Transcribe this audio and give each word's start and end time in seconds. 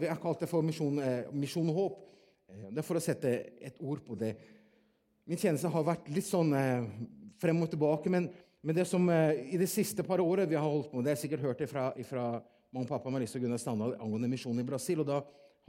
Jeg 0.00 0.12
har 0.12 0.20
kalt 0.22 0.40
det 0.40 0.48
for 0.50 0.64
misjon, 0.64 0.98
eh, 1.02 1.26
misjon 1.36 1.68
og 1.72 1.76
håp. 1.76 1.98
Eh, 2.48 2.68
det 2.70 2.82
er 2.82 2.86
for 2.86 2.98
å 2.98 3.02
sette 3.04 3.32
et 3.60 3.80
ord 3.80 4.00
på 4.06 4.16
det. 4.18 4.34
Min 5.28 5.38
tjeneste 5.38 5.68
har 5.68 5.84
vært 5.84 6.08
litt 6.08 6.26
sånn 6.26 6.54
eh, 6.56 6.86
frem 7.40 7.60
og 7.62 7.70
tilbake. 7.72 8.12
Men, 8.12 8.30
men 8.62 8.76
det 8.76 8.86
som 8.88 9.04
i 9.10 9.58
det 9.60 9.68
siste 9.70 10.04
par 10.06 10.20
året 10.20 10.48
vi 10.48 10.58
har 10.58 10.64
holdt 10.64 10.90
på 10.90 10.98
med, 10.98 11.04
det 11.06 11.12
har 11.12 11.18
jeg 11.18 11.26
sikkert 11.26 11.46
hørt 11.48 11.62
fra, 11.70 11.90
fra 12.08 12.24
mamma 12.70 12.86
og 12.86 12.90
pappa 12.90 13.12
Marisa 13.12 13.38
og 13.38 13.44
Gunnar 13.44 13.60
Standal 13.60 13.96
angående 13.98 14.30
misjon 14.30 14.60
i 14.60 14.66
Brasil. 14.66 15.00
og 15.00 15.08
da 15.08 15.20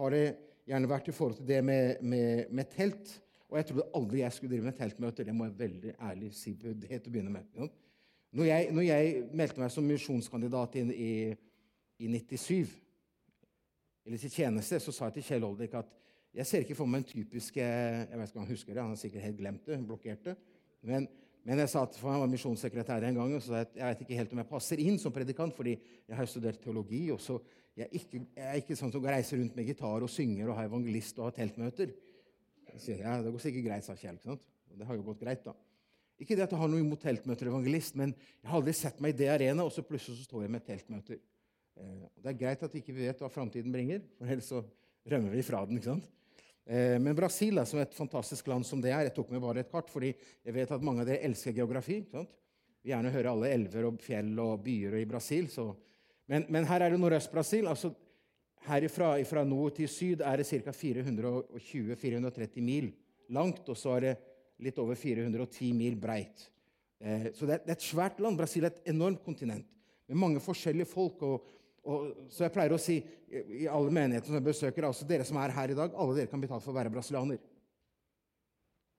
har 0.01 0.15
det 0.15 0.25
gjerne 0.67 0.89
vært 0.89 1.09
i 1.09 1.15
forhold 1.15 1.37
til 1.39 1.47
det 1.47 1.61
med, 1.65 2.01
med, 2.01 2.51
med 2.51 2.71
telt. 2.71 3.15
Og 3.51 3.57
jeg 3.59 3.67
trodde 3.67 3.89
aldri 3.97 4.21
jeg 4.23 4.35
skulle 4.35 4.53
drive 4.53 4.69
med 4.69 4.77
teltmøter. 4.77 5.27
Det 5.27 5.35
må 5.35 5.47
jeg 5.49 5.57
veldig 5.59 5.95
ærlig 6.07 6.31
si 6.35 6.53
det 6.55 6.77
til 6.87 7.09
å 7.09 7.13
begynne 7.13 7.33
med. 7.33 7.71
Når 8.31 8.47
jeg, 8.47 8.69
når 8.71 8.85
jeg 8.87 9.23
meldte 9.35 9.59
meg 9.59 9.73
som 9.73 9.87
misjonskandidat 9.87 10.77
inn 10.79 10.93
i, 10.95 11.11
i 11.99 12.07
97, 12.07 12.71
eller 14.05 14.21
til 14.21 14.33
tjeneste, 14.33 14.79
så 14.81 14.93
sa 14.93 15.09
jeg 15.09 15.19
til 15.19 15.27
Kjell 15.29 15.47
Oldrik 15.47 15.75
at 15.77 15.89
jeg 16.31 16.47
ser 16.47 16.63
ikke 16.63 16.77
for 16.77 16.87
meg 16.87 17.01
en 17.01 17.09
typisk 17.09 17.57
Jeg 17.59 18.07
vet 18.07 18.29
ikke 18.29 18.39
om 18.39 18.45
han 18.45 18.53
husker 18.53 18.73
det, 18.73 18.81
han 18.81 18.93
har 18.93 18.99
sikkert 18.99 19.25
helt 19.25 19.39
glemt 19.39 19.65
det, 19.67 19.79
blokkert 19.87 20.29
det. 20.29 20.35
Men, 20.87 21.07
men 21.43 21.59
jeg 21.59 21.71
sa 21.73 21.83
at 21.83 21.97
for 21.99 22.13
han 22.13 22.21
var 22.23 22.31
misjonssekretær 22.31 23.03
en 23.07 23.17
gang, 23.19 23.33
og 23.35 23.43
så 23.43 23.57
jeg, 23.59 23.71
jeg 23.75 23.89
vet 23.89 24.05
ikke 24.05 24.19
helt 24.21 24.35
om 24.35 24.41
jeg 24.41 24.49
passer 24.51 24.83
inn 24.83 24.99
som 25.01 25.13
predikant, 25.13 25.55
fordi 25.57 25.75
jeg 25.75 26.17
har 26.17 26.29
studert 26.29 26.61
teologi. 26.63 27.03
og 27.11 27.19
så 27.21 27.37
jeg 27.75 27.87
er 27.87 27.97
ikke, 27.99 28.21
jeg 28.35 28.47
er 28.47 28.61
ikke 28.61 28.77
sånn 28.79 28.91
som 28.93 29.05
reiser 29.07 29.39
rundt 29.39 29.55
med 29.55 29.67
gitar 29.67 30.03
og 30.03 30.11
synger 30.11 30.49
og 30.49 30.57
har 30.57 30.67
evangelist 30.67 31.19
og 31.19 31.29
har 31.29 31.35
teltmøter. 31.35 31.93
Jeg 32.71 32.99
ja, 32.99 33.17
Det 33.23 33.31
går 33.31 33.43
sikkert 33.43 33.67
greit, 33.67 33.85
sa 33.87 33.95
Kjell. 33.95 34.17
ikke 34.19 34.31
sant? 34.31 34.47
Og 34.71 34.79
det 34.79 34.87
har 34.87 34.97
jo 34.97 35.05
gått 35.07 35.23
greit, 35.23 35.43
da. 35.45 35.55
Ikke 36.21 36.35
det 36.37 36.45
at 36.45 36.53
jeg 36.53 36.61
har 36.61 36.69
noe 36.69 36.83
imot 36.83 37.01
teltmøter 37.01 37.49
og 37.49 37.55
evangelist, 37.55 37.95
men 37.97 38.13
jeg 38.13 38.49
har 38.49 38.59
aldri 38.59 38.73
sett 38.77 38.99
meg 39.01 39.15
i 39.15 39.19
det 39.23 39.29
arenaet, 39.33 39.65
og 39.65 39.73
så 39.73 39.83
plutselig 39.83 40.19
så 40.19 40.27
står 40.27 40.45
jeg 40.45 40.53
med 40.53 40.65
teltmøter. 40.67 41.19
Eh, 41.79 42.07
det 42.21 42.33
er 42.33 42.39
greit 42.39 42.63
at 42.65 42.73
vi 42.73 42.81
ikke 42.83 42.97
vet 42.97 43.21
hva 43.21 43.29
framtiden 43.31 43.73
bringer, 43.73 44.03
for 44.17 44.31
ellers 44.31 44.49
så 44.51 44.63
rømmer 45.11 45.35
vi 45.35 45.45
fra 45.45 45.63
den. 45.67 45.79
ikke 45.79 45.91
sant? 45.93 46.09
Eh, 46.65 46.97
men 47.01 47.17
Brasil, 47.17 47.57
er 47.57 47.69
som 47.69 47.81
et 47.81 47.95
fantastisk 47.97 48.47
land 48.51 48.67
som 48.67 48.81
det 48.81 48.93
er 48.93 49.07
Jeg 49.07 49.15
tok 49.15 49.31
med 49.33 49.41
bare 49.41 49.63
et 49.63 49.71
kart, 49.71 49.89
fordi 49.89 50.13
jeg 50.13 50.53
vet 50.53 50.71
at 50.71 50.83
mange 50.85 51.01
av 51.01 51.09
dere 51.09 51.25
elsker 51.25 51.55
geografi. 51.57 52.01
ikke 52.01 52.19
sant? 52.19 52.37
Vi 52.81 52.89
gjerne 52.89 53.13
hører 53.13 53.31
alle 53.31 53.49
elver 53.53 53.85
og 53.89 53.99
fjell 54.01 54.33
og 54.41 54.63
byer 54.65 54.97
i 55.01 55.05
Brasil. 55.05 55.49
Men, 56.27 56.45
men, 56.49 56.65
her 56.65 56.81
er 56.81 56.89
det 56.93 56.99
Nordøst-Brasil. 56.99 57.67
altså 57.67 57.93
Herifra 58.65 59.15
fra 59.25 59.43
nord 59.43 59.75
til 59.75 59.89
syd 59.89 60.21
er 60.21 60.37
det 60.37 60.45
ca. 60.45 60.71
420-430 60.71 62.61
mil 62.61 62.91
langt, 63.29 63.69
og 63.69 63.77
så 63.77 63.95
er 63.97 64.01
det 64.05 64.15
litt 64.61 64.77
over 64.81 64.95
410 64.95 65.73
mil 65.73 65.95
breit. 65.97 66.49
Eh, 67.01 67.31
så 67.33 67.47
det 67.49 67.57
er, 67.57 67.71
et 67.73 67.85
svært 67.85 68.21
land. 68.21 68.37
Brasil 68.37 68.65
er 68.65 68.73
et 68.73 68.91
enormt 68.93 69.23
kontinent 69.25 69.65
med 70.07 70.19
mange 70.21 70.41
forskjellige 70.43 70.89
folk. 70.89 71.21
Og, 71.25 71.49
og, 71.81 72.27
så 72.29 72.45
jeg 72.45 72.53
pleier 72.53 72.75
å 72.75 72.81
si 72.81 72.99
i 73.31 73.65
alle 73.65 73.93
menigheter 73.93 74.29
som 74.29 74.37
jeg 74.37 74.45
besøker, 74.45 74.85
altså 74.85 75.07
dere 75.09 75.25
som 75.25 75.39
er 75.41 75.53
her 75.55 75.73
i 75.73 75.77
dag, 75.77 75.95
alle 75.97 76.17
dere 76.17 76.29
kan 76.29 76.41
bli 76.41 76.49
tatt 76.51 76.61
for 76.61 76.73
å 76.73 76.77
være 76.77 76.91
brasilianer. 76.93 77.39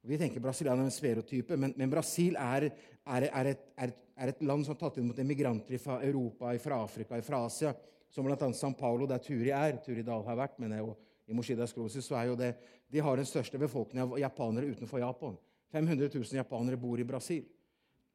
Vi 0.02 0.18
tenker 0.18 0.42
brasilianer 0.42 0.82
er 0.82 0.90
en 0.90 0.94
stereotype, 0.94 1.56
men, 1.60 1.76
men 1.78 1.90
Brasil 1.92 2.34
er, 2.40 2.72
er, 3.06 3.28
er, 3.28 3.50
et, 3.52 3.62
er, 3.78 3.92
et, 4.32 4.42
land 4.42 4.66
som 4.66 4.74
har 4.74 4.80
tatt 4.80 4.98
imot 4.98 5.20
emigranter 5.22 5.78
fra 5.78 6.00
Europa, 6.02 6.50
fra 6.64 6.80
Afrika, 6.82 7.20
fra 7.22 7.44
Asia, 7.46 7.70
som 8.10 8.26
bl.a. 8.26 8.50
San 8.58 8.74
Paulo, 8.74 9.06
der 9.06 9.22
Turi 9.22 9.52
er. 9.54 9.78
Turi 9.84 10.02
Dahl 10.04 10.26
har 10.26 10.40
vært, 10.42 10.58
men 10.60 10.74
og 10.82 10.96
i 11.30 11.36
Moshida 11.36 11.68
Skrosis, 11.70 12.08
så 12.08 12.18
er 12.18 12.32
jo 12.32 12.36
det, 12.40 12.54
De 12.92 13.00
har 13.00 13.16
den 13.16 13.24
største 13.24 13.56
befolkningen 13.56 14.04
av 14.04 14.18
japanere 14.20 14.74
utenfor 14.74 15.00
Japan. 15.00 15.38
500 15.72 16.10
000 16.12 16.36
japanere 16.36 16.76
bor 16.76 17.00
i 17.00 17.06
Brasil. 17.08 17.46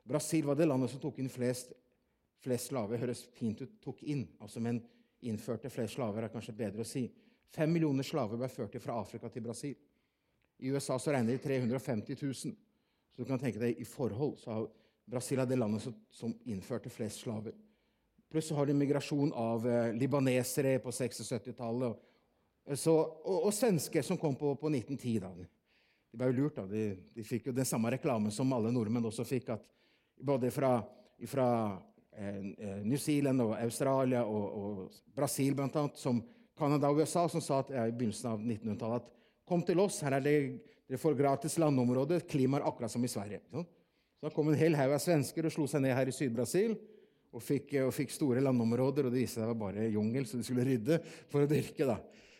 Brasil 0.06 0.46
var 0.46 0.60
det 0.60 0.68
landet 0.68 0.92
som 0.92 1.02
tok 1.02 1.18
inn 1.24 1.32
flest, 1.32 1.72
flest 2.44 2.72
slaver. 2.72 3.02
Høres 3.02 3.26
fint 3.38 3.62
ut 3.62 3.78
tok 3.84 4.04
inn, 4.04 4.26
altså, 4.44 4.62
men 4.64 4.82
innførte 5.28 5.72
flest 5.74 5.98
slaver 5.98 6.26
er 6.26 6.34
kanskje 6.34 6.56
bedre 6.58 6.86
å 6.86 6.88
si. 6.88 7.08
Fem 7.54 7.72
millioner 7.72 8.06
slaver 8.06 8.40
ble 8.40 8.50
ført 8.52 8.76
fra 8.84 9.00
Afrika 9.02 9.30
til 9.34 9.46
Brasil. 9.46 9.76
I 10.58 10.74
USA 10.74 10.98
så 11.00 11.14
regner 11.14 11.38
de 11.38 11.44
350 11.44 12.18
000. 12.22 12.34
Så 13.14 13.24
du 13.24 13.26
kan 13.26 13.40
tenke 13.42 13.62
deg 13.62 13.80
i 13.80 13.86
forhold 13.88 14.38
så 14.42 14.54
har 14.54 14.68
Brasil 15.08 15.40
er 15.40 15.48
det 15.48 15.56
landet 15.56 15.86
som, 15.86 15.94
som 16.12 16.34
innførte 16.52 16.92
flest 16.92 17.24
slaver. 17.24 17.56
Pluss 18.28 18.50
så 18.50 18.58
har 18.58 18.68
de 18.68 18.76
migrasjon 18.76 19.32
av 19.32 19.68
eh, 19.68 19.94
libanesere 19.96 20.74
på 20.84 20.92
60- 20.92 21.30
70-tallet. 21.32 22.02
Og, 22.68 22.88
og, 22.92 23.38
og, 23.38 23.54
svensker 23.56 24.04
som 24.04 24.20
kom 24.20 24.36
på, 24.36 24.52
på 24.60 24.68
1910. 24.68 25.14
da. 25.24 25.32
De 26.12 26.20
ble 26.20 26.28
jo 26.28 26.36
lurt. 26.42 26.60
da. 26.60 26.66
De, 26.68 26.90
de, 27.16 27.24
fikk 27.24 27.48
jo 27.48 27.56
den 27.56 27.68
samme 27.68 27.94
reklamen 27.96 28.34
som 28.36 28.52
alle 28.52 28.74
nordmenn 28.76 29.08
også 29.08 29.24
fikk. 29.28 29.54
at 29.56 29.64
Både 30.28 30.52
fra, 30.52 30.74
fra 31.24 31.48
eh, 32.18 32.42
eh, 32.58 32.82
New 32.84 33.00
Zealand 33.00 33.46
og 33.46 33.54
Australia 33.60 34.26
og, 34.26 34.48
og 34.58 35.14
Brasil, 35.16 35.56
annet, 35.62 36.02
som 36.02 36.20
Canada 36.58 36.90
og 36.90 37.04
USA, 37.04 37.28
som 37.30 37.44
sa 37.44 37.62
at, 37.62 37.72
ja, 37.76 37.86
i 37.88 37.94
begynnelsen 37.96 38.34
av 38.34 38.42
1900-tallet 38.42 39.06
at 39.06 39.14
kom 39.48 39.64
til 39.64 39.80
oss, 39.80 40.02
her 40.04 40.18
er 40.18 40.26
det, 40.26 40.36
dere 40.88 41.00
får 41.00 41.16
gratis 41.20 41.56
landområde, 41.62 42.20
klimaet 42.28 42.66
akkurat 42.68 42.92
som 42.92 43.04
i 43.06 43.12
Sverige. 43.12 43.40
Sånn? 43.54 43.68
Så 44.18 44.28
da 44.28 44.34
kom 44.34 44.50
en 44.50 44.58
hel 44.60 44.76
haug 44.76 44.96
av 44.96 45.02
svensker 45.04 45.46
og 45.48 45.54
slo 45.54 45.68
seg 45.70 45.84
ned 45.86 45.94
her 45.96 46.10
i 46.10 46.16
Syd-Brasil 46.16 46.74
og 47.36 47.44
fikk, 47.44 47.76
og 47.86 47.94
fikk, 47.94 48.14
store 48.16 48.42
landområder. 48.42 49.08
Og 49.08 49.14
det 49.14 49.22
viste 49.22 49.40
seg 49.40 49.52
var 49.52 49.60
bare 49.68 49.88
jungel, 49.94 50.26
så 50.26 50.40
de 50.40 50.48
skulle 50.48 50.66
rydde 50.66 50.98
for 51.30 51.46
å 51.46 51.50
dyrke. 51.50 51.86
da. 51.86 52.00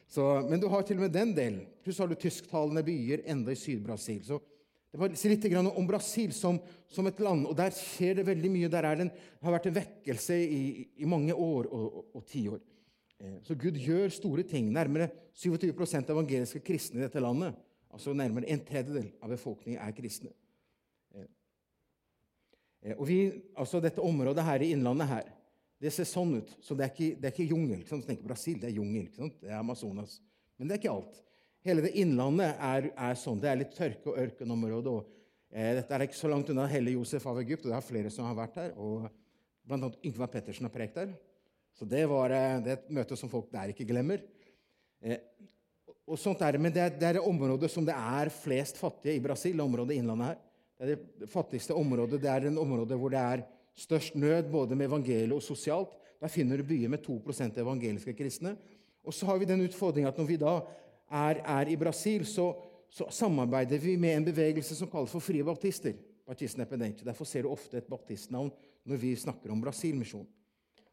Så, 0.10 0.26
men 0.48 0.62
du 0.64 0.68
har 0.72 0.86
til 0.88 0.98
og 0.98 1.06
med 1.06 1.14
den 1.14 1.36
delen. 1.38 1.66
Pluss 1.84 2.00
har 2.02 2.10
du 2.10 2.16
tysktalende 2.18 2.84
byer 2.88 3.28
enda 3.30 3.54
i 3.54 3.60
Syd-Brasil. 3.60 4.24
Så 4.26 4.40
det 4.92 5.00
var 5.02 5.12
litt 5.12 5.46
om 5.68 5.88
Brasil 5.88 6.32
som, 6.34 6.60
som, 6.88 7.08
et 7.08 7.20
land. 7.20 7.46
og 7.50 7.56
Der 7.60 7.76
skjer 7.76 8.22
det 8.22 8.28
veldig 8.30 8.52
mye. 8.54 8.70
Der 8.72 8.88
det 8.88 9.08
en, 9.08 9.12
har 9.44 9.56
vært 9.58 9.68
en 9.70 9.76
vekkelse 9.76 10.38
i, 10.40 10.64
i 11.04 11.10
mange 11.10 11.36
år 11.36 11.68
og, 11.68 11.86
og, 11.86 12.06
og 12.16 12.26
tiår. 12.26 12.62
Eh, 13.20 13.38
så 13.44 13.58
Gud 13.60 13.78
gjør 13.82 14.14
store 14.16 14.46
ting. 14.48 14.72
Nærmere 14.74 15.10
27 15.36 15.74
av 16.00 16.14
evangeliske 16.16 16.64
kristne 16.66 17.02
i 17.02 17.06
dette 17.06 17.22
landet, 17.22 17.58
altså 17.92 18.16
nærmere 18.16 18.50
en 18.50 18.64
tredjedel 18.66 19.12
av 19.22 19.34
befolkningen, 19.36 19.82
er 19.84 19.96
kristne. 19.98 20.32
Eh, 21.14 21.28
eh, 22.88 22.96
og 22.96 23.06
vi, 23.10 23.20
altså 23.58 23.84
Dette 23.84 24.02
området 24.02 24.48
her 24.48 24.64
i 24.64 24.72
innlandet 24.72 25.12
her, 25.12 25.32
det 25.84 25.92
ser 25.94 26.08
sånn 26.10 26.40
ut. 26.40 26.56
Så 26.64 26.74
det 26.74 26.88
er 26.88 26.96
ikke, 26.96 27.14
det 27.20 27.30
er 27.30 27.36
ikke 27.36 27.52
jungel. 27.52 27.84
Ikke 27.86 28.24
Brasil, 28.26 28.62
det 28.64 28.72
er 28.72 28.80
jungel. 28.80 29.12
Det 29.14 29.52
er 29.52 29.60
Amazonas. 29.60 30.22
Men 30.58 30.70
det 30.70 30.78
er 30.78 30.82
ikke 30.82 30.96
alt. 30.96 31.20
Hele 31.68 31.84
det 31.84 31.98
innlandet 32.00 32.56
er, 32.64 32.90
er 32.96 33.18
sånn. 33.20 33.40
Det 33.44 33.50
er 33.52 33.60
litt 33.60 33.74
tørke- 33.76 34.14
og 34.14 34.20
ørkenområde. 34.24 34.92
Og, 34.94 35.10
eh, 35.52 35.74
dette 35.76 35.96
er 35.96 36.06
ikke 36.06 36.16
så 36.16 36.30
langt 36.32 36.50
unna 36.54 36.68
Helle 36.72 36.94
Josef 36.96 37.26
av 37.28 37.42
Egypt, 37.42 37.66
og 37.66 37.74
det 37.74 37.78
er 37.78 37.88
flere 37.90 38.12
som 38.14 38.26
har 38.30 38.38
vært 38.38 38.56
der. 38.56 38.76
og 38.78 39.10
annet 39.70 39.98
Yngvar 40.06 40.32
Pettersen 40.32 40.64
har 40.64 40.72
prekt 40.72 40.96
der. 40.96 41.12
Så 41.78 41.86
det, 41.86 42.06
var, 42.08 42.32
eh, 42.32 42.60
det 42.64 42.72
er 42.72 42.80
et 42.80 42.90
møte 42.90 43.18
som 43.20 43.30
folk 43.30 43.52
der 43.52 43.74
ikke 43.74 43.88
glemmer. 43.90 44.24
Eh, 45.04 45.20
og 46.08 46.18
sånt 46.18 46.42
er 46.42 46.58
Men 46.58 46.72
det 46.72 46.82
er, 46.82 46.90
det 46.90 47.04
er 47.04 47.14
det 47.20 47.28
området 47.28 47.70
som 47.70 47.86
det 47.86 47.94
er 47.94 48.32
flest 48.32 48.78
fattige 48.78 49.18
i 49.18 49.20
Brasil. 49.20 49.60
området 49.60 49.98
innlandet 49.98 50.28
her. 50.28 50.38
Det 50.78 50.88
er 50.88 50.96
det 50.96 51.30
fattigste 51.30 51.76
området. 51.76 52.22
Det 52.22 52.30
er 52.30 52.48
en 52.48 52.58
område 52.58 52.96
hvor 52.96 53.12
det 53.12 53.20
er 53.20 53.44
størst 53.76 54.16
nød 54.16 54.50
både 54.50 54.76
med 54.76 54.88
evangeliet 54.88 55.36
og 55.36 55.44
sosialt. 55.44 55.92
Der 56.22 56.32
finner 56.32 56.58
du 56.58 56.64
byer 56.64 56.90
med 56.90 57.04
2% 57.04 57.58
evangeliske 57.58 58.16
kristne. 58.16 58.56
Og 59.04 59.14
så 59.14 59.26
har 59.26 59.38
vi 59.38 59.46
den 59.46 59.62
utfordringa 59.68 60.08
at 60.08 60.18
når 60.18 60.28
vi 60.28 60.38
da 60.38 60.62
er, 61.10 61.42
er 61.44 61.70
i 61.72 61.78
Brasil, 61.80 62.26
så, 62.26 62.50
så, 62.90 63.08
samarbeider 63.12 63.80
vi 63.82 63.98
med 63.98 64.18
en 64.18 64.28
bevegelse 64.28 64.76
som 64.76 64.90
kalles 64.92 65.14
for 65.14 65.24
Frie 65.24 65.46
baptister. 65.46 65.96
Derfor 66.28 67.26
ser 67.26 67.46
du 67.46 67.52
ofte 67.52 67.80
et 67.80 67.88
baptistnavn 67.88 68.52
når 68.88 69.00
vi 69.00 69.14
snakker 69.16 69.52
om 69.52 69.62
Brasilmisjon. 69.64 70.28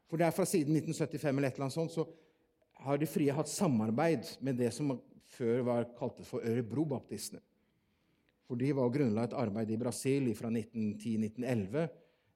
For 0.07 0.21
det 0.21 0.27
er 0.27 0.35
fra 0.35 0.45
siden 0.47 0.77
1975 0.77 1.31
eller 1.33 1.49
et 1.49 1.57
eller 1.57 1.67
annet 1.67 1.75
sånt, 1.75 1.91
så 1.91 2.05
har 2.85 2.99
De 2.99 3.07
frie 3.07 3.33
hatt 3.33 3.49
samarbeid 3.49 4.27
med 4.45 4.59
det 4.59 4.69
som 4.75 4.93
før 5.35 5.61
var 5.65 5.87
kalt 5.97 6.19
for 6.27 6.43
Ørebro-baptistene. 6.45 7.41
For 8.45 8.59
de 8.59 8.69
var 8.77 8.91
grunnla 8.93 9.23
et 9.25 9.33
arbeid 9.33 9.71
i 9.73 9.79
Brasil 9.79 10.27
fra 10.37 10.51
1910-1911 10.53 11.87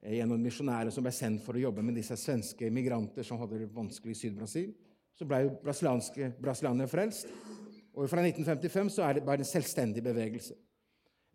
Eh, 0.02 0.16
gjennom 0.16 0.40
misjonærer 0.40 0.94
som 0.96 1.04
ble 1.04 1.12
sendt 1.12 1.44
for 1.44 1.58
å 1.58 1.66
jobbe 1.66 1.84
med 1.84 1.98
disse 2.00 2.16
svenske 2.20 2.70
migranter 2.72 3.26
som 3.28 3.40
hadde 3.42 3.66
det 3.66 3.74
vanskelig 3.76 4.16
i 4.16 4.20
Syd-Brasil. 4.22 4.72
Så 5.16 5.28
ble 5.28 5.42
jo 5.44 5.56
brasilianere 5.64 6.88
frelst. 6.88 7.28
Og 7.94 8.10
fra 8.10 8.22
1955 8.24 8.94
så 8.96 9.06
er 9.08 9.18
det 9.18 9.26
bare 9.26 9.44
en 9.44 9.50
selvstendig 9.50 10.04
bevegelse. 10.04 10.56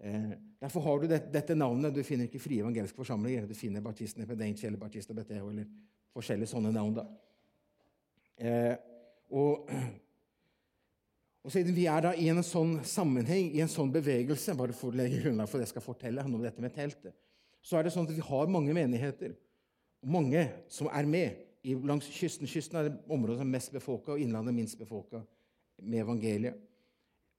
Eh, 0.04 0.30
derfor 0.60 0.80
har 0.80 0.98
du 0.98 1.08
det, 1.10 1.20
dette 1.32 1.54
navnet. 1.54 1.94
Du 1.94 2.02
finner 2.02 2.28
ikke 2.28 2.42
frie 2.42 2.62
evangelske 2.62 2.96
forsamlinger. 2.96 3.46
Du 3.46 3.54
finner 3.54 3.84
Bartisten 3.84 4.22
Epedenche 4.22 4.66
eller 4.66 4.78
Bartista 4.78 5.14
Beteo 5.14 5.50
eller 5.50 5.68
forskjellige 6.14 6.52
sånne 6.54 6.72
navn. 6.72 6.94
da. 7.00 7.06
Eh, 8.38 8.76
og, 9.30 9.70
og 11.44 11.52
siden 11.52 11.74
vi 11.76 11.86
er 11.90 12.08
da 12.08 12.14
i 12.14 12.28
en 12.30 12.42
sånn 12.42 12.78
sammenheng, 12.84 13.50
i 13.54 13.62
en 13.62 13.70
sånn 13.70 13.92
bevegelse 13.94 14.56
Bare 14.58 14.74
for 14.74 14.90
å 14.90 14.98
legge 14.98 15.20
grunnlag 15.22 15.48
for 15.48 15.58
det 15.58 15.68
jeg 15.68 15.76
skal 15.76 15.86
fortelle 15.86 16.24
om 16.26 16.42
dette 16.42 16.62
med 16.62 16.74
teltet 16.74 17.14
så 17.64 17.78
er 17.78 17.86
det 17.86 17.94
sånn 17.94 18.04
at 18.04 18.12
vi 18.12 18.24
har 18.24 18.50
mange 18.52 18.74
menigheter, 18.76 19.32
mange 20.04 20.44
som 20.68 20.90
er 20.92 21.08
med. 21.08 21.40
langs 21.64 22.04
kysten. 22.12 22.44
Kysten 22.44 22.76
er 22.76 22.90
det 22.90 22.98
området 23.08 23.38
som 23.38 23.46
er 23.46 23.56
mest 23.56 23.72
befolka, 23.72 24.12
og 24.12 24.20
innlandet 24.20 24.52
minst 24.52 24.76
befolka 24.76 25.22
med 25.82 26.04
evangeliet. 26.04 26.60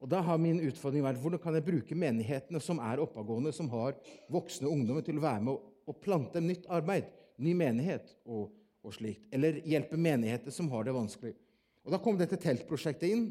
Og 0.04 0.10
Da 0.12 0.20
har 0.22 0.38
min 0.38 0.60
utfordring 0.62 1.06
vært 1.06 1.22
hvordan 1.22 1.42
kan 1.42 1.56
jeg 1.56 1.66
bruke 1.66 1.96
menighetene 1.98 2.60
som 2.62 2.82
er 2.84 3.02
oppadgående, 3.02 3.54
som 3.56 3.70
har 3.72 3.96
voksne 4.32 4.70
ungdommer, 4.70 5.02
til 5.06 5.18
å 5.18 5.24
være 5.24 5.42
med 5.48 5.72
og 5.86 5.98
plante 6.02 6.42
nytt 6.42 6.68
arbeid, 6.74 7.08
ny 7.42 7.54
menighet 7.58 8.12
og, 8.26 8.52
og 8.86 8.94
slikt. 8.94 9.28
Eller 9.34 9.62
hjelpe 9.66 9.98
menigheter 9.98 10.54
som 10.54 10.70
har 10.74 10.86
det 10.86 10.96
vanskelig. 10.96 11.34
Og 11.86 11.94
Da 11.94 12.02
kom 12.02 12.18
dette 12.18 12.40
teltprosjektet 12.42 13.12
inn. 13.12 13.28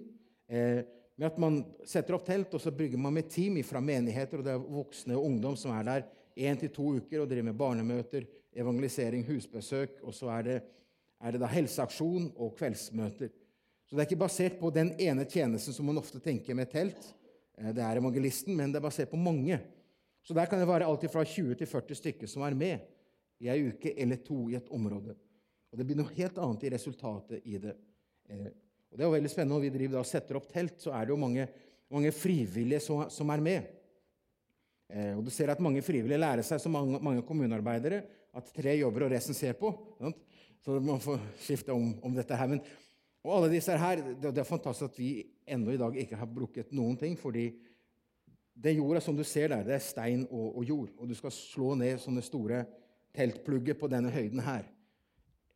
Eh, 0.49 0.83
med 1.15 1.29
at 1.29 1.39
Man 1.39 1.61
setter 1.87 2.17
opp 2.17 2.27
telt, 2.27 2.55
og 2.55 2.63
så 2.63 2.73
bygger 2.75 2.99
man 2.99 3.15
med 3.15 3.31
team 3.31 3.61
fra 3.63 3.81
menigheter. 3.81 4.39
og 4.39 4.45
Det 4.45 4.55
er 4.55 4.67
voksne 4.81 5.19
og 5.19 5.27
ungdom 5.31 5.57
som 5.57 5.75
er 5.75 5.85
der 5.85 6.05
én 6.35 6.59
til 6.59 6.71
to 6.75 6.97
uker 6.99 7.23
og 7.23 7.29
driver 7.29 7.51
med 7.51 7.59
barnemøter, 7.59 8.27
evangelisering, 8.55 9.25
husbesøk. 9.27 10.01
Og 10.03 10.15
så 10.15 10.31
er 10.39 10.43
det, 10.43 10.63
er 11.21 11.31
det 11.31 11.41
da 11.41 11.51
helseaksjon 11.51 12.33
og 12.35 12.57
kveldsmøter. 12.59 13.31
Så 13.95 13.99
det 14.01 14.03
er 14.03 14.09
ikke 14.09 14.25
basert 14.25 14.55
på 14.59 14.73
den 14.75 14.89
ene 14.99 15.23
tjenesten 15.23 15.71
som 15.71 15.87
man 15.87 16.01
ofte 16.01 16.19
tenker 16.19 16.57
med 16.59 16.67
telt. 16.67 17.05
Eh, 17.55 17.69
det 17.71 17.79
er 17.79 18.01
evangelisten, 18.01 18.57
men 18.59 18.73
det 18.75 18.81
er 18.81 18.83
basert 18.89 19.13
på 19.13 19.21
mange. 19.23 19.55
Så 20.27 20.35
der 20.35 20.49
kan 20.51 20.59
det 20.59 20.67
være 20.67 20.89
alt 20.91 21.05
fra 21.13 21.23
20 21.23 21.55
til 21.61 21.71
40 21.71 22.01
stykker 22.01 22.33
som 22.33 22.43
er 22.43 22.57
med 22.59 22.89
i 23.39 23.53
ei 23.55 23.69
uke 23.69 23.93
eller 23.95 24.19
to 24.27 24.49
i 24.51 24.57
et 24.59 24.73
område. 24.75 25.15
Og 25.71 25.79
det 25.79 25.87
blir 25.87 26.01
noe 26.01 26.11
helt 26.11 26.43
annet 26.43 26.67
i 26.67 26.75
resultatet 26.75 27.47
i 27.47 27.63
det. 27.63 27.79
Eh, 28.35 28.51
og 28.91 28.99
Det 28.99 29.05
er 29.05 29.13
jo 29.13 29.15
veldig 29.15 29.31
spennende. 29.31 29.55
Når 29.55 29.67
vi 29.69 29.75
driver 29.79 30.03
og 30.03 30.11
setter 30.11 30.43
opp 30.43 30.51
telt, 30.51 30.75
så 30.83 30.91
er 30.99 31.07
det 31.07 31.15
jo 31.15 31.23
mange, 31.29 31.49
mange 31.95 32.15
frivillige 32.19 32.83
som, 32.83 33.07
som, 33.15 33.31
er 33.31 33.47
med. 33.47 33.75
Eh, 34.91 35.13
og 35.15 35.23
du 35.23 35.31
ser 35.31 35.55
at 35.55 35.63
mange 35.63 35.87
frivillige 35.87 36.19
lærer 36.19 36.43
seg, 36.43 36.59
som 36.59 36.75
mange, 36.75 36.99
mange 36.99 37.23
kommunearbeidere, 37.23 38.03
at 38.35 38.51
tre 38.59 38.75
jobber 38.75 39.07
og 39.07 39.15
resten 39.15 39.39
ser 39.39 39.55
på. 39.55 39.71
Sant? 40.03 40.19
Så 40.67 40.83
man 40.83 40.99
får 40.99 41.23
skifte 41.47 41.71
om, 41.71 41.93
om 42.03 42.19
dette 42.19 42.35
her. 42.35 42.51
Men, 42.51 42.67
og 43.25 43.39
alle 43.39 43.55
disse 43.55 43.73
her, 43.81 44.03
det, 44.21 44.35
er 44.37 44.47
fantastisk 44.47 44.93
at 44.93 44.99
vi 45.01 45.13
ennå 45.49 45.73
i 45.73 45.81
dag 45.81 45.97
ikke 45.97 46.19
har 46.21 46.29
brukket 46.29 46.75
noen 46.77 46.99
ting. 47.01 47.17
fordi 47.17 47.49
det 48.55 48.77
jorda 48.77 49.01
som 49.01 49.17
du 49.17 49.25
ser 49.25 49.49
der, 49.51 49.65
det 49.67 49.75
er 49.75 49.83
stein 49.83 50.27
og, 50.31 50.59
og 50.59 50.65
jord. 50.69 50.91
Og 50.99 51.09
du 51.09 51.15
skal 51.19 51.33
slå 51.35 51.73
ned 51.79 51.99
sånne 51.99 52.23
store 52.23 52.63
teltplugger 53.17 53.79
på 53.79 53.89
denne 53.91 54.13
høyden 54.15 54.43
her. 54.45 54.69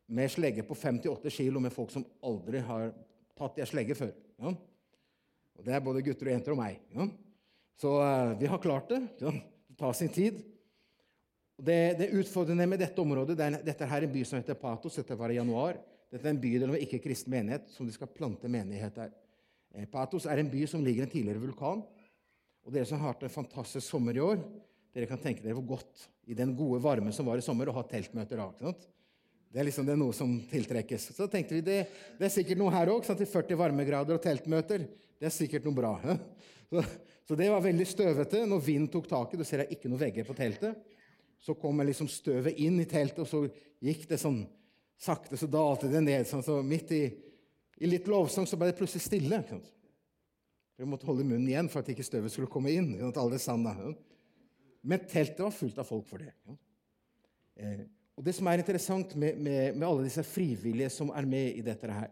Med 0.09 0.33
slegge 0.33 0.65
på 0.67 0.75
58 0.75 1.31
kilo 1.31 1.61
med 1.61 1.75
folk 1.75 1.93
som 1.93 2.07
aldri 2.25 2.63
har 2.65 2.91
tatt 3.39 3.61
ei 3.61 3.69
slegge 3.69 3.97
før. 3.99 4.15
Ja? 4.41 4.55
Og 5.59 5.67
Det 5.67 5.75
er 5.75 5.85
både 5.85 6.03
gutter 6.07 6.31
og 6.31 6.35
jenter 6.35 6.55
og 6.57 6.63
meg. 6.63 6.81
Ja? 6.95 7.07
Så 7.79 7.93
uh, 8.01 8.35
vi 8.41 8.49
har 8.51 8.63
klart 8.63 8.89
det. 8.95 9.03
Ja? 9.21 9.35
Det 9.69 9.77
tar 9.79 9.95
sin 9.95 10.11
tid. 10.15 10.41
Det, 11.59 11.79
det 11.99 12.13
utfordrende 12.15 12.67
med 12.71 12.81
dette 12.81 13.03
området 13.03 13.37
det 13.39 13.47
er, 13.47 13.63
Dette 13.67 13.87
er 13.87 14.07
en 14.07 14.13
by 14.15 14.25
som 14.27 14.41
heter 14.41 14.59
Patos. 14.59 14.99
Dette 14.99 15.19
var 15.19 15.35
i 15.35 15.39
januar. 15.39 15.79
Dette 16.09 16.25
er 16.25 16.33
en 16.33 16.41
bydel 16.41 16.73
med 16.73 16.85
ikke-kristen 16.85 17.33
menighet 17.33 17.69
som 17.73 17.89
de 17.89 17.93
skal 17.93 18.11
plante 18.13 18.49
menighet 18.49 18.97
der. 18.97 19.11
Eh, 19.75 19.89
Patos 19.91 20.27
er 20.27 20.41
en 20.41 20.51
by 20.51 20.65
som 20.71 20.85
ligger 20.85 21.05
i 21.05 21.09
en 21.09 21.13
tidligere 21.13 21.43
vulkan. 21.43 21.83
Og 22.65 22.73
dere 22.73 22.89
som 22.89 23.01
har 23.01 23.13
hatt 23.13 23.27
en 23.27 23.33
fantastisk 23.33 23.85
sommer 23.87 24.17
i 24.17 24.23
år, 24.25 24.41
dere 24.95 25.09
kan 25.09 25.21
tenke 25.21 25.45
dere 25.45 25.57
hvor 25.57 25.77
godt 25.77 26.09
i 26.29 26.37
den 26.37 26.55
gode 26.57 26.81
varmen 26.85 27.15
som 27.17 27.29
var 27.29 27.41
i 27.41 27.45
sommer, 27.45 27.69
å 27.71 27.77
ha 27.77 27.85
teltmøter 27.89 28.41
da. 28.41 28.73
Det 29.49 29.61
er 29.61 29.69
liksom 29.69 29.87
det 29.89 29.95
er 29.95 30.01
noe 30.01 30.17
som 30.17 30.35
tiltrekkes. 30.51 31.11
Så 31.17 31.29
tenkte 31.33 31.57
vi 31.57 31.65
det, 31.65 31.79
det 32.19 32.27
er 32.29 32.33
sikkert 32.33 32.61
noe 32.61 32.73
her 32.75 32.91
òg. 32.93 33.07
Til 33.09 33.29
40 33.29 33.61
varmegrader 33.61 34.19
og 34.19 34.25
teltmøter. 34.25 34.85
Det 35.19 35.29
er 35.29 35.35
sikkert 35.35 35.69
noe 35.69 35.77
bra. 35.77 35.95
Så, 36.69 36.83
så, 37.25 37.37
det 37.37 37.47
var 37.49 37.63
veldig 37.65 37.85
støvete. 37.89 38.43
Når 38.45 38.61
vinden 38.61 38.91
tok 38.93 39.07
taket, 39.09 39.41
du 39.41 39.49
ser 39.49 39.63
jeg 39.65 39.79
ikke 39.79 39.89
noen 39.89 40.03
vegger 40.03 40.27
på 40.29 40.37
teltet, 40.37 40.83
så 41.41 41.55
kom 41.57 41.81
liksom 41.81 42.11
støvet 42.13 42.61
inn 42.61 42.77
i 42.83 42.85
teltet, 42.89 43.23
og 43.25 43.31
så 43.31 43.41
gikk 43.85 44.05
det 44.11 44.19
sånn 44.21 44.43
sakte, 44.99 45.39
så 45.39 45.49
dalte 45.51 45.91
det 45.91 46.03
ned. 46.05 46.27
Sånn, 46.29 46.45
så 46.45 46.59
midt 46.67 46.93
i, 46.97 47.03
i 47.79 47.91
litt 47.91 48.09
lovsang 48.11 48.47
så 48.49 48.59
ble 48.59 48.73
det 48.73 48.79
plutselig 48.79 49.05
stille. 49.07 49.43
Vi 50.79 50.87
måtte 50.87 51.09
holde 51.09 51.27
munnen 51.27 51.49
igjen 51.49 51.71
for 51.71 51.83
at 51.83 51.91
ikke 51.93 52.07
støvet 52.07 52.35
skulle 52.35 52.51
komme 52.51 52.75
inn. 52.75 52.93
at 53.07 53.21
alle 53.21 53.39
sanda. 53.43 53.75
Men 54.83 55.07
teltet 55.11 55.43
var 55.43 55.55
fullt 55.55 55.79
av 55.83 55.89
folk 55.89 56.07
for 56.07 56.23
det. 56.23 56.35
Eh, 57.59 57.87
og 58.19 58.25
Det 58.27 58.35
som 58.35 58.49
er 58.51 58.63
interessant 58.63 59.15
med, 59.15 59.39
med, 59.39 59.77
med, 59.77 59.87
alle 59.87 60.07
disse 60.07 60.25
frivillige 60.27 60.91
som 60.91 61.13
er 61.15 61.27
med 61.27 61.59
i 61.59 61.63
dette 61.63 61.87
her, 61.87 62.11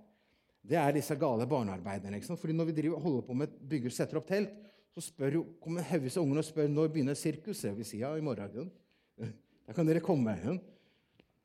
det 0.66 0.78
er 0.78 0.94
disse 0.94 1.14
gale 1.18 1.46
barnearbeiderne. 1.46 2.18
ikke 2.18 2.26
sant? 2.26 2.40
Fordi 2.42 2.54
Når 2.54 2.70
vi 2.70 2.76
driver, 2.80 3.02
holder 3.02 3.26
på 3.26 3.34
med 3.34 3.58
bygger, 3.70 3.94
setter 3.94 4.18
opp 4.18 4.26
telt, 4.30 4.54
så 4.94 5.02
spør 5.02 5.34
jo, 5.38 5.42
kommer 5.60 5.84
haugevis 5.86 6.16
av 6.16 6.24
ungene 6.24 6.42
og 6.42 6.46
spør 6.46 6.70
når 6.72 6.92
begynner 6.94 7.18
sirkuset. 7.18 7.74
Vi 7.76 7.84
sier 7.84 8.06
ja, 8.06 8.14
i 8.16 8.24
morgen. 8.24 8.70
Da 9.66 9.74
kan 9.74 9.86
dere 9.88 9.98
komme. 9.98 10.30
Ja. 10.44 10.52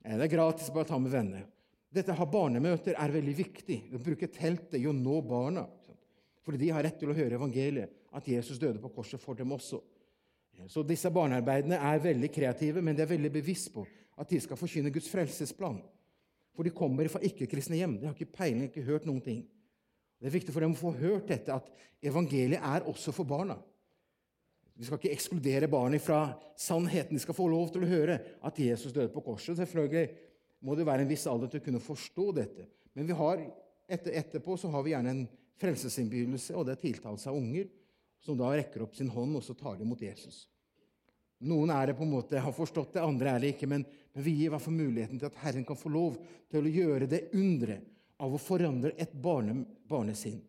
Det 0.01 0.25
er 0.25 0.33
gratis, 0.33 0.71
bare 0.73 0.89
ta 0.89 0.97
med 0.99 1.13
venner. 1.13 1.45
Dette 1.91 2.13
å 2.13 2.17
ha 2.17 2.25
barnemøter 2.25 2.95
er 2.97 3.13
veldig 3.13 3.33
viktig. 3.37 3.77
Å 3.93 4.01
bruke 4.01 4.29
teltet 4.31 4.79
i 4.79 4.87
å 4.89 4.95
nå 4.95 5.19
barna. 5.27 5.67
Fordi 6.41 6.57
de 6.57 6.71
har 6.73 6.83
rett 6.85 6.97
til 6.99 7.11
å 7.11 7.15
høre 7.15 7.37
evangeliet, 7.37 7.91
at 8.11 8.27
Jesus 8.27 8.59
døde 8.59 8.81
på 8.81 8.89
korset 8.95 9.21
for 9.21 9.37
dem 9.37 9.51
også. 9.53 9.79
Så 10.71 10.83
disse 10.85 11.09
barnearbeidene 11.13 11.77
er 11.77 12.01
veldig 12.03 12.29
kreative, 12.33 12.81
men 12.83 12.97
de 12.97 13.05
er 13.05 13.11
veldig 13.11 13.31
bevisst 13.33 13.71
på 13.73 13.85
at 14.19 14.29
de 14.29 14.39
skal 14.41 14.59
forkynne 14.59 14.91
Guds 14.93 15.09
frelsesplan. 15.09 15.79
For 16.55 16.67
de 16.67 16.73
kommer 16.75 17.07
fra 17.11 17.21
ikke-kristne 17.25 17.79
hjem. 17.79 17.97
De 17.99 18.09
har 18.09 18.15
ikke 18.17 18.35
peiling, 18.35 18.67
ikke 18.67 18.85
hørt 18.85 19.07
noen 19.07 19.21
ting. 19.23 19.45
Det 20.19 20.29
er 20.29 20.35
viktig 20.35 20.53
for 20.53 20.65
dem 20.65 20.75
å 20.75 20.79
få 20.79 20.91
hørt 20.99 21.31
dette, 21.31 21.55
at 21.55 21.69
evangeliet 22.05 22.61
er 22.61 22.85
også 22.89 23.13
for 23.15 23.27
barna. 23.27 23.57
Vi 24.81 24.87
skal 24.87 24.97
ikke 24.97 25.13
ekskludere 25.13 25.67
barnet 25.69 26.01
fra 26.01 26.31
sannheten. 26.57 27.13
De 27.13 27.21
skal 27.21 27.35
få 27.37 27.45
lov 27.51 27.67
til 27.69 27.83
å 27.85 27.89
høre 27.91 28.15
at 28.41 28.57
Jesus 28.57 28.89
døde 28.95 29.11
på 29.13 29.21
korset. 29.21 29.53
Selvfølgelig 29.59 30.07
må 30.65 30.73
det 30.73 30.87
være 30.87 31.05
en 31.05 31.11
viss 31.11 31.27
alder 31.29 31.51
til 31.51 31.61
å 31.61 31.65
kunne 31.67 31.81
forstå 31.85 32.25
dette. 32.39 32.65
Men 32.97 33.05
vi 33.05 33.13
har, 33.19 33.43
etter, 33.85 34.15
etterpå 34.23 34.55
så 34.57 34.71
har 34.73 34.81
vi 34.81 34.95
gjerne 34.95 35.13
en 35.13 35.27
frelsesinnbydelse, 35.61 36.55
og 36.57 36.65
det 36.65 36.73
er 36.73 36.81
tiltalelse 36.81 37.29
av 37.29 37.37
unger, 37.37 37.67
som 38.25 38.39
da 38.39 38.49
rekker 38.55 38.81
opp 38.87 38.97
sin 38.97 39.11
hånd 39.13 39.37
og 39.37 39.45
så 39.45 39.53
tar 39.59 39.77
de 39.77 39.85
imot 39.85 40.01
Jesus. 40.01 40.47
Noen 41.45 41.75
er 41.77 41.91
det 41.91 41.97
på 41.99 42.05
en 42.07 42.15
måte, 42.15 42.41
har 42.41 42.57
forstått 42.57 42.97
det, 42.97 43.05
andre 43.05 43.35
er 43.35 43.45
det 43.45 43.53
ikke. 43.53 43.69
Men, 43.69 43.85
men 43.85 44.25
vi 44.25 44.33
gir 44.39 44.49
hvert 44.55 44.65
fall 44.65 44.79
muligheten 44.79 45.21
til 45.21 45.29
at 45.29 45.39
Herren 45.43 45.67
kan 45.69 45.77
få 45.77 45.93
lov 45.93 46.17
til 46.49 46.65
å 46.65 46.73
gjøre 46.73 47.11
det 47.13 47.27
underet 47.37 47.85
av 48.17 48.33
å 48.33 48.41
forandre 48.41 48.95
et 48.97 49.13
barne, 49.13 49.59
barnesinn. 49.85 50.41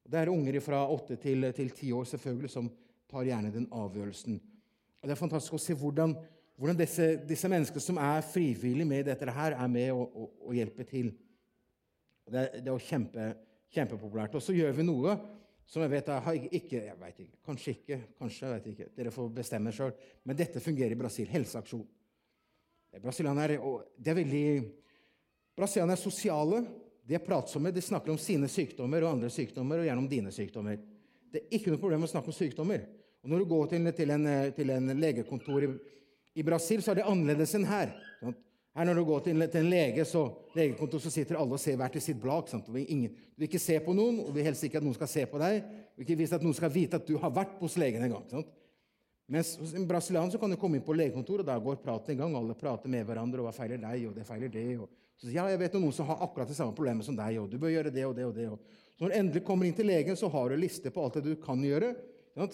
Det 0.00 0.16
er 0.16 0.32
unger 0.32 0.60
fra 0.64 0.80
åtte 0.88 1.20
til 1.20 1.44
ti 1.76 1.92
år 1.92 2.08
selvfølgelig 2.08 2.54
som 2.56 2.72
tar 3.10 3.28
gjerne 3.28 3.52
den 3.54 3.68
avgjørelsen. 3.74 4.40
Og 5.00 5.08
Det 5.08 5.14
er 5.14 5.20
fantastisk 5.20 5.56
å 5.56 5.62
se 5.62 5.76
hvordan, 5.78 6.16
hvordan 6.58 6.78
disse, 6.78 7.08
disse, 7.28 7.48
menneskene 7.50 7.84
som 7.84 8.00
er 8.02 8.26
frivillige 8.26 8.88
med 8.88 9.06
dette 9.10 9.30
her, 9.38 9.56
er 9.56 9.70
med 9.70 9.92
og, 9.94 10.06
og, 10.10 10.30
og 10.48 10.56
hjelper 10.56 10.88
til. 10.90 11.10
Det 12.26 12.42
er, 12.42 12.62
det 12.62 12.72
er 12.72 12.86
kjempe, 12.88 13.26
kjempepopulært. 13.74 14.34
Og 14.34 14.42
så 14.42 14.56
gjør 14.56 14.74
vi 14.76 14.86
noe 14.86 15.18
som 15.66 15.82
jeg 15.82 15.90
vet 15.90 16.08
jeg 16.12 16.48
ikke 16.54 16.80
jeg 16.84 16.98
vet 17.00 17.20
ikke, 17.24 17.38
Kanskje 17.46 17.72
ikke. 17.74 18.00
kanskje, 18.18 18.46
jeg 18.46 18.54
vet 18.54 18.66
ikke, 18.72 18.88
Dere 18.96 19.12
får 19.14 19.30
bestemme 19.34 19.72
sjøl. 19.74 19.94
Men 20.24 20.38
dette 20.38 20.62
fungerer 20.62 20.94
i 20.94 20.98
Brasil. 20.98 21.26
Helseaksjon. 21.30 21.86
Brasilianerne 23.02 23.58
er, 23.58 24.14
veldig 24.14 24.44
Brasilianerne 25.58 25.96
er 25.98 26.00
sosiale. 26.00 26.60
De 27.06 27.14
er 27.14 27.22
pratsomme. 27.22 27.72
De 27.74 27.82
snakker 27.82 28.14
om 28.14 28.18
sine 28.18 28.48
sykdommer 28.50 29.04
og 29.04 29.16
andre 29.16 29.30
sykdommer, 29.30 29.82
og 29.82 29.88
gjerne 29.88 30.02
om 30.02 30.08
dine 30.10 30.32
sykdommer. 30.34 30.78
Det 31.36 31.42
er 31.44 31.58
ikke 31.58 31.74
noe 31.74 31.80
problem 31.82 32.06
å 32.06 32.08
snakke 32.08 32.32
om 32.32 32.34
sykdommer. 32.36 32.86
Og 33.20 33.28
Når 33.28 33.42
du 33.42 33.48
går 33.50 33.66
til, 33.68 33.92
til, 33.92 34.10
en, 34.14 34.26
til 34.56 34.70
en, 34.72 34.92
legekontor 34.96 35.66
i, 35.66 35.68
i, 36.40 36.44
Brasil, 36.46 36.80
så 36.80 36.94
er 36.94 37.00
det 37.00 37.08
annerledes 37.10 37.52
enn 37.58 37.66
her. 37.68 37.92
Sant? 38.22 38.38
Her 38.76 38.88
Når 38.88 39.00
du 39.00 39.04
går 39.08 39.24
til, 39.26 39.44
til 39.52 39.60
en 39.60 39.68
lege, 39.72 40.04
så, 40.08 40.22
legekontor, 40.56 41.02
så 41.04 41.12
sitter 41.12 41.36
alle 41.36 41.56
og 41.56 41.60
ser 41.60 41.76
hvert 41.80 41.96
i 41.96 42.02
sitt 42.04 42.20
blad. 42.22 42.48
Du 42.64 42.72
vil, 42.72 42.86
ingen, 42.88 43.12
du, 43.12 43.42
vil 43.42 43.50
ikke 43.50 43.60
se 43.60 43.76
på 43.84 43.92
noen, 43.96 44.22
og 44.22 44.30
du 44.30 44.38
vil 44.38 44.48
helst 44.48 44.64
ikke 44.64 44.80
at 44.80 44.86
noen 44.86 44.96
skal 44.96 45.10
se 45.12 45.24
på 45.28 45.40
deg. 45.42 45.58
Du 45.92 46.00
vil 46.00 46.08
ikke 46.08 46.18
vise 46.22 46.38
at 46.38 46.44
noen 46.44 46.56
skal 46.56 46.72
vite 46.72 47.00
at 47.00 47.08
du 47.08 47.16
har 47.20 47.34
vært 47.36 47.58
hos 47.60 47.76
legen 47.80 48.04
en 48.06 48.16
gang. 48.16 48.26
Sant? 48.32 48.54
Mens 49.32 49.56
hos 49.58 49.74
en 49.74 49.88
brasilianer 49.90 50.38
kan 50.38 50.52
du 50.52 50.58
komme 50.60 50.78
inn 50.78 50.86
på 50.86 50.94
legekontoret, 50.96 51.42
og 51.42 51.50
da 51.50 51.58
går 51.60 51.82
praten 51.82 52.14
i 52.14 52.20
gang. 52.20 52.36
Alle 52.38 52.54
prater 52.56 52.92
med 52.92 53.04
hverandre, 53.08 53.42
og 53.42 53.50
hva 53.50 53.56
feiler 53.56 53.82
deg, 53.82 54.06
og 54.06 54.16
det 54.16 54.28
feiler 54.28 54.52
det. 54.52 54.68
Og 54.78 54.88
så 55.16 55.26
sier 55.26 55.40
ja, 55.40 55.48
jeg 55.50 55.60
vet 55.64 55.78
noen 55.80 55.94
som 55.96 56.06
har 56.10 56.20
akkurat 56.28 56.52
det 56.52 56.56
samme 56.58 56.76
problemet 56.76 57.06
som 57.08 57.16
deg, 57.16 57.40
og 57.40 57.48
du 57.50 57.56
bør 57.58 57.72
gjøre 57.72 57.90
det 57.90 58.04
og 58.06 58.14
det 58.14 58.28
og 58.28 58.36
det. 58.36 58.46
Så 58.52 58.85
når 58.96 59.10
du 59.10 59.16
endelig 59.18 59.44
kommer 59.44 59.68
inn 59.68 59.76
til 59.76 59.88
legen, 59.90 60.16
så 60.16 60.28
har 60.32 60.48
du 60.48 60.56
en 60.56 60.62
liste 60.62 60.92
på 60.92 61.02
alt 61.04 61.18
det 61.18 61.26
du 61.26 61.34
kan 61.40 61.60
gjøre. 61.60 61.92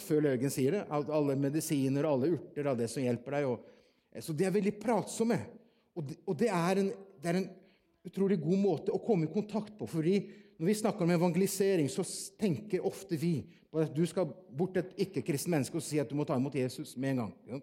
Før 0.02 0.22
legen 0.26 0.50
sier 0.50 0.76
det. 0.76 0.82
Alle 0.90 1.36
medisiner, 1.38 2.06
alle 2.06 2.32
urter, 2.34 2.66
av 2.70 2.78
det 2.78 2.88
som 2.90 3.02
hjelper 3.02 3.36
deg. 3.38 3.68
Så 4.22 4.34
de 4.36 4.46
er 4.46 4.54
veldig 4.54 4.74
pratsomme. 4.82 5.38
Og 5.98 6.34
det, 6.38 6.48
er 6.48 6.82
en, 6.82 6.92
det, 7.22 7.28
er 7.30 7.40
en, 7.40 7.50
utrolig 8.02 8.40
god 8.42 8.58
måte 8.58 8.94
å 8.94 9.02
komme 9.02 9.28
i 9.28 9.32
kontakt 9.32 9.76
på. 9.78 9.86
fordi 9.86 10.16
når 10.58 10.66
vi 10.66 10.78
snakker 10.78 11.06
om 11.06 11.12
evangelisering, 11.14 11.88
så 11.90 12.02
tenker 12.38 12.86
ofte 12.86 13.18
vi 13.18 13.36
på 13.70 13.82
at 13.82 13.94
du 13.94 14.02
skal 14.06 14.30
bort 14.50 14.74
til 14.74 14.82
et 14.82 15.06
ikke-kristent 15.06 15.54
menneske 15.54 15.78
og 15.78 15.84
si 15.86 16.00
at 16.02 16.10
du 16.10 16.16
må 16.18 16.26
ta 16.26 16.36
imot 16.38 16.58
Jesus 16.58 16.96
med 16.96 17.14
en 17.14 17.22
gang. 17.22 17.62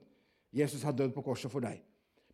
Jesus 0.56 0.84
har 0.88 0.96
dødd 0.96 1.12
på 1.16 1.24
korset 1.24 1.52
for 1.52 1.64
deg. 1.64 1.84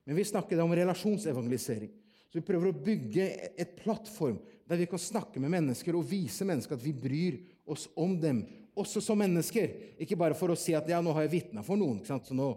Men 0.05 0.17
vi 0.17 0.25
snakker 0.29 0.57
da 0.57 0.65
om 0.65 0.73
relasjonsevangelisering. 0.77 1.91
Så 2.35 2.41
vi 2.41 2.47
prøver 2.51 2.67
å 2.67 2.83
bygge 2.83 3.25
et 3.55 3.75
plattform 3.79 4.41
der 4.67 4.81
vi 4.81 4.89
kan 4.91 4.99
snakke 4.99 5.39
med 5.39 5.53
mennesker 5.53 5.95
og 5.95 6.07
vise 6.09 6.43
mennesker 6.43 6.75
at 6.75 6.83
vi 6.83 6.91
bryr 6.91 7.37
oss 7.71 7.85
om 7.95 8.17
dem, 8.19 8.43
også 8.75 8.99
som 8.99 9.21
mennesker. 9.21 9.95
Ikke 10.03 10.17
bare 10.19 10.35
for 10.35 10.51
å 10.51 10.57
si 10.59 10.75
at 10.75 10.89
ja, 10.91 10.99
nå 10.99 11.13
har 11.15 11.23
jeg 11.23 11.37
vitna 11.37 11.63
for 11.63 11.79
noen, 11.79 12.01
så 12.03 12.19
nå, 12.35 12.49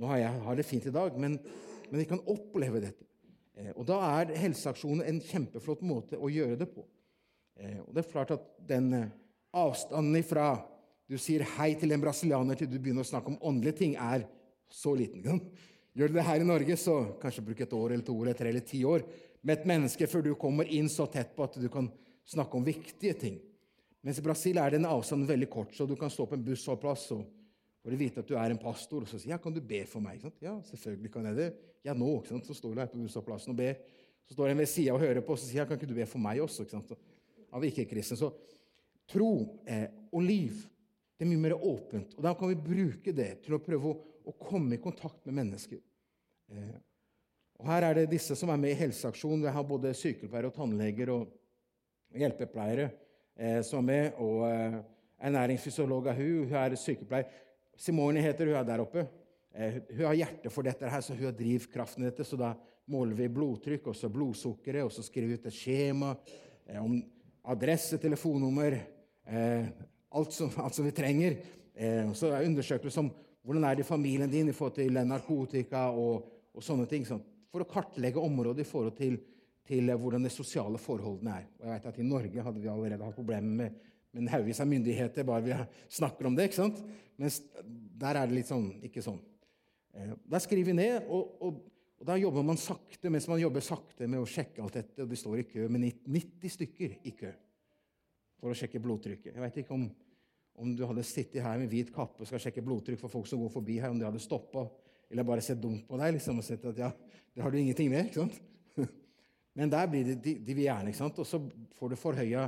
nå 0.00 0.10
har 0.10 0.24
jeg 0.24 0.40
har 0.48 0.58
det 0.58 0.66
fint 0.66 0.88
i 0.90 0.94
dag. 0.94 1.14
Men 1.22 1.38
men 1.92 2.00
vi 2.00 2.08
kan 2.08 2.22
oppleve 2.24 2.80
dette. 2.80 3.04
Eh, 3.54 3.68
og 3.76 3.84
Da 3.84 3.98
er 4.22 4.30
helseaksjonen 4.40 5.04
en 5.04 5.18
kjempeflott 5.20 5.82
måte 5.84 6.16
å 6.16 6.30
gjøre 6.32 6.56
det 6.62 6.70
på. 6.72 6.86
Eh, 7.60 7.82
og 7.84 7.90
det 7.92 8.00
er 8.00 8.14
klart 8.14 8.32
at 8.32 8.46
den 8.64 8.86
eh, 8.96 9.10
avstanden 9.52 10.16
ifra 10.16 10.54
du 11.04 11.18
sier 11.20 11.44
hei 11.58 11.74
til 11.76 11.92
en 11.92 12.00
brasilianer 12.00 12.56
til 12.56 12.70
du 12.70 12.78
begynner 12.78 13.04
å 13.04 13.10
snakke 13.10 13.28
om 13.28 13.36
åndelige 13.44 13.76
ting, 13.82 13.98
er 14.00 14.24
så 14.72 14.94
liten. 14.96 15.20
Gjør 15.92 16.08
du 16.08 16.16
det 16.16 16.24
her 16.24 16.40
i 16.40 16.48
Norge, 16.48 16.76
så 16.80 16.94
kanskje 17.20 17.44
bruk 17.44 17.60
et 17.60 17.74
år 17.76 17.92
eller 17.92 18.06
to 18.06 18.14
eller 18.22 18.36
tre 18.36 18.48
eller 18.48 18.64
ti 18.64 18.80
år 18.88 19.04
med 19.42 19.58
et 19.58 19.66
menneske 19.68 20.06
før 20.08 20.24
du 20.24 20.32
kommer 20.40 20.68
inn 20.72 20.88
så 20.88 21.04
tett 21.10 21.34
på 21.36 21.44
at 21.44 21.58
du 21.60 21.66
kan 21.72 21.90
snakke 22.28 22.56
om 22.56 22.64
viktige 22.64 23.16
ting. 23.18 23.36
Mens 24.02 24.18
i 24.18 24.24
Brasil 24.24 24.58
er 24.58 24.72
den 24.74 24.88
avstanden 24.88 25.28
veldig 25.28 25.48
kort, 25.52 25.74
så 25.76 25.86
du 25.86 25.94
kan 25.98 26.10
stå 26.10 26.26
på 26.26 26.38
en 26.38 26.46
bussholdeplass 26.46 27.04
og 27.14 27.26
får 27.82 27.98
vite 27.98 28.22
at 28.22 28.30
du 28.30 28.36
er 28.38 28.54
en 28.54 28.62
pastor, 28.62 29.04
og 29.04 29.10
så 29.10 29.20
sier 29.20 29.34
ja, 29.34 29.40
kan 29.42 29.54
du 29.54 29.60
be 29.60 29.82
for 29.90 30.02
meg? 30.02 30.24
Ja, 30.42 30.56
selvfølgelig 30.70 31.12
kan 31.12 31.28
jeg 31.28 31.38
det. 31.38 31.48
Ja, 31.84 31.94
nå. 31.98 32.08
ikke 32.20 32.32
sant? 32.32 32.48
Så 32.48 32.56
står 32.56 32.74
du 32.74 32.82
her 32.82 32.90
på 32.90 33.02
bussholdeplassen 33.02 33.52
og 33.52 33.58
ber. 33.58 33.76
Så 34.26 34.36
står 34.36 34.52
en 34.52 34.62
ved 34.62 34.70
sida 34.70 34.94
og 34.94 35.02
hører 35.02 35.20
på, 35.20 35.34
og 35.34 35.42
så 35.42 35.50
sier 35.50 35.62
ja, 35.62 35.68
kan 35.68 35.78
ikke 35.78 35.90
du 35.90 35.98
be 35.98 36.08
for 36.08 36.22
meg 36.22 36.40
også? 36.42 36.64
ikke 36.64 36.78
sant? 36.78 36.94
Av 37.52 37.66
ikke-kristne. 37.68 38.18
Så 38.18 38.30
tro 39.12 39.32
eh, 39.68 39.90
og 40.14 40.24
liv 40.24 40.62
det 41.18 41.26
er 41.26 41.30
mye 41.30 41.42
mer 41.44 41.54
åpent. 41.54 42.16
Og 42.16 42.24
da 42.24 42.32
kan 42.34 42.50
vi 42.50 42.58
bruke 42.58 43.12
det 43.14 43.28
til 43.44 43.54
å 43.54 43.62
prøve 43.62 43.92
å, 43.92 43.98
å 44.26 44.34
komme 44.38 44.76
i 44.76 44.82
kontakt 44.82 45.24
med 45.26 45.36
mennesker. 45.40 45.80
Eh, 46.52 46.74
og 47.60 47.68
Her 47.68 47.86
er 47.86 48.00
det 48.00 48.10
disse 48.10 48.36
som 48.38 48.50
er 48.52 48.60
med 48.60 48.74
i 48.74 48.78
Helseaksjonen. 48.80 49.44
Vi 49.44 49.54
har 49.54 49.66
både 49.66 49.94
sykepleiere 49.96 50.50
og 50.50 50.56
tannleger 50.56 51.12
og 51.14 51.30
hjelpepleiere 52.18 52.88
eh, 53.36 53.60
som 53.66 53.82
er 53.84 53.88
med. 53.88 54.20
Og 54.22 54.44
eh, 54.48 54.78
ernæringsfysiolog 55.28 56.10
er 56.10 56.18
hun. 56.18 56.50
Hun 56.50 56.58
er 56.58 56.76
sykepleier. 56.80 57.30
Simone 57.78 58.24
heter 58.24 58.50
hun 58.50 58.58
er 58.58 58.68
der 58.68 58.84
oppe. 58.84 59.06
Hun 59.52 60.06
har 60.06 60.16
hjerte 60.16 60.48
for 60.48 60.64
dette, 60.64 60.88
her, 60.88 61.02
så 61.04 61.12
hun 61.12 61.26
har 61.28 61.34
drivkraften 61.36 62.04
i 62.04 62.08
dette. 62.08 62.24
Så 62.24 62.38
da 62.40 62.54
måler 62.92 63.18
vi 63.18 63.28
blodtrykk 63.32 63.90
og 63.92 63.96
så 63.96 64.08
blodsukkeret, 64.12 64.86
og 64.86 64.92
så 64.94 65.04
skriver 65.04 65.28
vi 65.28 65.36
ut 65.36 65.48
et 65.50 65.56
skjema 65.56 66.14
om 66.80 66.94
adresse, 67.52 67.98
telefonnummer 68.00 68.78
alt 69.28 70.32
som, 70.32 70.50
alt, 70.56 70.76
som, 70.76 70.86
vi 70.88 70.94
trenger. 70.96 71.36
Så 72.16 72.30
er 72.32 72.48
undersøkelser 72.48 73.04
om 73.04 73.10
hvordan 73.42 73.66
er 73.66 73.76
det 73.76 73.84
i 73.84 73.88
familien 73.88 74.30
din 74.30 74.50
i 74.50 74.54
forhold 74.56 74.76
til 74.78 74.98
narkotika 75.06 75.88
og, 75.90 76.28
og 76.54 76.64
sånne 76.64 76.86
ting. 76.90 77.06
Sånn, 77.08 77.22
for 77.52 77.64
å 77.64 77.68
kartlegge 77.68 78.22
området 78.22 78.64
i 78.64 78.68
forhold 78.68 78.94
til, 78.98 79.18
til 79.68 79.90
hvordan 79.98 80.24
de 80.24 80.32
sosiale 80.32 80.80
forholdene 80.80 81.40
er. 81.40 81.48
Og 81.58 81.66
jeg 81.66 81.74
vet 81.74 81.88
at 81.90 81.98
I 81.98 82.06
Norge 82.06 82.46
hadde 82.46 82.62
vi 82.62 82.70
allerede 82.70 83.08
hatt 83.08 83.18
problemer 83.18 83.58
med, 83.64 83.82
med 84.12 84.24
en 84.24 84.32
haugvis 84.32 84.62
av 84.62 84.70
myndigheter 84.70 85.26
bare 85.26 85.44
vi 85.46 85.58
snakker 85.98 86.28
om 86.28 86.38
det. 86.38 86.48
ikke 86.48 86.60
sant? 86.62 86.80
Mens 87.20 87.42
der 87.62 88.18
er 88.18 88.30
det 88.30 88.38
litt 88.38 88.50
sånn 88.50 88.70
ikke 88.86 89.04
sånn. 89.04 89.20
Eh, 89.96 90.14
da 90.24 90.40
skriver 90.42 90.70
vi 90.70 90.78
ned, 90.78 91.08
og, 91.08 91.36
og, 91.42 91.60
og, 92.00 92.06
da 92.06 92.16
jobber 92.18 92.42
man 92.46 92.58
sakte 92.58 93.10
mens 93.14 93.28
man 93.30 93.38
jobber 93.38 93.62
sakte 93.62 94.08
med 94.10 94.22
å 94.22 94.26
sjekke 94.28 94.62
alt 94.64 94.78
dette. 94.80 95.02
og 95.04 95.10
De 95.10 95.18
står 95.18 95.42
i 95.42 95.48
kø 95.50 95.68
med 95.70 95.84
90 96.02 96.54
stykker 96.56 96.96
i 97.06 97.12
kø 97.18 97.30
for 98.42 98.50
å 98.50 98.58
sjekke 98.58 98.80
blodtrykket. 98.82 99.36
Jeg 99.36 99.44
vet 99.44 99.60
ikke 99.62 99.76
om, 99.76 99.84
om 100.60 100.74
du 100.76 100.84
hadde 100.86 101.04
sittet 101.06 101.42
her 101.44 101.58
med 101.60 101.70
hvit 101.72 101.92
kappe 101.94 102.22
og 102.22 102.28
skal 102.28 102.42
sjekke 102.42 102.64
blodtrykk 102.64 103.00
for 103.00 103.12
folk 103.12 103.28
som 103.30 103.40
går 103.42 103.52
forbi 103.54 103.78
her, 103.80 103.92
om 103.92 104.00
de 104.00 104.06
hadde 104.06 104.22
stoppa 104.22 104.66
eller 105.12 105.26
bare 105.28 105.44
sett 105.44 105.60
dumt 105.60 105.84
på 105.88 105.98
deg 106.00 106.14
liksom, 106.16 106.40
og 106.40 106.46
sett 106.46 106.64
at 106.70 106.78
ja, 106.80 106.90
det 107.32 107.44
har 107.44 107.52
du 107.52 107.58
ingenting 107.60 107.90
med. 107.92 108.08
ikke 108.08 108.22
sant? 108.22 108.38
Men 109.58 109.72
der 109.72 109.88
blir 109.92 110.06
det 110.08 110.20
de, 110.24 110.36
de 110.40 110.54
vil 110.56 110.64
gjerne, 110.64 110.92
ikke 110.92 111.02
sant? 111.02 111.18
og 111.20 111.28
så 111.28 111.40
får 111.76 111.92
du 111.92 111.98
forhøya, 112.00 112.46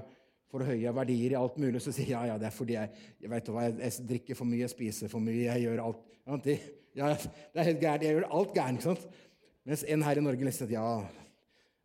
forhøya 0.52 0.94
verdier 0.96 1.34
i 1.34 1.40
alt 1.40 1.58
mulig. 1.60 1.82
Så 1.84 1.92
sier 1.92 2.14
ja, 2.14 2.22
ja, 2.30 2.38
det 2.40 2.48
er 2.48 2.56
fordi 2.56 2.78
jeg, 2.78 3.04
jeg 3.20 3.32
vet 3.34 3.52
hva, 3.52 3.66
jeg, 3.66 3.76
jeg, 3.82 4.08
drikker 4.14 4.40
for 4.40 4.48
mye, 4.48 4.62
jeg 4.62 4.72
spiser 4.72 5.12
for 5.12 5.24
mye, 5.24 5.42
jeg 5.42 5.66
gjør 5.66 5.84
alt 5.84 6.10
ja, 6.24 6.40
det, 6.46 6.56
ja, 6.96 7.12
det 7.12 7.60
er 7.60 7.68
helt 7.68 7.84
gærent. 7.84 8.08
Jeg 8.08 8.16
gjør 8.16 8.30
alt 8.40 8.56
gærent. 8.56 8.80
ikke 8.80 8.94
sant? 8.94 9.22
Mens 9.68 9.84
en 9.88 10.04
her 10.08 10.20
i 10.20 10.24
Norge 10.24 10.48
liksom 10.48 10.72
ja, 10.72 10.88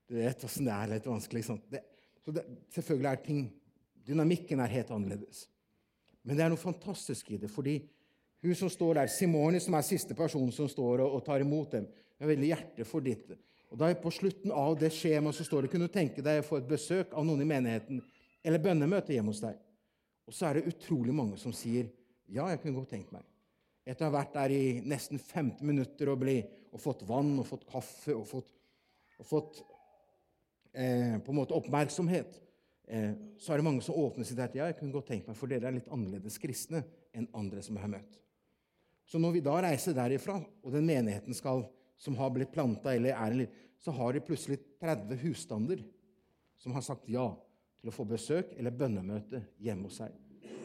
du 0.09 0.15
vet 0.15 0.43
åssen 0.47 0.67
det 0.67 0.75
er. 0.75 0.91
litt 0.93 1.07
vanskelig. 1.11 1.43
ikke 1.43 1.51
sant? 1.51 1.67
Det, 1.71 1.83
så 2.23 2.35
det, 2.35 2.45
selvfølgelig 2.75 3.11
er 3.11 3.23
ting 3.25 3.47
Dynamikken 4.09 4.61
er 4.63 4.71
helt 4.71 4.89
annerledes. 4.95 5.43
Men 6.23 6.37
det 6.37 6.45
er 6.45 6.51
noe 6.53 6.61
fantastisk 6.61 7.31
i 7.31 7.39
det. 7.41 7.49
fordi 7.51 7.79
hun 8.41 8.55
som 8.55 8.69
står 8.71 9.01
der, 9.01 9.07
Simone, 9.11 9.59
som 9.59 9.75
er 9.75 9.83
siste 9.83 10.15
person 10.15 10.51
som 10.51 10.67
står 10.71 11.03
og, 11.03 11.15
og 11.17 11.25
tar 11.25 11.43
imot 11.43 11.71
dem, 11.75 11.87
har 12.19 12.27
veldig 12.27 12.51
hjerte 12.51 12.85
for 12.87 13.03
ditt. 13.03 13.31
Og 13.69 13.77
da 13.79 13.93
På 13.95 14.11
slutten 14.11 14.51
av 14.51 14.77
det 14.79 14.91
skjemaet 14.95 15.35
så 15.35 15.45
står 15.45 15.65
det 15.65 15.71
kunne 15.73 15.89
du 15.89 15.93
tenke 15.93 16.23
deg 16.25 16.41
å 16.41 16.47
få 16.47 16.59
et 16.59 16.69
besøk 16.69 17.13
av 17.13 17.25
noen 17.27 17.43
i 17.43 17.49
menigheten 17.49 18.01
eller 18.43 18.63
bønnemøte 18.63 19.13
hjemme 19.13 19.33
hos 19.33 19.43
deg. 19.43 19.57
Og 20.29 20.35
så 20.35 20.47
er 20.47 20.57
det 20.57 20.71
utrolig 20.71 21.13
mange 21.15 21.37
som 21.41 21.53
sier 21.55 21.89
ja, 22.29 22.45
jeg 22.51 22.61
kunne 22.61 22.77
godt 22.77 22.91
tenkt 22.93 23.13
meg. 23.13 23.25
Etter 23.89 24.05
å 24.05 24.11
ha 24.11 24.19
vært 24.19 24.35
der 24.35 24.53
i 24.53 24.63
nesten 24.85 25.17
15 25.17 25.65
minutter 25.65 26.11
og, 26.11 26.19
bli, 26.21 26.37
og 26.71 26.81
fått 26.81 27.01
vann 27.09 27.33
og 27.41 27.47
fått 27.49 27.65
kaffe 27.69 28.13
og 28.13 28.27
fått, 28.29 28.51
og 29.17 29.25
fått 29.25 29.61
eh, 30.73 31.17
på 31.17 31.33
en 31.33 31.39
måte 31.39 31.57
oppmerksomhet, 31.57 32.37
så 32.89 33.53
er 33.53 33.61
det 33.61 33.65
mange 33.67 33.83
som 33.85 33.97
åpner 34.01 34.25
seg 34.25 34.39
til 34.39 34.61
ja, 34.63 34.69
jeg 34.71 34.79
kunne 34.79 34.95
godt 34.95 35.11
tenkt 35.11 35.27
meg, 35.29 35.37
for 35.37 35.51
dere 35.51 35.69
er 35.69 35.75
litt 35.75 35.91
annerledes 35.93 36.39
kristne 36.41 36.81
enn 37.13 37.27
andre 37.37 37.61
som 37.61 37.77
jeg 37.77 37.85
har 37.85 37.91
møtt. 37.93 38.15
Så 39.09 39.21
når 39.21 39.35
vi 39.35 39.43
da 39.45 39.55
reiser 39.61 39.93
derifra, 39.97 40.39
og 40.41 40.73
den 40.73 40.87
menigheten 40.89 41.37
skal, 41.37 41.63
som 42.01 42.17
har 42.17 42.31
blitt 42.33 42.53
planta, 42.53 42.95
så 43.79 43.93
har 43.93 44.13
de 44.13 44.23
plutselig 44.25 44.59
30 44.81 45.21
husstander 45.23 45.83
som 46.59 46.73
har 46.75 46.83
sagt 46.85 47.07
ja 47.09 47.27
til 47.79 47.91
å 47.91 47.95
få 47.95 48.05
besøk 48.09 48.51
eller 48.57 48.75
bønnemøte 48.75 49.41
hjemme 49.63 49.87
hos 49.87 50.01
seg. 50.01 50.13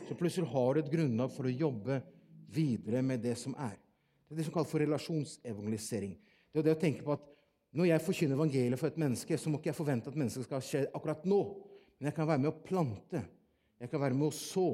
Så 0.09 0.17
plutselig 0.19 0.51
har 0.53 0.75
du 0.75 0.83
et 0.83 0.91
grunnlag 0.93 1.33
for 1.33 1.49
å 1.49 1.53
jobbe 1.55 2.01
videre 2.53 3.01
med 3.03 3.23
det 3.25 3.37
som 3.41 3.55
er. 3.57 3.77
Det 4.25 4.35
er 4.35 4.41
det 4.41 4.49
som 4.49 4.57
kalles 4.57 4.73
for 4.73 4.83
relasjonsevangelisering. 4.83 6.17
Det 6.53 6.61
er 6.61 6.67
det 6.69 6.77
å 6.77 6.81
tenke 6.81 7.07
på 7.07 7.17
at 7.17 7.31
Når 7.75 7.89
jeg 7.89 8.03
forkynner 8.07 8.37
evangeliet 8.39 8.79
for 8.79 8.87
et 8.87 8.99
menneske, 9.03 9.35
så 9.35 9.51
må 9.51 9.59
ikke 9.59 9.73
jeg 9.73 9.75
forvente 9.75 10.07
at 10.07 10.15
mennesket 10.15 10.45
skal 10.47 10.61
skje 10.63 10.83
akkurat 10.95 11.25
nå. 11.27 11.41
Men 12.05 12.11
jeg 12.11 12.19
kan 12.19 12.29
være 12.29 12.45
med 12.45 12.53
å 12.53 12.59
plante. 12.61 13.25
Jeg 13.81 13.89
kan 13.89 14.05
være 14.05 14.19
med 14.21 14.29
å 14.29 14.37
så 14.37 14.69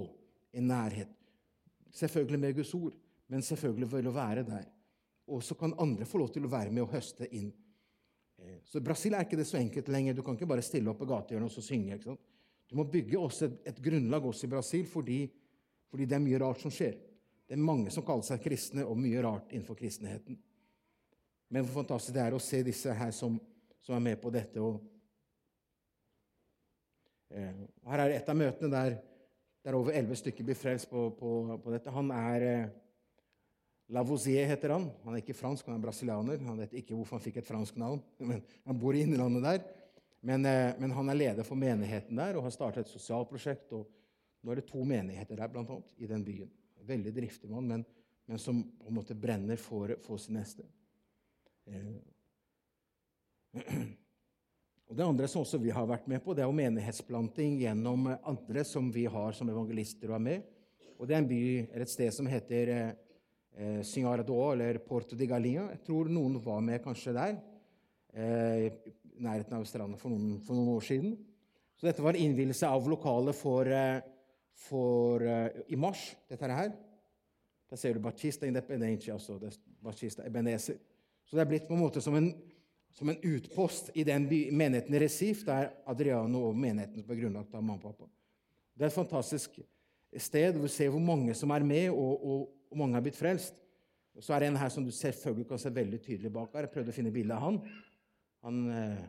en 0.50 0.66
nærhet. 0.66 1.14
Selvfølgelig 1.94 2.42
med 2.42 2.58
Guds 2.58 2.74
ord 2.74 2.98
men 3.30 3.44
selvfølgelig 3.46 3.88
vil 3.92 4.10
å 4.10 4.14
være 4.14 4.42
der. 4.46 4.66
Og 5.30 5.42
så 5.46 5.54
kan 5.58 5.76
andre 5.78 6.06
få 6.08 6.18
lov 6.18 6.32
til 6.34 6.46
å 6.46 6.50
være 6.50 6.72
med 6.74 6.82
og 6.82 6.94
høste 6.96 7.28
inn. 7.30 7.52
Så 8.64 8.72
så 8.72 8.82
Brasil 8.82 9.14
er 9.14 9.26
ikke 9.26 9.38
det 9.38 9.46
så 9.46 9.58
enkelt 9.60 9.90
lenger. 9.92 10.16
Du 10.16 10.22
kan 10.26 10.34
ikke 10.34 10.48
bare 10.50 10.64
stille 10.64 10.90
opp 10.90 10.98
på 10.98 11.06
gatehjørnet 11.10 11.58
og 11.60 11.64
synge. 11.64 11.94
ikke 11.94 12.08
sant? 12.08 12.24
Du 12.66 12.74
må 12.78 12.86
bygge 12.88 13.18
også 13.18 13.46
et, 13.46 13.60
et 13.70 13.78
grunnlag 13.84 14.26
også 14.26 14.46
i 14.46 14.50
Brasil 14.50 14.86
fordi, 14.88 15.18
fordi, 15.90 16.06
det 16.08 16.16
er 16.16 16.24
mye 16.24 16.40
rart 16.42 16.62
som 16.62 16.72
skjer. 16.74 16.96
Det 17.46 17.54
er 17.54 17.62
mange 17.62 17.92
som 17.94 18.06
kaller 18.06 18.26
seg 18.26 18.42
kristne, 18.42 18.86
og 18.86 18.98
mye 18.98 19.22
rart 19.22 19.52
innenfor 19.52 19.78
kristenheten. 19.78 20.38
Men 21.50 21.66
hvor 21.66 21.82
fantastisk 21.82 22.16
det 22.16 22.24
er 22.24 22.34
å 22.34 22.42
se 22.42 22.62
disse 22.66 22.94
her 22.94 23.14
som, 23.14 23.38
som 23.82 23.94
er 23.98 24.04
med 24.08 24.20
på 24.22 24.32
dette. 24.34 24.62
Og, 24.62 24.80
eh, 24.80 24.99
her 27.30 28.02
er 28.02 28.16
et 28.16 28.28
av 28.28 28.38
møtene 28.38 28.70
der, 28.72 28.96
der 29.64 29.76
over 29.78 29.94
elleve 29.94 30.18
stykker 30.18 30.46
blir 30.46 30.58
frelst 30.58 30.90
på, 30.90 31.10
på, 31.18 31.34
på, 31.62 31.72
dette. 31.74 31.92
Han 31.94 32.10
er 32.14 32.46
eh, 32.46 32.70
Lavoisier 33.90 34.46
heter 34.46 34.70
han. 34.76 34.86
Han 35.04 35.16
er 35.16 35.22
ikke 35.22 35.34
fransk, 35.34 35.66
han 35.66 35.78
er 35.78 35.82
brasilianer. 35.82 36.42
Han 36.46 36.60
vet 36.62 36.76
ikke 36.78 36.94
hvorfor 36.94 37.18
han 37.18 37.24
fikk 37.24 37.40
et 37.40 37.48
fransk 37.48 37.78
navn, 37.80 38.02
men 38.28 38.42
han 38.66 38.78
bor 38.78 38.96
i 38.96 39.02
innlandet 39.06 39.46
der. 39.46 39.64
Men, 40.26 40.44
eh, 40.46 40.74
men, 40.78 40.94
han 40.94 41.10
er 41.10 41.18
leder 41.18 41.46
for 41.46 41.58
menigheten 41.58 42.18
der 42.20 42.36
og 42.36 42.44
har 42.46 42.54
startet 42.54 42.86
et 42.86 42.92
sosialt 42.92 43.30
prosjekt. 43.30 43.72
og 43.72 43.88
Nå 44.42 44.52
er 44.52 44.60
det 44.60 44.68
to 44.70 44.84
menigheter 44.86 45.38
der 45.38 45.52
blant 45.52 45.70
annet, 45.72 45.94
i 45.98 46.08
den 46.10 46.24
byen. 46.24 46.50
Veldig 46.86 47.12
driftig 47.16 47.50
mann, 47.50 47.66
men, 47.68 47.86
men, 48.26 48.38
som 48.40 48.62
på 48.80 48.88
en 48.88 48.96
måte 48.96 49.16
brenner 49.18 49.58
for, 49.60 49.92
for 50.04 50.20
sin 50.20 50.38
neste. 50.40 50.66
Eh. 51.70 51.94
Og 54.90 54.96
Det 54.96 55.04
andre 55.06 55.28
som 55.30 55.44
også 55.44 55.60
vi 55.62 55.70
har 55.70 55.86
vært 55.86 56.08
med 56.10 56.18
på, 56.24 56.34
det 56.34 56.42
er 56.42 56.48
jo 56.50 56.56
menighetsplanting 56.58 57.60
gjennom 57.60 58.08
andre 58.10 58.64
som 58.66 58.88
vi 58.90 59.04
har 59.06 59.36
som 59.38 59.52
evangelister 59.52 60.10
og 60.10 60.16
er 60.16 60.24
med. 60.24 60.48
Og 60.98 61.06
Det 61.06 61.14
er 61.14 61.22
en 61.22 61.28
by, 61.30 61.44
eller 61.70 61.84
et 61.86 61.92
sted 61.92 62.10
som 62.12 62.26
heter 62.26 62.72
eh, 62.74 62.90
eh, 63.54 63.86
eller 63.86 64.78
Porto 64.82 65.14
de 65.14 65.28
Galinha. 65.30 65.68
Jeg 65.70 65.84
tror 65.86 66.10
noen 66.10 66.40
var 66.42 66.60
med 66.60 66.82
kanskje 66.82 67.14
der, 67.14 67.38
eh, 68.14 68.66
i 68.66 69.22
nærheten 69.22 69.54
av 69.54 69.64
stranda 69.64 69.96
for 69.96 70.10
for 70.44 70.54
noen 70.54 70.74
år 70.74 70.82
siden. 70.82 71.16
Så 71.78 71.86
dette 71.86 72.02
var 72.02 72.18
innvielse 72.18 72.66
av 72.66 72.88
lokalet 72.88 73.36
for, 73.36 73.66
eh, 73.66 74.00
for 74.52 75.22
eh, 75.22 75.62
i 75.68 75.76
mars, 75.76 76.16
dette 76.28 76.50
her. 76.50 76.72
Der 77.70 77.76
ser 77.76 77.94
du 77.94 78.00
Batista 78.00 78.44
Independencia 78.44 79.14
altså 79.14 79.38
Batista 79.80 80.26
Ebenezer. 80.26 80.74
Så 81.24 81.36
det 81.36 81.42
er 81.42 81.48
blitt 81.48 81.68
på 81.68 81.74
en 81.74 81.80
måte 81.80 82.02
som 82.02 82.14
en, 82.18 82.34
som 82.92 83.08
en 83.08 83.20
utpost 83.22 83.90
i 83.94 84.04
den 84.04 84.26
menigheten 84.28 84.94
i 84.94 85.00
Resif, 85.00 85.44
der 85.46 85.70
Adriano 85.88 86.48
og 86.48 86.58
menigheten 86.58 87.04
ble 87.06 87.18
grunnlagt 87.20 87.54
av 87.54 87.62
mamma 87.62 87.78
og 87.78 87.84
pappa. 87.84 88.10
Det 88.74 88.86
er 88.86 88.90
et 88.90 88.96
fantastisk 88.96 89.60
sted 90.18 90.54
hvor 90.54 90.66
du 90.66 90.72
ser 90.72 90.90
hvor 90.90 91.02
mange 91.04 91.34
som 91.38 91.52
er 91.54 91.64
med, 91.66 91.90
og, 91.92 92.24
og 92.24 92.78
mange 92.78 92.98
har 92.98 93.04
blitt 93.04 93.18
frelst. 93.18 93.60
Og 94.16 94.24
så 94.24 94.34
er 94.34 94.42
det 94.42 94.50
en 94.50 94.58
her 94.60 94.72
som 94.72 94.84
du 94.84 94.90
selvfølgelig 94.94 95.46
kan 95.48 95.60
se 95.62 95.72
veldig 95.74 96.00
tydelig 96.02 96.32
bak 96.34 96.54
her. 96.54 96.66
Jeg 96.66 96.74
prøvde 96.74 96.92
å 96.92 96.96
finne 96.96 97.14
bilde 97.14 97.36
av 97.36 97.44
han. 97.46 97.60
Han 98.44 98.60
eh, 98.74 99.02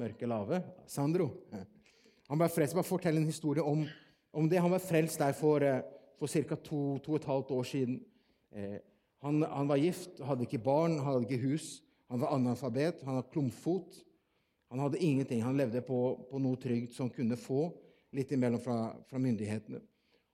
mørke, 0.00 0.28
lave. 0.28 0.62
Sandro. 0.90 1.28
Han 2.30 2.40
ble 2.40 2.48
frelst. 2.50 2.74
Bare 2.74 2.88
fortell 2.88 3.20
en 3.20 3.28
historie 3.28 3.62
om, 3.62 3.84
om 4.32 4.48
det. 4.50 4.62
Han 4.62 4.72
var 4.72 4.82
frelst 4.82 5.20
der 5.22 5.36
for, 5.36 5.62
eh, 5.62 5.84
for 6.18 6.32
ca. 6.32 6.58
To, 6.70 6.80
to 7.04 7.14
og 7.14 7.20
et 7.20 7.28
halvt 7.30 7.52
år 7.58 7.68
siden. 7.68 8.00
Eh, 8.56 8.78
han, 9.22 9.42
han, 9.42 9.68
var 9.68 9.82
gift, 9.82 10.20
hadde 10.24 10.46
ikke 10.46 10.62
barn, 10.62 10.98
hadde 11.04 11.26
ikke 11.26 11.42
hus. 11.44 11.76
Han 12.10 12.22
var 12.22 12.34
analfabet, 12.36 13.02
han 13.02 13.18
hadde 13.18 13.32
klumpfot. 13.32 13.98
Han 14.68 14.78
hadde 14.78 14.98
ingenting. 14.98 15.42
Han 15.42 15.56
levde 15.56 15.82
på, 15.82 15.98
på 16.30 16.38
noe 16.42 16.58
trygt 16.60 16.94
som 16.94 17.06
han 17.06 17.14
kunne 17.14 17.38
få 17.38 17.68
litt 18.14 18.32
imellom 18.32 18.60
fra, 18.62 18.94
fra 19.08 19.20
myndighetene. 19.22 19.80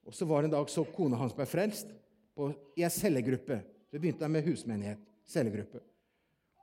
Og 0.06 0.14
Så 0.14 0.26
var 0.26 0.42
det 0.42 0.50
en 0.50 0.56
dag 0.56 0.70
så 0.70 0.84
kona 0.84 1.18
hans 1.20 1.34
ble 1.36 1.46
frelst 1.46 1.92
på, 2.36 2.50
i 2.76 2.84
ei 2.84 2.90
cellegruppe. 2.90 3.60
Så 3.90 4.00
begynte 4.00 4.28
med 4.28 4.46
husmenighet. 4.46 5.02
Cellegruppe. 5.28 5.82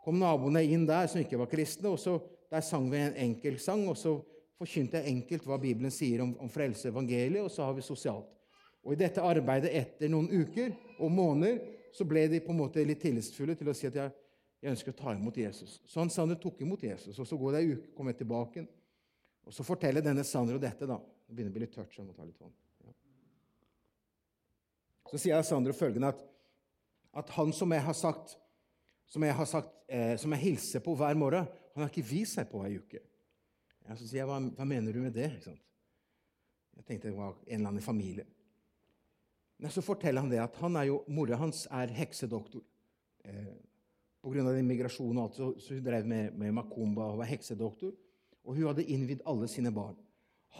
Kom 0.04 0.20
naboene 0.20 0.64
inn 0.66 0.86
der 0.88 1.08
som 1.12 1.22
ikke 1.22 1.40
var 1.40 1.50
kristne, 1.52 1.92
og 1.94 2.00
så 2.02 2.18
der 2.50 2.64
sang 2.66 2.90
vi 2.92 3.00
en 3.00 3.18
enkel 3.30 3.60
sang. 3.62 3.86
Og 3.90 3.98
så 4.00 4.18
forkynte 4.60 5.00
jeg 5.00 5.14
enkelt 5.14 5.46
hva 5.48 5.60
Bibelen 5.62 5.94
sier 5.94 6.24
om, 6.26 6.34
om 6.42 6.52
frelse 6.52 6.90
evangeliet, 6.92 7.44
og 7.46 7.52
så 7.54 7.68
har 7.68 7.78
vi 7.78 7.86
sosialt. 7.86 8.28
Og 8.84 8.96
I 8.96 9.02
dette 9.02 9.24
arbeidet 9.24 9.72
etter 9.76 10.12
noen 10.12 10.30
uker 10.32 10.72
og 11.00 11.12
måneder 11.12 11.60
så 11.96 12.06
ble 12.08 12.26
de 12.32 12.40
på 12.44 12.54
en 12.54 12.62
måte 12.62 12.84
litt 12.86 13.02
tillitsfulle 13.04 13.56
til 13.60 13.72
å 13.72 13.76
si 13.76 13.88
at 13.90 13.98
jeg, 13.98 14.14
jeg 14.60 14.74
ønsker 14.74 14.92
å 14.92 15.00
ta 15.00 15.14
imot 15.16 15.38
Jesus. 15.40 15.78
Så 15.88 16.02
han 16.02 16.12
Sander 16.12 16.40
tok 16.40 16.60
imot 16.66 16.84
Jesus, 16.84 17.16
og 17.16 17.28
så 17.28 17.38
går 17.40 17.56
det 17.56 17.62
ei 17.62 17.76
uke, 17.78 17.92
kommer 17.96 18.12
jeg 18.14 18.22
tilbake. 18.24 18.66
Og 19.48 19.56
så 19.56 19.64
forteller 19.64 20.04
denne 20.04 20.26
Sander 20.28 20.60
dette. 20.60 20.88
da. 20.90 20.98
Det 21.00 21.36
begynner 21.36 21.54
å 21.54 21.56
bli 21.56 21.64
litt 21.64 21.76
tørt, 21.76 21.94
så 21.94 22.02
jeg 22.02 22.10
må 22.10 22.16
ta 22.18 22.28
litt 22.28 22.42
vann. 22.42 22.52
Ja. 22.84 22.96
Så 25.10 25.22
sier 25.22 25.38
jeg 25.38 25.48
Sander 25.48 25.78
følgende 25.78 26.12
at, 26.12 26.26
at 27.24 27.32
han 27.38 27.56
som 27.56 27.72
jeg 27.72 27.86
har 27.88 27.96
sagt, 27.98 28.36
som 29.10 29.24
jeg, 29.26 29.38
har 29.40 29.48
sagt, 29.50 29.72
eh, 29.88 30.18
som 30.22 30.36
jeg 30.36 30.44
hilser 30.44 30.84
på 30.86 30.94
hver 31.00 31.16
morgen, 31.18 31.48
han 31.74 31.86
har 31.86 31.94
ikke 31.94 32.10
vist 32.12 32.36
seg 32.38 32.52
på 32.52 32.62
ei 32.68 32.76
uke. 32.78 33.02
Ja, 33.88 33.96
så 33.96 34.04
sier 34.04 34.22
jeg, 34.22 34.30
hva, 34.30 34.42
hva 34.60 34.68
mener 34.68 34.94
du 34.94 35.00
med 35.02 35.16
det? 35.16 35.32
Jeg 35.40 36.84
tenkte 36.86 37.10
det 37.10 37.16
var 37.16 37.40
en 37.48 37.56
eller 37.56 37.72
annen 37.72 37.86
familie. 37.86 38.28
Men 39.60 39.72
så 39.74 39.82
forteller 39.84 40.24
han 40.24 40.30
det 40.32 40.44
at 40.44 40.60
han 40.62 40.76
er 40.80 40.92
jo, 40.92 41.00
mora 41.12 41.40
hans 41.40 41.66
er 41.74 41.92
heksedoktor. 41.96 42.62
Eh, 43.26 43.56
Pga. 44.20 44.44
migrasjonen 44.64 45.18
og 45.22 45.30
alt, 45.30 45.38
så, 45.38 45.74
hun 45.76 45.84
drev 45.84 46.08
med, 46.08 46.34
med 46.36 46.52
makumba 46.52 47.08
og 47.14 47.22
var 47.22 47.30
heksedoktor. 47.30 47.94
Og 48.44 48.56
hun 48.56 48.68
hadde 48.68 48.88
innvidd 48.92 49.24
alle 49.28 49.48
sine 49.48 49.72
barn. 49.72 49.96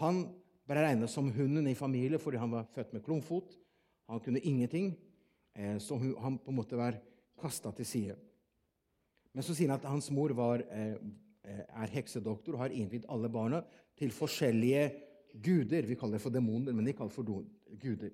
Han 0.00 0.22
ble 0.68 0.84
regnet 0.84 1.10
som 1.10 1.30
hunden 1.34 1.66
i 1.68 1.76
familien 1.76 2.20
fordi 2.22 2.40
han 2.40 2.52
var 2.52 2.68
født 2.74 2.94
med 2.94 3.04
klumfot. 3.04 3.56
Han 4.10 4.22
kunne 4.24 4.40
ingenting, 4.40 4.94
eh, 5.54 5.78
så 5.78 5.98
hun, 5.98 6.14
han 6.22 6.38
på 6.38 6.52
en 6.52 6.56
måte 6.56 6.78
var 6.78 6.98
kasta 7.40 7.72
til 7.76 7.86
side. 7.86 8.16
Men 9.34 9.46
så 9.46 9.54
sier 9.54 9.70
han 9.70 9.78
at 9.78 9.88
hans 9.90 10.10
mor 10.14 10.32
var, 10.34 10.64
eh, 10.70 10.96
eh, 11.44 11.62
er 11.68 11.94
heksedoktor 11.94 12.56
og 12.56 12.64
har 12.64 12.74
innvidd 12.74 13.06
alle 13.08 13.28
barna 13.28 13.62
til 13.98 14.10
forskjellige 14.10 14.90
guder. 15.42 15.86
Vi 15.86 15.94
kaller 15.94 16.18
det 16.18 16.24
for 16.24 16.34
demoner, 16.34 16.72
men 16.72 16.84
de 16.84 16.92
kaller 16.92 17.12
det 17.12 17.18
for 17.18 17.44
guder. 17.80 18.10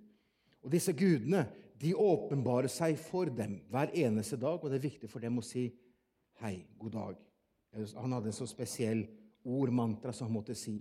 Og 0.62 0.72
disse 0.72 0.92
gudene 0.92 1.46
de 1.80 1.92
åpenbarer 1.94 2.70
seg 2.72 2.96
for 3.00 3.28
dem 3.32 3.58
hver 3.72 3.92
eneste 3.96 4.38
dag, 4.40 4.56
og 4.56 4.70
det 4.70 4.78
er 4.78 4.88
viktig 4.88 5.10
for 5.12 5.24
dem 5.24 5.40
å 5.40 5.44
si 5.44 5.68
hei, 6.40 6.58
god 6.80 6.94
dag. 6.96 7.18
Han 8.00 8.16
hadde 8.16 8.32
en 8.32 8.36
så 8.36 8.46
spesiell 8.48 9.04
ordmantra 9.46 10.14
som 10.16 10.30
han 10.30 10.36
måtte 10.38 10.56
si. 10.56 10.78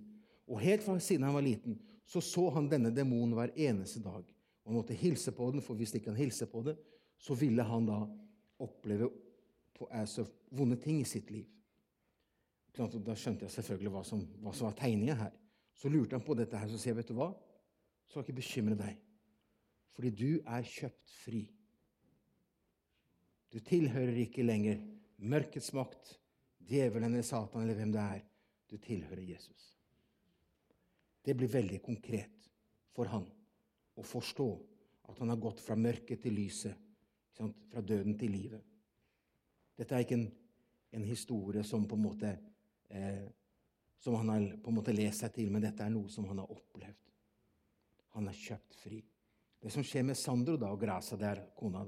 Og 0.47 0.61
helt 0.61 0.85
fra 0.85 0.95
siden 1.03 1.27
han 1.27 1.35
var 1.35 1.45
liten, 1.45 1.77
så 2.05 2.21
så 2.21 2.47
han 2.55 2.69
denne 2.69 2.93
demonen 2.93 3.35
hver 3.35 3.51
eneste 3.57 3.99
dag. 4.03 4.23
Og 4.63 4.71
han 4.71 4.77
måtte 4.79 4.97
hilse 4.97 5.33
på 5.35 5.49
den, 5.51 5.63
for 5.63 5.77
hvis 5.77 5.95
ikke 5.97 6.13
han 6.13 6.21
hilste 6.21 6.47
på 6.49 6.63
det, 6.65 6.77
så 7.17 7.35
ville 7.37 7.63
han 7.65 7.87
da 7.87 7.99
oppleve 8.61 9.09
på, 9.75 9.87
altså, 9.91 10.25
vonde 10.55 10.77
ting 10.81 11.01
i 11.01 11.07
sitt 11.07 11.31
liv. 11.33 11.47
Da 12.75 13.15
skjønte 13.15 13.47
jeg 13.47 13.55
selvfølgelig 13.55 13.91
hva 13.93 14.03
som, 14.07 14.21
hva 14.43 14.53
som 14.55 14.67
var 14.69 14.77
tegninga 14.79 15.15
her. 15.19 15.35
Så 15.75 15.91
lurte 15.91 16.15
han 16.15 16.23
på 16.23 16.35
dette 16.37 16.59
her, 16.59 16.69
så 16.71 16.79
sier 16.79 16.93
jeg, 16.93 17.01
vet 17.01 17.11
du 17.11 17.17
hva? 17.17 17.29
Så 18.05 18.15
skal 18.15 18.25
ikke 18.25 18.39
bekymre 18.39 18.77
deg, 18.79 18.99
fordi 19.95 20.11
du 20.11 20.31
er 20.43 20.67
kjøpt 20.67 21.13
fri. 21.23 21.45
Du 23.53 23.61
tilhører 23.63 24.17
ikke 24.25 24.43
lenger 24.43 24.81
mørkets 25.23 25.71
makt, 25.75 26.17
djevelen 26.67 27.13
eller 27.13 27.23
Satan 27.25 27.63
eller 27.63 27.77
hvem 27.77 27.93
det 27.95 28.03
er. 28.03 28.23
Du 28.67 28.77
tilhører 28.81 29.23
Jesus. 29.23 29.71
Det 31.25 31.35
blir 31.37 31.49
veldig 31.49 31.79
konkret 31.85 32.49
for 32.95 33.09
han 33.09 33.25
å 33.95 34.03
forstå 34.03 34.49
at 35.09 35.21
han 35.21 35.31
har 35.31 35.39
gått 35.41 35.61
fra 35.63 35.77
mørket 35.79 36.25
til 36.25 36.35
lyset, 36.35 36.75
fra 37.35 37.81
døden 37.81 38.17
til 38.19 38.33
livet. 38.33 38.61
Dette 39.75 39.95
er 39.95 40.05
ikke 40.05 40.17
en, 40.17 40.29
en 40.95 41.07
historie 41.07 41.63
som 41.67 41.87
måte 41.99 42.31
eh, 42.89 43.25
som 43.99 44.15
han 44.15 44.29
har 44.29 44.45
på 44.61 44.69
en 44.69 44.77
måte 44.77 44.93
lest 44.93 45.23
seg 45.23 45.33
til, 45.33 45.49
men 45.51 45.63
dette 45.63 45.81
er 45.81 45.89
noe 45.89 46.11
som 46.13 46.27
han 46.29 46.37
har 46.43 46.51
opplevd. 46.53 47.11
Han 48.15 48.29
er 48.29 48.37
kjøpt 48.37 48.77
fri. 48.77 48.99
Det 49.65 49.71
som 49.73 49.81
skjer 49.81 50.03
med 50.05 50.17
Sandro 50.17 50.59
da, 50.61 50.69
og 50.69 50.77
Grasa 50.77 51.17
der, 51.17 51.39
kona 51.57 51.81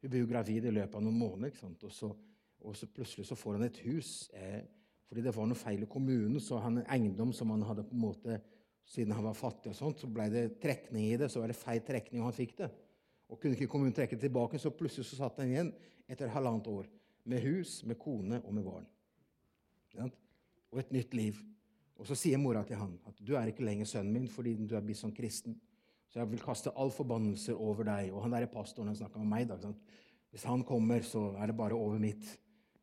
Hun 0.00 0.10
blir 0.10 0.22
jo 0.22 0.30
gravid 0.30 0.64
i 0.64 0.70
løpet 0.72 0.94
av 0.96 1.02
noen 1.04 1.18
måneder, 1.18 1.58
og 1.84 1.92
så, 1.92 2.08
og, 2.08 2.72
så, 2.74 2.88
plutselig 2.88 3.26
så 3.28 3.36
får 3.36 3.58
han 3.58 3.66
et 3.66 3.80
hus. 3.84 4.30
Eh, 4.32 4.62
fordi 5.06 5.26
det 5.26 5.34
var 5.36 5.46
noe 5.46 5.60
feil 5.60 5.84
i 5.84 5.88
kommunen, 5.92 6.40
så 6.40 6.56
han 6.64 6.80
en 6.80 6.88
eiendom 6.88 7.34
som 7.36 7.52
han 7.52 7.66
hadde 7.68 7.84
på 7.84 7.94
en 7.98 8.06
måte 8.06 8.40
Siden 8.82 9.12
han 9.14 9.22
var 9.22 9.36
fattig, 9.38 9.70
og 9.70 9.76
sånt, 9.78 10.00
så 10.02 10.08
ble 10.10 10.24
det 10.26 10.56
trekning 10.58 11.04
i 11.12 11.18
det. 11.20 11.28
Så 11.30 11.38
var 11.38 11.52
det 11.52 11.54
feil 11.54 11.78
trekning, 11.86 12.18
og 12.18 12.32
han 12.32 12.34
fikk 12.34 12.56
det. 12.58 12.66
Og 13.30 13.38
kunne 13.38 13.54
ikke 13.54 13.68
kommunen 13.70 13.94
trekke 13.94 14.16
det 14.16 14.24
tilbake, 14.26 14.58
så 14.58 14.72
plutselig 14.74 15.06
så 15.06 15.20
satt 15.20 15.38
han 15.38 15.52
igjen 15.52 15.70
etter 16.10 16.32
halvannet 16.34 16.66
år 16.72 16.88
med 17.30 17.44
hus, 17.44 17.76
med 17.86 18.00
kone 18.02 18.40
og 18.42 18.56
med 18.56 18.66
barn. 18.66 18.88
Og 20.02 20.82
et 20.82 20.90
nytt 20.96 21.14
liv. 21.14 21.38
Og 21.94 22.10
så 22.10 22.18
sier 22.18 22.42
mora 22.42 22.64
til 22.66 22.80
han 22.80 22.96
at 23.06 23.22
du 23.22 23.36
er 23.38 23.52
ikke 23.52 23.62
lenger 23.62 23.86
sønnen 23.86 24.16
min 24.16 24.26
fordi 24.28 24.56
du 24.58 24.74
er 24.74 24.82
blitt 24.82 24.98
sånn 24.98 25.14
kristen. 25.14 25.54
Så 26.12 26.20
jeg 26.20 26.28
vil 26.28 26.44
kaste 26.44 26.72
all 26.76 26.92
forbannelser 26.92 27.56
over 27.56 27.86
deg. 27.88 28.10
Og 28.12 28.26
han 28.26 28.34
der 28.34 28.44
pastoren 28.52 28.90
han 28.92 28.98
snakka 28.98 29.20
med 29.22 29.30
meg. 29.32 29.48
Da, 29.48 29.72
Hvis 30.32 30.44
han 30.44 30.64
kommer, 30.68 31.00
så 31.08 31.30
er 31.40 31.48
det 31.48 31.56
bare 31.56 31.78
over 31.78 31.98
mitt, 32.00 32.26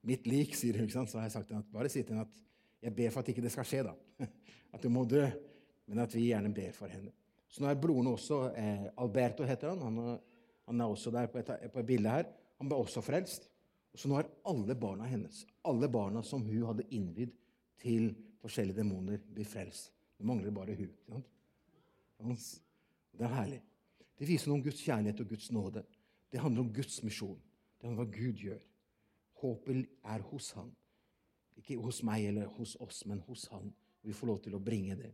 mitt 0.02 0.26
lik, 0.26 0.56
sier 0.58 0.80
hun. 0.82 0.89
Så 0.89 1.20
har 1.20 1.28
jeg 1.28 1.36
sagt 1.38 1.52
til 1.52 1.60
at 1.60 1.70
bare 1.74 1.92
si 1.94 2.02
til 2.02 2.18
henne 2.18 2.26
at 2.26 2.42
jeg 2.82 2.96
ber 2.96 3.13
for 3.13 3.22
at 3.22 3.30
ikke 3.30 3.44
det 3.44 3.52
skal 3.54 3.68
skje, 3.68 3.84
da. 3.86 3.94
At 4.74 4.84
du 4.84 4.89
må 4.94 5.02
dø. 5.10 5.24
Men 5.89 6.04
at 6.04 6.13
vi 6.13 6.28
gjerne 6.28 6.52
ber 6.54 6.74
for 6.78 6.92
henne. 6.94 7.10
Så 7.50 7.63
nå 7.63 7.70
er 7.72 7.80
broren 7.82 8.12
også 8.12 8.44
eh, 8.54 8.84
Alberto 9.02 9.46
heter 9.50 9.72
han. 9.72 9.82
Han, 9.82 10.20
han, 10.70 10.82
er 10.82 10.92
også 10.94 11.10
der 11.12 11.26
på 11.34 11.42
et, 11.42 11.50
på 11.74 11.82
et 11.82 11.88
bilde 11.88 12.13
her. 12.13 12.30
Han 12.62 12.70
ble 12.70 12.78
også 12.78 13.02
frelst. 13.02 13.50
Så 13.98 14.10
nå 14.10 14.20
er 14.20 14.30
alle 14.48 14.78
barna 14.78 15.08
hennes, 15.10 15.42
alle 15.65 15.89
barna 15.89 16.22
som 16.24 16.46
hun 16.46 16.68
hadde 16.70 16.86
innvidd 16.94 17.34
til 17.82 18.12
forskjellige 18.44 18.84
demoner, 18.84 19.18
blitt 19.34 19.50
frelst. 19.50 19.89
Det 20.20 20.28
mangler 20.30 20.54
bare 20.54 20.78
hun. 20.78 20.94
Det 23.17 23.26
er 23.28 23.36
herlig. 23.36 23.60
Det 24.19 24.28
viser 24.28 24.50
noe 24.50 24.60
om 24.60 24.65
Guds 24.65 24.82
kjærlighet 24.84 25.22
og 25.24 25.32
Guds 25.32 25.52
nåde. 25.56 25.84
Det 26.32 26.41
handler 26.41 26.65
om 26.65 26.74
Guds 26.74 27.02
misjon. 27.04 27.39
Det 27.80 27.88
handler 27.88 28.04
om 28.04 28.10
hva 28.10 28.17
Gud 28.17 28.43
gjør. 28.43 28.63
Håpet 29.41 29.86
er 30.13 30.26
hos 30.32 30.52
Han. 30.58 30.72
Ikke 31.60 31.78
hos 31.84 32.02
meg 32.08 32.26
eller 32.30 32.50
hos 32.56 32.76
oss, 32.80 33.06
men 33.06 33.22
hos 33.28 33.48
Han. 33.54 33.72
Vi 34.04 34.15
får 34.15 34.28
lov 34.28 34.41
til 34.43 34.56
å 34.56 34.63
bringe 34.63 34.95
det. 35.00 35.13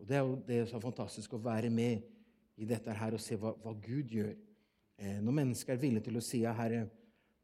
Og 0.00 0.08
Det 0.08 0.16
er 0.16 0.24
jo 0.24 0.36
det 0.46 0.60
som 0.68 0.78
er 0.78 0.88
fantastisk 0.88 1.32
å 1.34 1.42
være 1.44 1.70
med 1.70 2.02
i 2.56 2.68
dette 2.68 2.92
her 2.92 3.16
og 3.16 3.22
se 3.22 3.36
hva, 3.40 3.54
hva 3.62 3.72
Gud 3.82 4.12
gjør. 4.12 4.34
Eh, 4.98 5.18
når 5.22 5.40
mennesker 5.40 5.74
er 5.74 5.80
villige 5.80 6.08
til 6.08 6.20
å 6.20 6.24
si 6.24 6.44
Herre, 6.44 6.86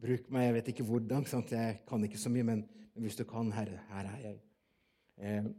Bruk 0.01 0.31
meg. 0.33 0.47
Jeg 0.47 0.55
vet 0.57 0.69
ikke 0.73 0.87
hvordan. 0.89 1.27
Sant? 1.29 1.53
Jeg 1.53 1.83
kan 1.89 2.05
ikke 2.05 2.19
så 2.19 2.33
mye, 2.33 2.45
men, 2.47 2.63
men 2.95 3.05
hvis 3.05 3.19
du 3.19 3.27
kan, 3.29 3.51
Herre, 3.53 3.83
her 3.91 4.09
er 4.09 4.23
jeg. 4.25 4.39
Eh, 5.21 5.51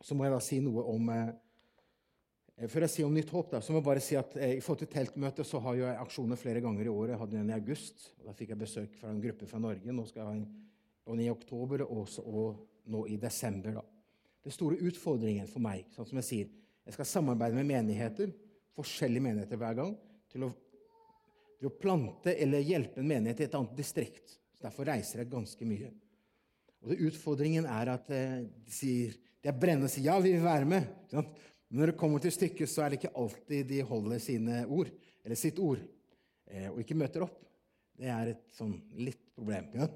så 0.00 0.14
må 0.14 0.26
jeg 0.26 0.34
da 0.34 0.38
si 0.44 0.60
noe 0.62 0.84
om 0.92 1.10
eh, 1.10 1.32
Før 2.66 2.82
jeg 2.86 2.90
sier 2.90 3.06
om 3.06 3.14
Nytt 3.14 3.30
håp, 3.30 3.52
da, 3.52 3.60
så 3.62 3.70
må 3.70 3.78
jeg 3.78 3.86
bare 3.86 4.02
si 4.02 4.16
at 4.18 4.32
eh, 4.34 4.56
i 4.56 4.62
forhold 4.64 4.80
til 4.82 4.90
teltmøtet 4.90 5.46
så 5.46 5.60
har 5.62 5.76
jeg 5.78 5.98
aksjoner 6.02 6.40
flere 6.40 6.62
ganger 6.64 6.88
i 6.88 6.90
året. 6.90 7.12
Jeg 7.14 7.20
hadde 7.20 7.42
en 7.42 7.52
i 7.52 7.54
august. 7.54 8.08
og 8.18 8.30
Da 8.30 8.34
fikk 8.38 8.54
jeg 8.54 8.62
besøk 8.64 8.96
fra 8.98 9.12
en 9.12 9.20
gruppe 9.22 9.46
fra 9.46 9.60
Norge. 9.62 9.94
Nå 9.94 10.06
skal 10.08 10.24
jeg 10.24 10.28
ha 10.28 10.36
en, 10.40 10.46
en 11.14 11.22
i 11.22 11.30
oktober 11.30 11.86
og, 11.86 12.02
også, 12.02 12.24
og 12.26 12.90
nå 12.90 13.04
i 13.06 13.18
desember. 13.22 13.78
da. 13.78 13.84
Det 14.42 14.54
store 14.54 14.80
utfordringen 14.90 15.46
for 15.50 15.62
meg, 15.62 15.86
sånn 15.94 16.08
som 16.08 16.18
jeg 16.18 16.28
sier, 16.28 16.50
jeg 16.88 16.96
skal 16.96 17.10
samarbeide 17.10 17.58
med 17.58 17.68
menigheter, 17.68 18.32
forskjellige 18.74 19.26
menigheter 19.28 19.60
hver 19.60 19.78
gang, 19.78 19.94
til 20.32 20.48
å 20.48 20.54
til 21.58 21.70
å 21.70 21.74
plante 21.74 22.34
eller 22.38 22.62
hjelpe 22.62 23.02
en 23.02 23.08
menighet 23.10 23.42
i 23.42 23.48
et 23.48 23.56
annet 23.58 23.78
distrikt. 23.78 24.36
Så 24.54 24.66
Derfor 24.66 24.88
reiser 24.88 25.22
jeg 25.22 25.32
ganske 25.32 25.66
mye. 25.66 25.90
Og 26.82 26.92
det, 26.92 27.00
Utfordringen 27.08 27.66
er 27.66 27.92
at 27.96 28.10
eh, 28.14 28.44
de 28.46 28.74
sier, 28.74 29.16
de 29.42 29.50
er 29.50 29.58
brennende 29.58 29.90
og 29.90 29.92
sier 29.92 30.06
ja, 30.06 30.18
vi 30.22 30.36
vil 30.36 30.44
være 30.44 30.68
med. 30.70 30.86
Men 31.68 31.82
når 31.82 31.92
det 31.92 32.00
kommer 32.00 32.22
til 32.24 32.32
stykket, 32.32 32.70
så 32.70 32.84
er 32.84 32.90
det 32.90 33.00
ikke 33.00 33.16
alltid 33.20 33.68
de 33.68 33.82
holder 33.84 34.22
sine 34.24 34.62
ord, 34.72 34.88
eller 35.24 35.36
sitt 35.36 35.58
ord, 35.60 35.82
eh, 36.48 36.68
og 36.70 36.80
ikke 36.80 36.96
møter 36.96 37.26
opp. 37.26 37.42
Det 37.98 38.08
er 38.14 38.32
et 38.32 38.44
sånn 38.56 38.76
litt 38.96 39.20
problem. 39.36 39.68
Ja? 39.76 39.88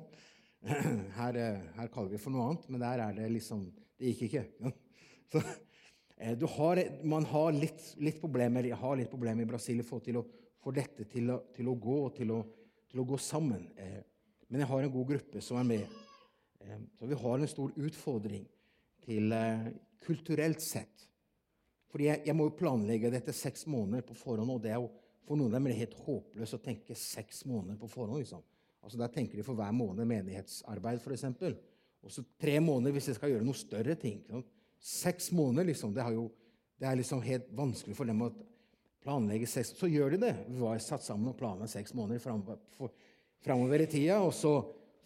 Her, 1.18 1.38
eh, 1.38 1.62
her, 1.74 1.88
kaller 1.90 2.12
vi 2.12 2.20
for 2.22 2.34
noe 2.34 2.44
annet, 2.50 2.68
men 2.70 2.82
der 2.82 3.00
er 3.02 3.16
det 3.16 3.24
liksom 3.32 3.64
Det 3.98 4.12
gikk 4.12 4.22
ikke. 4.28 4.42
Ja? 4.62 4.72
Så, 6.22 6.46
har, 6.54 6.78
man 7.02 7.24
har 7.26 7.54
litt, 7.56 7.82
litt 7.98 8.20
problemer, 8.22 8.68
har 8.78 8.98
litt 8.98 9.10
problemer 9.10 9.42
i 9.42 9.48
Brasil 9.48 9.80
i 9.80 9.86
forhold 9.86 10.04
til 10.06 10.20
å 10.20 10.24
få 10.62 10.70
dette 10.74 11.06
til 11.10 11.32
å, 11.34 11.40
til 11.56 11.70
å 11.70 11.74
gå 11.74 11.98
til 12.18 12.30
å, 12.34 12.40
til 12.90 13.02
å, 13.02 13.06
gå 13.08 13.18
sammen. 13.18 13.64
Eh, 13.74 14.02
men 14.46 14.62
jeg 14.62 14.70
har 14.70 14.84
en 14.84 14.92
god 14.94 15.08
gruppe 15.08 15.42
som 15.42 15.58
er 15.58 15.66
med. 15.66 15.96
Eh, 16.62 16.84
så 16.98 17.08
vi 17.10 17.18
har 17.24 17.38
en 17.38 17.50
stor 17.50 17.74
utfordring 17.74 18.44
til 19.02 19.34
eh, 19.34 19.66
kulturelt 20.04 20.62
sett. 20.62 21.08
Fordi 21.92 22.08
jeg, 22.08 22.22
jeg, 22.24 22.36
må 22.36 22.48
jo 22.48 22.56
planlegge 22.56 23.10
dette 23.12 23.34
seks 23.36 23.66
måneder 23.68 24.04
på 24.08 24.16
forhånd, 24.16 24.48
og 24.54 24.62
det 24.64 24.72
er 24.72 24.80
jo, 24.80 24.88
for 25.28 25.38
noen 25.38 25.52
av 25.52 25.58
dem 25.58 25.68
er 25.68 25.74
det 25.74 25.82
helt 25.82 25.98
håpløst 26.06 26.56
å 26.56 26.62
tenke 26.64 26.96
seks 26.98 27.44
måneder 27.48 27.76
på 27.80 27.90
forhånd. 27.92 28.22
liksom. 28.24 28.40
Altså 28.82 28.98
Der 28.98 29.12
tenker 29.12 29.38
de 29.38 29.44
for 29.46 29.58
hver 29.58 29.74
måned 29.76 30.08
menighetsarbeid, 30.08 31.02
f.eks. 31.04 31.28
Og 32.02 32.10
så 32.10 32.24
tre 32.40 32.56
måneder 32.64 32.96
hvis 32.96 33.12
de 33.12 33.16
skal 33.18 33.34
gjøre 33.34 33.46
noe 33.46 33.58
større 33.58 33.94
ting. 33.98 34.22
Sånn. 34.26 34.42
Seks 34.82 35.30
måneder, 35.36 35.68
liksom. 35.70 35.92
Det, 35.94 36.06
jo, 36.16 36.26
det, 36.80 36.88
er 36.88 36.98
liksom 36.98 37.22
helt 37.22 37.52
vanskelig 37.54 37.94
for 37.94 38.10
dem 38.10 38.24
å 38.26 38.32
planlegge 39.02 39.46
seks 39.50 39.74
Så 39.78 39.90
gjør 39.90 40.16
de 40.16 40.24
det. 40.24 40.32
Vi 40.48 40.58
var 40.62 40.80
satt 40.82 41.04
sammen 41.06 41.30
og 41.30 41.38
planla 41.38 41.68
seks 41.70 41.94
måneder 41.94 42.22
framover 42.22 43.84
i 43.84 43.90
tida. 43.90 44.18
Og 44.24 44.34
så, 44.34 44.56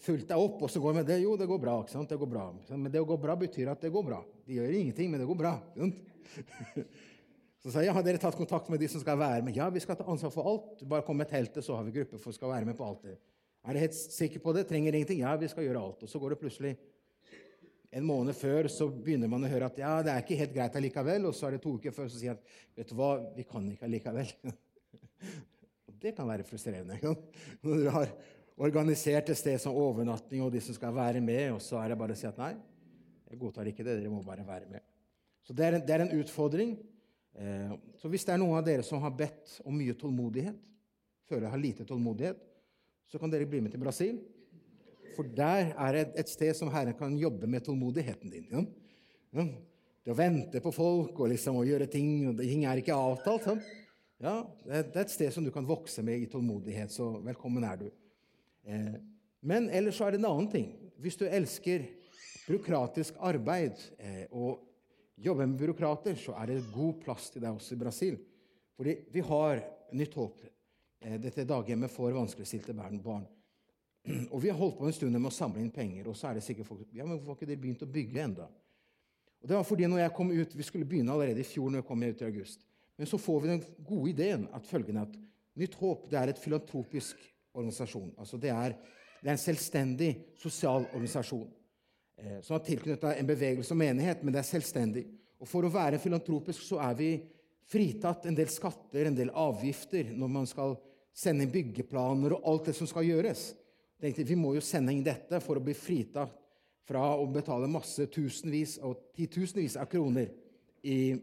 fulgt 0.03 0.29
deg 0.29 0.41
opp, 0.41 0.63
og 0.67 0.71
så 0.73 0.81
går 0.83 0.95
vi 0.95 1.01
med 1.01 1.09
det. 1.09 1.19
Jo, 1.23 1.35
det 1.41 1.49
går 1.49 1.61
bra. 1.63 1.79
ikke 1.83 1.95
sant? 1.95 2.11
Det 2.11 2.19
går 2.21 2.31
bra. 2.31 2.47
Men 2.73 2.93
det 2.93 3.03
å 3.03 3.09
gå 3.09 3.17
bra 3.21 3.37
betyr 3.39 3.73
at 3.73 3.83
det 3.83 3.93
går 3.95 4.07
bra. 4.07 4.23
De 4.47 4.59
gjør 4.59 4.79
ingenting, 4.81 5.11
men 5.13 5.23
det 5.23 5.29
går 5.29 5.41
bra. 5.41 5.55
Så 7.67 7.73
sa 7.75 7.83
jeg, 7.83 7.91
har 7.97 8.05
dere 8.07 8.21
tatt 8.23 8.37
kontakt 8.39 8.69
med 8.71 8.79
de 8.79 8.87
som 8.87 9.03
skal 9.03 9.17
være 9.19 9.43
med? 9.43 9.57
Ja, 9.57 9.67
vi 9.75 9.81
skal 9.83 9.97
ta 9.99 10.05
ansvar 10.07 10.31
for 10.31 10.47
alt. 10.47 10.85
Bare 10.87 11.03
kom 11.03 11.17
med 11.19 11.27
teltet, 11.27 11.65
så 11.67 11.75
har 11.75 11.87
vi 11.89 11.97
gruppe 11.97 12.21
for 12.23 12.37
skal 12.37 12.53
være 12.53 12.69
med 12.69 12.77
på 12.79 12.87
alt. 12.87 13.09
det. 13.09 13.17
Er 13.67 13.75
dere 13.75 13.89
helt 13.89 13.97
sikre 13.99 14.43
på 14.45 14.53
det? 14.55 14.69
Trenger 14.69 14.95
ingenting? 14.95 15.25
Ja, 15.25 15.33
vi 15.41 15.49
skal 15.51 15.67
gjøre 15.67 15.83
alt. 15.83 16.05
Og 16.07 16.13
så 16.13 16.21
går 16.23 16.37
det 16.37 16.39
plutselig 16.45 16.77
en 17.97 18.07
måned 18.07 18.37
før 18.37 18.69
så 18.71 18.87
begynner 18.93 19.31
man 19.31 19.47
å 19.47 19.51
høre 19.51 19.71
at 19.71 19.79
ja, 19.81 19.97
det 20.05 20.13
er 20.13 20.23
ikke 20.23 20.39
helt 20.39 20.55
greit 20.55 20.79
allikevel. 20.79 21.27
Og 21.27 21.35
så 21.35 21.49
er 21.49 21.57
det 21.57 21.63
to 21.65 21.75
uker 21.79 21.95
før 21.97 22.11
så 22.13 22.21
sier 22.21 22.37
at 22.37 22.57
vet 22.77 22.91
du 22.91 22.97
hva, 22.99 23.11
vi 23.35 23.47
kan 23.49 23.67
ikke 23.73 23.89
allikevel. 23.89 24.33
Det 25.97 26.11
kan 26.13 26.29
være 26.29 26.45
frustrerende. 26.45 26.99
Når 27.65 27.79
du 27.81 27.87
har 27.91 28.11
organisert 28.57 29.29
et 29.31 29.39
sted 29.39 29.61
som 29.61 29.77
overnatting, 29.77 30.43
og 30.45 30.53
de 30.53 30.63
som 30.65 30.77
skal 30.77 30.95
være 30.97 31.21
med, 31.25 31.53
og 31.57 31.63
så 31.65 31.81
er 31.83 31.93
det 31.93 31.99
bare 32.01 32.17
å 32.17 32.19
si 32.19 32.29
at 32.29 32.39
nei, 32.41 32.55
jeg 33.27 33.41
godtar 33.41 33.69
ikke 33.69 33.85
det, 33.85 33.99
dere 33.99 34.13
må 34.13 34.23
bare 34.25 34.47
være 34.47 34.71
med. 34.71 34.85
Så 35.45 35.55
det 35.57 35.67
er 35.67 35.77
en, 35.77 35.85
det 35.87 35.95
er 35.95 36.05
en 36.05 36.15
utfordring. 36.17 36.77
Eh, 37.37 37.75
så 38.01 38.09
hvis 38.11 38.25
det 38.27 38.35
er 38.35 38.41
noen 38.41 38.59
av 38.59 38.65
dere 38.67 38.87
som 38.87 39.03
har 39.03 39.13
bedt 39.15 39.59
om 39.67 39.77
mye 39.77 39.95
tålmodighet, 39.99 40.57
føler 41.27 41.47
jeg 41.47 41.55
har 41.55 41.63
lite 41.63 41.87
tålmodighet, 41.87 42.41
så 43.11 43.21
kan 43.23 43.31
dere 43.31 43.49
bli 43.51 43.61
med 43.63 43.75
til 43.75 43.83
Brasil. 43.83 44.19
For 45.17 45.29
der 45.37 45.73
er 45.73 45.97
det 45.97 46.05
et 46.23 46.31
sted 46.31 46.53
som 46.59 46.71
Herren 46.73 46.97
kan 46.99 47.15
jobbe 47.19 47.49
med 47.51 47.65
tålmodigheten 47.67 48.33
din. 48.33 48.49
Ja? 48.51 49.45
Det 50.07 50.15
å 50.15 50.19
vente 50.19 50.63
på 50.63 50.73
folk 50.75 51.19
og 51.19 51.31
liksom 51.33 51.59
å 51.61 51.67
gjøre 51.67 51.89
ting 51.91 52.29
og 52.31 52.41
Ting 52.41 52.67
er 52.69 52.81
ikke 52.81 52.97
avtalt. 52.97 53.49
Ja? 54.23 54.39
Det 54.65 54.83
er 54.83 55.05
et 55.05 55.15
sted 55.15 55.33
som 55.35 55.47
du 55.47 55.53
kan 55.55 55.67
vokse 55.67 56.05
med 56.07 56.25
i 56.25 56.29
tålmodighet, 56.31 56.93
så 56.95 57.17
velkommen 57.25 57.67
er 57.67 57.81
du. 57.85 57.89
Eh, 58.67 58.97
men 59.47 59.71
ellers 59.71 60.01
er 60.03 60.15
det 60.15 60.21
en 60.21 60.31
annen 60.31 60.51
ting. 60.51 60.73
Hvis 61.03 61.19
du 61.21 61.27
elsker 61.29 61.87
byråkratisk 62.47 63.19
arbeid 63.27 63.79
eh, 63.99 64.25
og 64.31 64.63
jobber 65.17 65.47
med 65.47 65.61
byråkrater, 65.61 66.19
så 66.19 66.35
er 66.41 66.51
det 66.51 66.67
god 66.75 67.01
plass 67.05 67.31
til 67.33 67.45
deg 67.45 67.55
også 67.55 67.77
i 67.77 67.81
Brasil. 67.81 68.19
Fordi 68.77 68.99
vi 69.13 69.25
har 69.25 69.63
Nytt 69.97 70.15
Håp, 70.19 70.45
eh, 71.01 71.17
dette 71.23 71.47
daghjemmet 71.49 71.93
for 71.93 72.15
vanskeligstilte 72.17 72.75
barn. 72.77 73.27
Og 74.33 74.43
vi 74.43 74.51
har 74.51 74.59
holdt 74.59 74.79
på 74.79 74.87
en 74.87 74.95
stund 74.95 75.17
med 75.17 75.31
å 75.31 75.35
samle 75.35 75.63
inn 75.63 75.73
penger, 75.75 76.07
og 76.07 76.15
så 76.15 76.29
er 76.29 76.39
det 76.39 76.45
sikkert 76.47 76.69
folk 76.69 76.85
ja, 76.95 77.03
men 77.03 77.17
hvorfor 77.17 77.35
har 77.35 77.41
ikke 77.41 77.49
dere 77.51 77.63
begynt 77.65 77.81
å 77.83 77.91
bygge 77.91 78.21
enda? 78.23 78.45
Og 79.43 79.49
det 79.51 79.57
var 79.57 79.67
fordi 79.67 79.89
når 79.91 80.05
jeg 80.05 80.13
kom 80.15 80.31
ut, 80.31 80.55
Vi 80.55 80.67
skulle 80.67 80.87
begynne 80.89 81.13
allerede 81.13 81.43
i 81.43 81.47
fjor, 81.47 81.71
når 81.71 81.83
jeg 81.83 81.89
kom 81.89 82.03
ut 82.03 82.23
i 82.23 82.27
august. 82.29 82.63
Men 82.97 83.07
så 83.11 83.19
får 83.19 83.41
vi 83.41 83.49
den 83.51 83.65
gode 83.85 84.11
ideen 84.11 84.47
at 84.55 84.67
følgende 84.67 85.03
at 85.09 85.17
Nytt 85.57 85.75
Håp 85.81 86.07
det 86.11 86.19
er 86.21 86.31
et 86.33 86.41
filantropisk 86.41 87.21
organisasjon. 87.57 88.13
Altså 88.21 88.39
det, 88.41 88.53
er, 88.53 88.77
det 89.23 89.31
er 89.31 89.35
en 89.37 89.43
selvstendig 89.43 90.11
sosial 90.41 90.87
organisasjon 90.93 91.47
eh, 92.21 92.41
som 92.45 92.57
har 92.57 92.65
tilknyttet 92.67 93.17
en 93.17 93.29
bevegelse 93.29 93.75
og 93.75 93.81
menighet, 93.81 94.23
men 94.23 94.35
det 94.35 94.43
er 94.43 94.51
selvstendig. 94.51 95.07
Og 95.41 95.49
For 95.49 95.67
å 95.67 95.73
være 95.73 96.01
filantropisk 96.01 96.65
så 96.65 96.81
er 96.87 96.97
vi 96.99 97.11
fritatt 97.67 98.29
en 98.29 98.37
del 98.37 98.51
skatter, 98.53 99.09
en 99.09 99.17
del 99.17 99.33
avgifter, 99.35 100.13
når 100.15 100.33
man 100.33 100.49
skal 100.49 100.77
sende 101.17 101.47
inn 101.47 101.53
byggeplaner 101.53 102.37
og 102.37 102.51
alt 102.51 102.71
det 102.71 102.77
som 102.79 102.89
skal 102.89 103.09
gjøres. 103.09 103.51
Tenkte, 104.01 104.27
vi 104.29 104.37
må 104.39 104.53
jo 104.55 104.65
sende 104.65 104.93
inn 104.93 105.05
dette 105.05 105.41
for 105.41 105.59
å 105.59 105.65
bli 105.65 105.75
fritatt 105.77 106.35
fra 106.87 107.03
å 107.19 107.25
betale 107.33 107.67
masse 107.71 108.05
tusenvis 108.13 108.77
og 108.87 109.09
titusenvis 109.17 109.79
av 109.81 109.89
kroner 109.91 110.29
i 110.87 111.17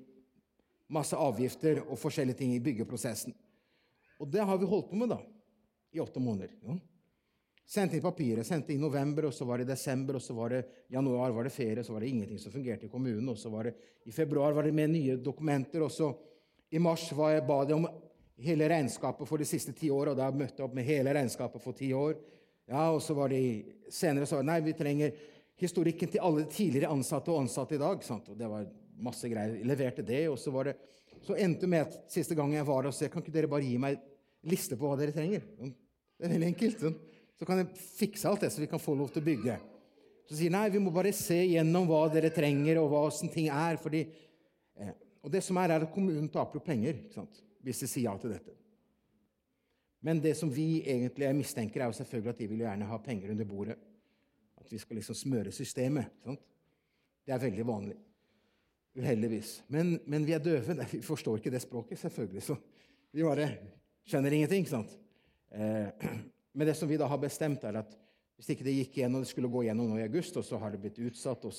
masse 0.94 1.16
avgifter 1.16 1.80
og 1.86 1.96
forskjellige 2.02 2.42
ting 2.42 2.56
i 2.56 2.64
byggeprosessen. 2.64 3.32
Og 4.20 4.28
det 4.30 4.44
har 4.44 4.60
vi 4.60 4.68
holdt 4.68 4.90
på 4.90 5.00
med, 5.00 5.14
da 5.14 5.22
i 5.94 6.02
åtte 6.02 6.20
måneder. 6.20 6.52
Jo. 6.66 6.78
Sendte 7.66 7.98
inn 7.98 8.04
papiret. 8.04 8.46
Sendte 8.48 8.74
inn 8.74 8.84
november, 8.84 9.30
og 9.30 9.34
så 9.34 9.48
var 9.48 9.62
det 9.62 9.70
desember, 9.72 10.18
og 10.20 10.24
så 10.24 10.36
var 10.36 10.54
det 10.54 10.64
januar 10.92 11.32
var 11.32 11.48
det 11.48 11.54
ferie, 11.56 11.84
så 11.84 11.96
var 11.96 12.04
det 12.04 12.12
ingenting 12.12 12.40
som 12.42 12.52
fungerte 12.52 12.88
i 12.88 12.92
kommunen. 12.92 13.30
og 13.30 13.38
så 13.38 13.50
var 13.50 13.70
det 13.70 13.76
I 14.06 14.12
februar 14.12 14.52
var 14.52 14.64
det 14.64 14.74
med 14.74 14.90
nye 14.90 15.18
dokumenter, 15.18 15.82
og 15.82 15.92
så 15.92 16.12
i 16.72 16.80
mars 16.80 17.12
var 17.14 17.32
jeg, 17.32 17.48
ba 17.48 17.64
de 17.66 17.74
om 17.74 17.88
hele 18.44 18.68
regnskapet 18.70 19.28
for 19.30 19.38
de 19.38 19.46
siste 19.46 19.72
ti 19.78 19.90
år, 19.94 20.12
og 20.12 20.18
da 20.18 20.32
møtte 20.32 20.60
jeg 20.60 20.66
opp 20.66 20.74
med 20.76 20.88
hele 20.88 21.14
regnskapet 21.14 21.62
for 21.62 21.78
ti 21.78 21.94
år. 21.94 22.18
Ja, 22.68 22.90
og 22.92 23.02
så 23.04 23.14
var 23.14 23.30
det 23.30 23.40
senere 23.92 24.26
så 24.26 24.40
var 24.40 24.44
det, 24.44 24.52
nei, 24.52 24.62
vi 24.66 24.74
trenger 24.74 25.14
historikken 25.60 26.10
til 26.10 26.24
alle 26.24 26.48
tidligere 26.52 26.92
ansatte 26.92 27.32
og 27.32 27.44
ansatte 27.44 27.78
i 27.78 27.82
dag. 27.82 28.04
Sant? 28.04 28.30
Og 28.34 28.40
det 28.40 28.50
var 28.50 28.66
masse 29.04 29.30
greier. 29.30 29.60
Jeg 29.60 29.70
leverte 29.70 30.06
det, 30.06 30.26
og 30.32 30.40
så 30.42 30.52
var 30.52 30.72
det 30.72 30.76
så 31.24 31.38
endte 31.40 31.70
med 31.70 31.86
at 31.86 32.12
siste 32.12 32.36
gang 32.36 32.52
jeg 32.52 32.68
var 32.68 32.90
og 32.90 32.96
så 32.96 33.08
kan 33.08 33.24
ikke 33.24 33.32
dere 33.32 33.48
bare 33.52 33.64
gi 33.64 33.78
meg 33.80 34.02
liste 34.52 34.76
på 34.76 34.90
hva 34.90 34.98
dere 35.00 35.16
trenger? 35.16 35.46
Det 36.24 36.30
er 36.30 36.38
veldig 36.38 36.52
enkelt. 36.54 36.80
Sånn. 36.80 36.94
Så 37.36 37.46
kan 37.50 37.60
jeg 37.60 37.74
fikse 37.76 38.30
alt 38.30 38.46
det, 38.46 38.50
så 38.54 38.62
vi 38.64 38.70
kan 38.72 38.80
få 38.80 38.94
lov 38.96 39.10
til 39.12 39.20
å 39.20 39.26
bygge. 39.26 39.58
Så 40.24 40.38
sier 40.40 40.54
nei, 40.54 40.70
vi 40.72 40.80
må 40.80 40.94
bare 40.96 41.12
se 41.12 41.36
gjennom 41.36 41.90
hva 41.90 42.06
dere 42.14 42.30
trenger, 42.32 42.80
og 42.80 42.94
hva 42.94 43.02
åssen 43.10 43.32
ting 43.34 43.50
er. 43.52 43.76
fordi, 43.76 44.06
eh, 44.80 44.94
og 45.20 45.34
det 45.34 45.42
som 45.44 45.60
er, 45.60 45.74
er 45.76 45.84
at 45.84 45.92
kommunen 45.92 46.30
taper 46.32 46.62
jo 46.62 46.64
penger 46.64 46.96
ikke 46.96 47.18
sant? 47.18 47.44
hvis 47.64 47.84
de 47.84 47.92
sier 47.92 48.08
ja 48.08 48.16
til 48.20 48.32
dette. 48.32 48.56
Men 50.04 50.24
det 50.24 50.34
som 50.40 50.50
vi 50.52 50.80
egentlig 50.80 51.28
mistenker, 51.36 51.82
er 51.82 51.92
jo 51.92 52.00
selvfølgelig 52.00 52.32
at 52.32 52.40
de 52.40 52.48
vil 52.48 52.64
gjerne 52.64 52.88
ha 52.88 53.04
penger 53.04 53.36
under 53.36 53.48
bordet. 53.48 53.78
At 54.60 54.72
vi 54.72 54.80
skal 54.80 55.00
liksom 55.00 55.16
smøre 55.16 55.52
systemet. 55.52 56.08
Ikke 56.08 56.32
Sant? 56.32 56.50
Det 57.24 57.36
er 57.36 57.44
veldig 57.44 57.68
vanlig. 57.68 58.00
Uheldigvis. 58.96 59.58
Men, 59.68 59.98
men 60.08 60.24
vi 60.28 60.36
er 60.36 60.44
døve. 60.44 60.76
Vi 60.92 61.04
forstår 61.04 61.40
ikke 61.40 61.52
det 61.52 61.64
språket, 61.64 62.00
selvfølgelig. 62.00 62.44
Så 62.44 62.56
vi 63.12 63.24
bare 63.24 63.52
skjønner 64.08 64.40
ingenting. 64.40 64.64
ikke 64.64 64.76
sant? 64.76 65.00
Eh, 65.54 65.88
men 66.58 66.68
det 66.68 66.76
som 66.78 66.90
vi 66.90 66.98
da 66.98 67.08
har 67.10 67.22
bestemt, 67.22 67.64
er 67.64 67.82
at 67.84 67.96
hvis 68.38 68.50
ikke 68.54 68.66
det 68.66 68.76
gikk 68.80 68.98
igjennom, 68.98 69.24
det 69.24 69.30
skulle 69.30 69.52
gå 69.52 69.66
gjennom 69.68 69.92
nå 69.92 70.00
i 70.02 70.06
august, 70.08 70.38
og 70.40 70.46
så 70.48 70.60
har 70.62 70.74
det 70.74 70.82
blitt 70.82 71.02
utsatt, 71.06 71.46
og 71.46 71.54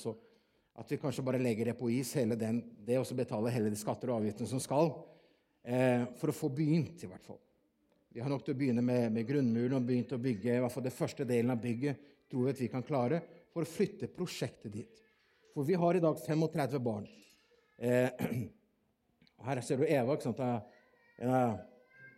at 0.75 0.91
vi 0.91 0.99
kanskje 0.99 1.23
bare 1.23 1.39
legger 1.39 1.71
det 1.71 1.77
på 1.79 1.89
is, 1.93 2.11
hele 2.19 2.35
den, 2.39 2.59
det 2.83 2.99
og 2.99 3.07
så 3.07 3.15
betaler 3.17 3.53
hele 3.55 3.71
de 3.71 3.79
skatter 3.79 4.11
og 4.11 4.19
avgiftene 4.19 4.51
som 4.51 4.61
skal, 4.63 4.91
eh, 5.63 6.03
for 6.19 6.31
å 6.31 6.35
få 6.35 6.51
begynt, 6.51 6.99
i 7.03 7.09
hvert 7.09 7.23
fall. 7.23 7.39
Vi 8.15 8.23
har 8.23 8.31
nok 8.31 8.45
til 8.45 8.55
å 8.55 8.59
begynne 8.59 8.83
med, 8.83 9.09
med 9.11 9.27
grunnmuren 9.27 9.75
og 9.75 9.87
begynt 9.87 10.13
å 10.15 10.21
bygge 10.23 10.53
i 10.53 10.59
hvert 10.63 10.71
fall 10.71 10.85
det 10.85 10.95
første 10.95 11.25
delen 11.27 11.51
av 11.51 11.59
bygget. 11.63 12.11
tror 12.31 12.45
vi 12.45 12.53
at 12.53 12.61
vi 12.61 12.69
kan 12.71 12.83
klare, 12.83 13.21
For 13.55 13.63
å 13.63 13.71
flytte 13.71 14.09
prosjektet 14.11 14.71
dit. 14.71 15.01
For 15.53 15.63
vi 15.63 15.77
har 15.79 15.95
i 15.95 16.01
dag 16.03 16.17
35 16.19 16.79
barn. 16.83 17.05
Eh, 17.79 18.09
her 19.47 19.61
ser 19.61 19.77
du 19.79 19.85
Eva. 19.85 20.13
ikke 20.13 20.27
sant? 20.27 20.41
En 21.19 21.31
av 21.31 21.59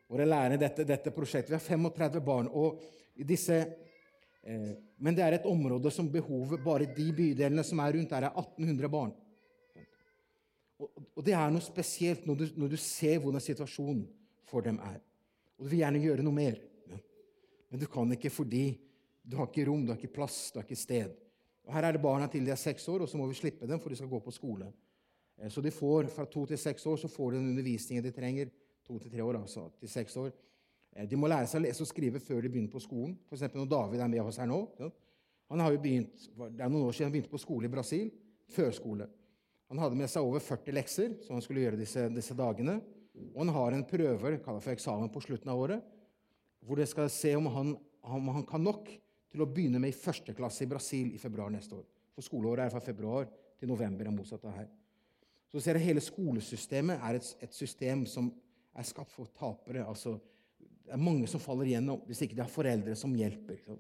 våre 0.08 0.28
lærere 0.28 0.60
dette, 0.60 0.86
dette 0.88 1.12
prosjektet. 1.15 1.52
Vi 1.52 1.58
har 1.58 1.63
35 1.63 2.22
barn. 2.24 2.48
og 2.48 2.82
disse, 3.15 3.56
eh, 4.43 4.74
Men 4.98 5.15
det 5.15 5.24
er 5.24 5.34
et 5.34 5.46
område 5.46 5.91
som 5.91 6.10
behovet 6.10 6.63
Bare 6.63 6.86
de 6.86 7.12
bydelene 7.13 7.63
som 7.63 7.80
er 7.80 7.93
rundt 7.93 8.10
der, 8.10 8.24
er 8.24 8.32
1800 8.38 8.89
barn. 8.89 9.13
Og, 10.80 10.89
og 11.15 11.26
det 11.26 11.34
er 11.34 11.50
noe 11.50 11.62
spesielt 11.62 12.26
når 12.26 12.36
du, 12.36 12.48
når 12.56 12.67
du, 12.67 12.78
ser 12.78 13.20
hvordan 13.20 13.41
situasjonen 13.41 14.08
for 14.46 14.62
dem 14.62 14.80
er. 14.80 15.00
Og 15.58 15.65
du 15.65 15.70
vil 15.70 15.80
gjerne 15.80 16.02
gjøre 16.02 16.24
noe 16.24 16.34
mer. 16.34 16.60
Men 17.70 17.80
du 17.80 17.88
kan 17.88 18.12
ikke 18.13 18.30
fordi 18.30 18.78
du 19.28 19.36
har 19.36 19.50
ikke 19.50 19.65
rom, 19.67 19.86
du 19.86 19.91
har 19.91 19.98
ikke 19.98 20.13
plass, 20.13 20.52
du 20.52 20.60
har 20.60 20.67
ikke 20.67 20.80
sted. 20.80 21.15
Og 21.65 21.74
Her 21.74 21.84
er 21.84 21.98
det 21.98 22.02
barna 22.02 22.30
til 22.32 22.46
de 22.46 22.52
er 22.52 22.56
seks 22.62 22.88
år, 22.88 23.02
og 23.04 23.10
så 23.10 23.17
må 23.17 23.26
vi 23.28 23.36
slippe 23.36 23.67
dem, 23.67 23.80
for 23.80 23.89
de 23.89 23.98
skal 24.00 24.08
gå 24.08 24.20
på 24.24 24.32
skole. 24.32 24.70
Eh, 25.41 25.50
så 25.50 25.62
de 25.62 25.72
får, 25.72 26.08
Fra 26.13 26.26
to 26.26 26.46
til 26.46 26.58
seks 26.58 26.86
år 26.86 26.98
så 26.98 27.08
får 27.08 27.32
de 27.32 27.38
den 27.38 27.50
undervisningen 27.50 28.04
de 28.04 28.12
trenger 28.12 28.54
to 28.88 28.97
til 29.04 29.12
tre 29.12 29.23
år, 29.23 29.41
altså 29.41 29.67
til 29.80 29.91
seks 29.91 30.17
år. 30.17 30.32
Eh, 30.95 31.08
de 31.10 31.19
må 31.19 31.30
lære 31.30 31.50
seg 31.50 31.62
å 31.62 31.65
lese 31.67 31.84
og 31.84 31.89
skrive 31.89 32.21
før 32.23 32.41
de 32.41 32.52
begynner 32.52 32.73
på 32.73 32.82
skolen. 32.84 33.17
For 33.30 33.38
når 33.54 33.69
David 33.69 34.04
er 34.04 34.12
med 34.12 34.23
oss 34.23 34.39
her 34.41 34.50
nå 34.50 34.63
Han 35.47 35.62
har 35.63 35.71
jo 35.71 35.80
begynt, 35.80 36.30
Det 36.36 36.63
er 36.63 36.69
noen 36.69 36.88
år 36.88 36.91
siden 36.91 37.08
han 37.08 37.12
begynte 37.13 37.32
på 37.32 37.39
skole 37.39 37.65
i 37.65 37.71
Brasil. 37.71 38.12
Førskole. 38.52 39.08
Han 39.69 39.80
hadde 39.80 39.95
med 39.95 40.10
seg 40.10 40.23
over 40.23 40.39
40 40.39 40.76
lekser 40.76 41.17
som 41.23 41.36
han 41.36 41.43
skulle 41.43 41.62
gjøre 41.62 41.80
disse, 41.80 42.10
disse 42.10 42.36
dagene. 42.36 42.82
Og 43.34 43.45
han 43.45 43.54
har 43.56 43.76
en 43.76 43.86
prøve 43.88 44.38
kalt 44.43 44.63
for 44.63 44.71
eksamen 44.73 45.12
på 45.12 45.23
slutten 45.23 45.50
av 45.52 45.60
året, 45.60 45.84
hvor 46.62 46.78
det 46.78 46.88
skal 46.88 47.10
se 47.10 47.34
om 47.36 47.47
han, 47.52 47.76
om 48.04 48.28
han 48.36 48.45
kan 48.47 48.63
nok 48.63 48.89
til 49.32 49.43
å 49.43 49.50
begynne 49.50 49.80
med 49.80 49.91
i 49.91 49.97
første 49.97 50.36
klasse 50.38 50.63
i 50.63 50.69
Brasil 50.69 51.13
i 51.13 51.21
februar 51.21 51.52
neste 51.52 51.76
år. 51.76 51.86
For 52.15 52.26
skoleåret 52.26 52.65
er 52.65 52.73
fra 52.73 52.84
februar 52.84 53.28
til 53.60 53.69
november. 53.69 54.06
er 54.06 54.15
motsatt 54.15 54.45
av 54.45 54.56
her. 54.56 54.67
Så 55.52 55.60
ser 55.60 55.78
jeg 55.78 55.88
Hele 55.88 56.04
skolesystemet 56.04 57.00
er 57.04 57.19
et, 57.19 57.36
et 57.41 57.54
system 57.54 58.06
som 58.06 58.32
er 58.78 58.88
skapt 58.88 59.13
for 59.13 59.30
tapere. 59.38 59.86
Altså, 59.88 60.16
det 60.58 60.96
er 60.96 61.02
mange 61.02 61.28
som 61.30 61.42
faller 61.44 61.68
igjennom 61.68 62.04
hvis 62.08 62.24
ikke 62.24 62.38
de 62.38 62.46
har 62.46 62.52
foreldre 62.52 62.96
som 62.98 63.16
hjelper. 63.18 63.60
Så, 63.66 63.78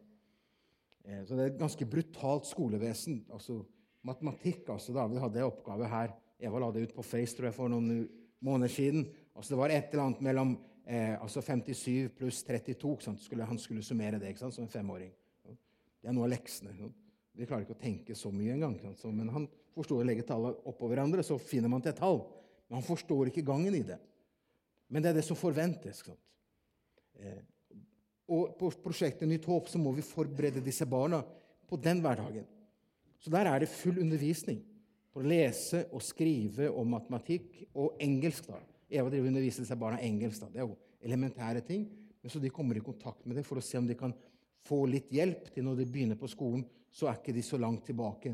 så 1.27 1.37
det 1.37 1.43
er 1.43 1.51
et 1.53 1.59
ganske 1.59 1.89
brutalt 1.89 2.49
skolevesen. 2.49 3.21
Altså, 3.33 3.61
matematikk 4.07 4.69
altså, 4.73 4.95
David 4.95 5.21
hadde 5.23 5.43
en 5.43 5.51
oppgave 5.51 5.91
her. 5.91 6.15
Eva 6.37 6.61
la 6.61 6.71
det 6.73 6.87
ut 6.87 6.97
på 6.97 7.05
Face 7.05 7.37
tror 7.37 7.49
jeg, 7.49 7.57
for 7.57 7.71
noen 7.71 8.07
måneder 8.45 8.73
siden. 8.73 9.07
Altså, 9.33 9.53
det 9.53 9.61
var 9.61 9.73
et 9.73 9.93
eller 9.93 10.07
annet 10.07 10.25
mellom 10.25 10.57
eh, 10.85 11.15
altså 11.21 11.41
57 11.45 12.09
pluss 12.17 12.43
32. 12.47 13.15
Skulle, 13.23 13.47
han 13.47 13.61
skulle 13.61 13.85
summere 13.85 14.21
det 14.21 14.35
som 14.39 14.51
en 14.63 14.71
femåring. 14.71 15.13
Det 15.47 16.09
er 16.11 16.15
noe 16.15 16.27
av 16.27 16.33
leksene. 16.35 16.91
Vi 17.37 17.45
klarer 17.45 17.65
ikke 17.65 17.77
å 17.77 17.81
tenke 17.81 18.15
så 18.17 18.31
mye 18.33 18.53
engang. 18.55 18.77
Men 19.13 19.31
han 19.33 19.47
forstår 19.75 20.01
å 20.01 20.07
legge 20.07 20.25
tallene 20.25 20.57
oppå 20.69 20.89
hverandre, 20.89 21.25
så 21.25 21.37
finner 21.41 21.71
man 21.71 21.83
til 21.85 21.93
et 21.93 21.99
tall. 22.01 22.21
Men 22.67 22.79
han 22.79 22.85
forstår 22.85 23.31
ikke 23.31 23.45
gangen 23.45 23.75
i 23.77 23.83
det. 23.85 23.97
Men 24.89 25.03
det 25.03 25.11
er 25.11 25.19
det 25.19 25.25
som 25.27 25.39
forventes. 25.39 26.03
Eh, 27.19 27.43
Og 28.27 28.57
på 28.59 28.69
prosjektet 28.83 29.27
Nytt 29.27 29.45
håp 29.47 29.69
så 29.71 29.79
må 29.79 29.93
vi 29.95 30.03
forberede 30.03 30.59
disse 30.63 30.85
barna 30.85 31.21
på 31.67 31.77
den 31.79 32.01
hverdagen. 32.03 32.43
Så 33.19 33.31
der 33.31 33.47
er 33.47 33.59
det 33.59 33.71
full 33.71 34.01
undervisning 34.03 34.59
på 35.13 35.21
å 35.21 35.27
lese 35.27 35.85
og 35.95 36.03
skrive 36.03 36.67
og 36.69 36.87
matematikk 36.91 37.63
og 37.73 37.95
engelsk. 38.03 38.49
da. 38.51 38.59
Eva 38.89 39.09
driver 39.09 39.31
underviser 39.31 39.63
disse 39.63 39.79
barna 39.79 40.01
engelsk. 40.03 40.41
da. 40.41 40.49
Det 40.51 40.59
er 40.59 40.67
jo 40.67 40.77
elementære 41.01 41.63
ting. 41.65 41.87
Men 42.21 42.31
så 42.31 42.39
de 42.43 42.51
kommer 42.51 42.75
i 42.75 42.83
kontakt 42.83 43.25
med 43.25 43.37
det 43.37 43.45
for 43.47 43.57
å 43.57 43.63
se 43.63 43.77
om 43.79 43.87
de 43.87 43.95
kan 43.95 44.13
få 44.67 44.81
litt 44.91 45.11
hjelp 45.13 45.47
til 45.53 45.63
når 45.63 45.79
de 45.79 45.87
begynner 45.87 46.19
på 46.19 46.27
skolen, 46.27 46.65
så 46.91 47.07
er 47.07 47.19
ikke 47.19 47.35
de 47.35 47.43
så 47.45 47.59
langt 47.61 47.85
tilbake 47.87 48.33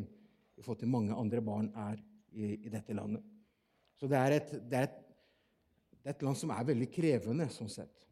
i 0.58 0.62
forhold 0.64 0.80
til 0.82 0.90
mange 0.90 1.14
andre 1.14 1.42
barn 1.46 1.70
er 1.76 2.00
i, 2.34 2.56
i 2.66 2.72
dette 2.74 2.96
landet. 2.98 3.22
Så 4.00 4.10
det 4.10 4.18
er, 4.18 4.36
et, 4.40 4.54
det, 4.58 4.80
er 4.80 4.88
et, 4.88 5.03
det 6.04 6.12
er, 6.12 6.16
et, 6.18 6.24
land 6.28 6.36
som 6.36 6.52
er 6.52 6.68
veldig 6.68 6.90
krevende 6.92 7.48
sånn 7.52 7.72
sett. 7.72 8.04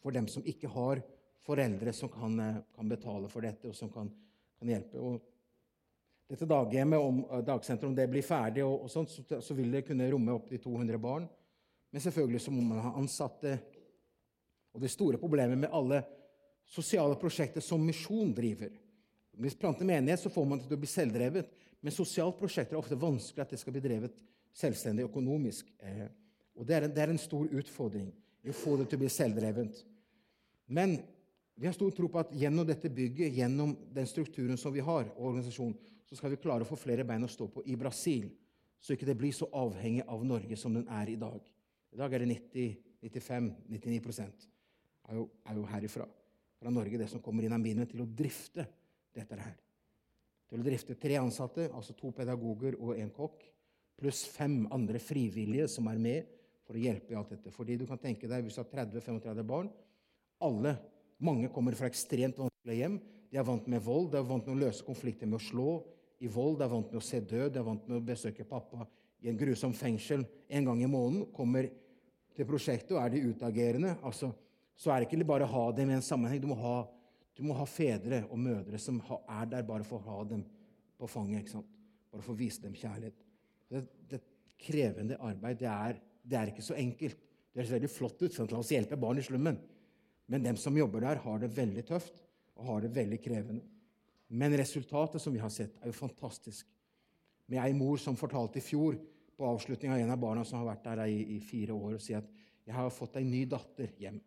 For 0.00 0.14
dem 0.16 0.28
som 0.32 0.44
ikke 0.48 0.70
har 0.72 1.02
foreldre 1.44 1.92
som 1.92 2.08
kan, 2.08 2.38
eh, 2.40 2.60
kan 2.74 2.88
betale 2.88 3.28
for 3.28 3.44
dette, 3.44 3.68
og 3.68 3.76
som 3.76 3.90
kan, 3.92 4.08
kan 4.58 4.70
hjelpe. 4.72 4.96
Og 4.96 5.20
dette 6.32 6.48
daghjemmet, 6.48 6.98
om, 6.98 7.20
eh, 7.30 7.42
dagsenteret, 7.44 7.88
om 7.90 7.94
det 7.94 8.08
blir 8.10 8.24
ferdig, 8.24 8.64
og, 8.64 8.86
og 8.86 8.90
sånt, 8.90 9.12
så, 9.12 9.40
så, 9.42 9.54
vil 9.54 9.70
det 9.76 9.84
kunne 9.86 10.08
romme 10.10 10.32
opptil 10.32 10.62
200 10.62 10.98
barn. 10.98 11.28
Men 11.92 12.02
selvfølgelig 12.02 12.40
så 12.46 12.54
må 12.54 12.64
man 12.64 12.80
ha 12.82 12.94
ansatte. 12.96 13.58
Og 14.72 14.80
det 14.80 14.90
store 14.90 15.20
problemet 15.20 15.58
med 15.58 15.72
alle 15.72 16.02
sosiale 16.66 17.14
prosjekter 17.20 17.62
som 17.62 17.84
misjon 17.86 18.34
driver 18.34 18.74
Hvis 19.36 19.54
planter 19.54 19.84
menighet, 19.84 20.20
så 20.20 20.30
får 20.32 20.46
man 20.48 20.58
det 20.58 20.64
til 20.64 20.78
å 20.78 20.80
bli 20.80 20.88
selvdrevet. 20.88 21.48
Men 21.84 21.92
sosiale 21.92 22.32
prosjekter 22.32 22.72
er 22.72 22.80
ofte 22.80 22.96
vanskelig 22.96 23.42
at 23.44 23.50
det 23.52 23.58
skal 23.60 23.74
bli 23.74 23.82
drevet 23.84 24.14
selvstendig 24.56 25.04
økonomisk. 25.04 25.68
Eh, 25.84 26.06
og 26.56 26.64
det 26.64 26.76
er, 26.76 26.86
en, 26.86 26.94
det 26.94 27.02
er 27.04 27.12
en 27.12 27.20
stor 27.20 27.50
utfordring 27.52 28.08
å 28.46 28.54
få 28.54 28.76
det 28.78 28.88
til 28.88 28.98
å 28.98 29.02
bli 29.02 29.10
selvdrevent. 29.10 29.82
Men 30.72 30.96
vi 31.56 31.68
har 31.68 31.74
stor 31.74 31.92
tro 31.94 32.08
på 32.12 32.20
at 32.20 32.32
gjennom 32.36 32.66
dette 32.68 32.90
bygget, 32.92 33.34
gjennom 33.34 33.74
den 33.94 34.08
strukturen 34.08 34.58
som 34.60 34.74
vi 34.74 34.84
har, 34.84 35.08
og 35.16 35.30
organisasjonen, 35.30 35.76
så 36.06 36.18
skal 36.18 36.32
vi 36.32 36.40
klare 36.40 36.62
å 36.62 36.68
få 36.68 36.78
flere 36.78 37.04
bein 37.06 37.26
å 37.26 37.30
stå 37.30 37.48
på 37.50 37.64
i 37.66 37.74
Brasil, 37.78 38.28
så 38.78 38.94
ikke 38.94 39.08
det 39.08 39.16
blir 39.18 39.34
så 39.34 39.48
avhengig 39.56 40.04
av 40.06 40.22
Norge 40.26 40.58
som 40.60 40.74
den 40.76 40.86
er 40.92 41.10
i 41.10 41.18
dag. 41.18 41.40
I 41.90 41.98
dag 41.98 42.12
er 42.12 42.22
det 42.22 42.36
90-95-99 42.36 44.12
er, 45.08 45.16
jo, 45.16 45.26
er 45.48 45.58
jo 45.58 45.66
herifra. 45.70 46.06
Fra 46.60 46.72
Norge, 46.72 47.00
det 47.00 47.08
som 47.10 47.22
kommer 47.24 47.46
inn 47.46 47.56
av 47.56 47.62
midlene 47.62 47.88
til 47.90 48.04
å 48.04 48.08
drifte 48.08 48.66
dette 49.16 49.40
her. 49.40 49.56
Til 50.46 50.62
å 50.62 50.66
drifte 50.66 50.94
tre 51.00 51.18
ansatte, 51.18 51.70
altså 51.74 51.96
to 51.98 52.12
pedagoger 52.14 52.78
og 52.78 52.94
en 53.00 53.10
kokk, 53.16 53.42
pluss 53.96 54.22
fem 54.28 54.60
andre 54.76 55.00
frivillige 55.02 55.66
som 55.72 55.88
er 55.90 55.98
med 55.98 56.35
for 56.66 56.76
å 56.76 56.82
hjelpe 56.82 57.14
i 57.14 57.16
alt 57.18 57.32
dette. 57.32 57.52
Fordi 57.54 57.78
du 57.78 57.86
kan 57.88 58.00
tenke 58.02 58.28
deg, 58.28 58.44
Hvis 58.44 58.58
du 58.58 58.62
har 58.62 58.86
30-35 58.86 59.42
barn 59.46 59.70
alle, 60.42 60.76
Mange 61.18 61.48
kommer 61.48 61.72
fra 61.72 61.88
ekstremt 61.88 62.36
vanskelige 62.36 62.82
hjem. 62.82 62.96
De 63.32 63.38
er 63.40 63.46
vant 63.46 63.68
med 63.72 63.80
vold, 63.80 64.10
de 64.12 64.18
er 64.18 64.26
vant 64.28 64.44
med 64.44 64.52
å 64.52 64.66
løse 64.66 64.84
konflikter 64.84 65.26
med 65.26 65.38
å 65.38 65.46
slå 65.46 65.70
i 66.20 66.28
vold, 66.28 66.58
de 66.58 66.66
er 66.66 66.72
vant 66.74 66.90
med 66.92 67.00
å 67.00 67.04
se 67.04 67.20
død, 67.20 67.54
de 67.54 67.60
er 67.60 67.64
vant 67.64 67.88
med 67.88 67.96
å 67.96 68.04
besøke 68.04 68.44
pappa 68.44 68.84
i 69.24 69.30
en 69.30 69.38
grusom 69.40 69.72
fengsel 69.72 70.26
en 70.48 70.68
gang 70.68 70.82
i 70.84 70.90
måneden. 70.90 71.24
Kommer 71.32 71.70
til 72.36 72.48
prosjektet, 72.48 72.92
og 72.92 73.00
er 73.00 73.14
de 73.14 73.22
utagerende, 73.30 73.94
altså, 74.04 74.28
så 74.76 74.92
er 74.92 75.00
det 75.00 75.08
ikke 75.08 75.28
bare 75.28 75.48
å 75.48 75.52
ha 75.54 75.64
dem 75.72 75.88
i 75.88 75.96
en 75.96 76.04
sammenheng. 76.04 76.42
Du 76.42 76.50
må 76.52 76.58
ha 76.60 76.82
du 77.36 77.42
må 77.44 77.56
ha 77.58 77.66
fedre 77.68 78.22
og 78.32 78.38
mødre 78.40 78.78
som 78.80 79.02
er 79.04 79.48
der 79.50 79.64
bare 79.68 79.84
for 79.84 80.00
å 80.00 80.14
ha 80.14 80.22
dem 80.24 80.42
på 80.96 81.08
fanget. 81.10 81.42
ikke 81.42 81.52
sant? 81.58 81.72
Bare 82.08 82.24
for 82.24 82.32
å 82.32 82.38
vise 82.38 82.62
dem 82.64 82.76
kjærlighet. 82.76 83.18
Det, 83.68 83.82
det 84.08 84.20
krevende 84.64 85.18
arbeid. 85.20 85.58
Det 85.60 85.68
er, 85.68 85.98
det 86.26 86.38
er, 86.38 86.52
ikke 86.52 86.64
så 86.64 86.76
enkelt. 86.78 87.18
Det 87.52 87.62
høres 87.62 87.72
veldig 87.76 87.90
flott 87.90 88.22
ut. 88.22 88.34
sånn, 88.34 88.50
La 88.50 88.60
oss 88.60 88.72
hjelpe 88.74 88.98
barn 89.00 89.20
i 89.20 89.24
slummen. 89.24 89.58
Men 90.26 90.42
dem 90.42 90.58
som 90.58 90.76
jobber 90.76 91.04
der, 91.04 91.22
har 91.22 91.42
det 91.42 91.52
veldig 91.54 91.84
tøft 91.86 92.22
og 92.56 92.70
har 92.70 92.82
det 92.82 92.94
veldig 92.96 93.18
krevende. 93.22 93.66
Men 94.28 94.56
resultatet 94.58 95.22
som 95.22 95.34
vi 95.34 95.42
har 95.42 95.52
sett, 95.54 95.76
er 95.80 95.92
jo 95.92 95.96
fantastisk. 95.96 96.66
Med 97.46 97.62
ei 97.62 97.76
mor 97.78 98.00
som 98.02 98.18
fortalte 98.18 98.58
i 98.58 98.64
fjor 98.64 98.96
på 99.36 99.46
avslutning 99.46 99.92
av 99.94 100.00
en 100.02 100.10
av 100.10 100.18
barna 100.18 100.42
som 100.44 100.58
har 100.58 100.72
vært 100.72 100.88
der 100.88 101.04
i, 101.06 101.20
i 101.36 101.38
fire 101.44 101.76
år, 101.76 101.94
og 101.94 102.02
sier 102.02 102.24
at 102.24 102.32
'jeg 102.66 102.74
har 102.74 102.90
fått 102.90 103.16
ei 103.16 103.24
ny 103.24 103.44
datter 103.44 103.92
hjem'. 104.00 104.20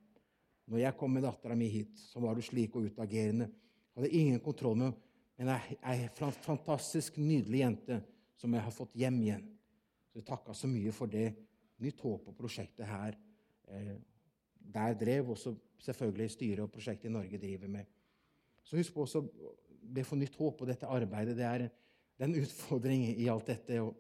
Når 0.70 0.80
jeg 0.80 0.98
kom 0.98 1.12
med 1.12 1.24
dattera 1.24 1.56
mi 1.56 1.68
hit, 1.68 1.98
så 1.98 2.22
var 2.22 2.36
du 2.36 2.42
slik 2.42 2.76
og 2.76 2.86
utagerende. 2.86 3.50
Hadde 3.96 4.16
ingen 4.16 4.40
kontroll 4.40 4.78
med 4.78 4.94
men 5.40 5.54
ei 5.88 6.10
fantastisk 6.44 7.16
nydelig 7.18 7.62
jente 7.62 8.02
som 8.36 8.52
jeg 8.54 8.64
har 8.66 8.74
fått 8.76 8.98
hjem 9.00 9.22
igjen. 9.24 9.46
Så 10.12 10.20
jeg 10.20 10.26
takka 10.28 10.56
så 10.58 10.68
mye 10.68 10.92
for 10.92 11.08
det. 11.08 11.30
Nytt 11.80 12.02
håp 12.04 12.26
på 12.28 12.36
prosjektet 12.38 12.88
her. 12.90 13.18
Eh, 13.68 13.96
der 14.60 14.98
drev 15.00 15.32
også 15.34 15.56
selvfølgelig 15.82 16.32
styret 16.36 16.66
og 16.66 16.72
prosjektet 16.74 17.10
i 17.10 17.14
Norge 17.14 17.40
driver 17.42 17.72
med. 17.72 17.86
Så 18.64 18.78
husk 18.78 18.94
på 18.94 19.06
også 19.06 19.24
det 19.96 20.06
for 20.06 20.20
nytt 20.20 20.36
håp 20.38 20.62
og 20.62 20.70
dette 20.70 20.88
arbeidet. 20.88 21.38
Det 21.38 21.46
er, 21.46 21.70
det 21.70 22.26
er 22.26 22.30
en 22.30 22.42
utfordring 22.42 23.08
i 23.10 23.30
alt 23.32 23.48
dette. 23.48 23.80
Og, 23.82 23.96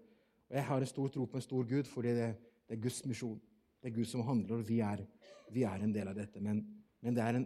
og 0.50 0.58
jeg 0.58 0.66
har 0.66 0.84
en 0.84 0.92
stor 0.92 1.08
tro 1.14 1.26
på 1.26 1.40
en 1.40 1.46
stor 1.48 1.64
Gud, 1.70 1.88
fordi 1.90 2.14
det, 2.18 2.34
det 2.68 2.78
er 2.78 2.84
Guds 2.84 3.06
misjon. 3.06 3.40
Det 3.80 3.90
er 3.90 3.96
Gud 3.96 4.06
som 4.06 4.26
handler, 4.28 4.60
og 4.60 4.68
vi 4.68 4.82
er 4.84 5.06
vi 5.54 5.66
er 5.68 5.84
en 5.84 5.94
del 5.94 6.10
av 6.10 6.18
dette. 6.18 6.42
Men, 6.44 6.62
men 7.04 7.18
det, 7.18 7.24
er 7.24 7.40
en, 7.40 7.46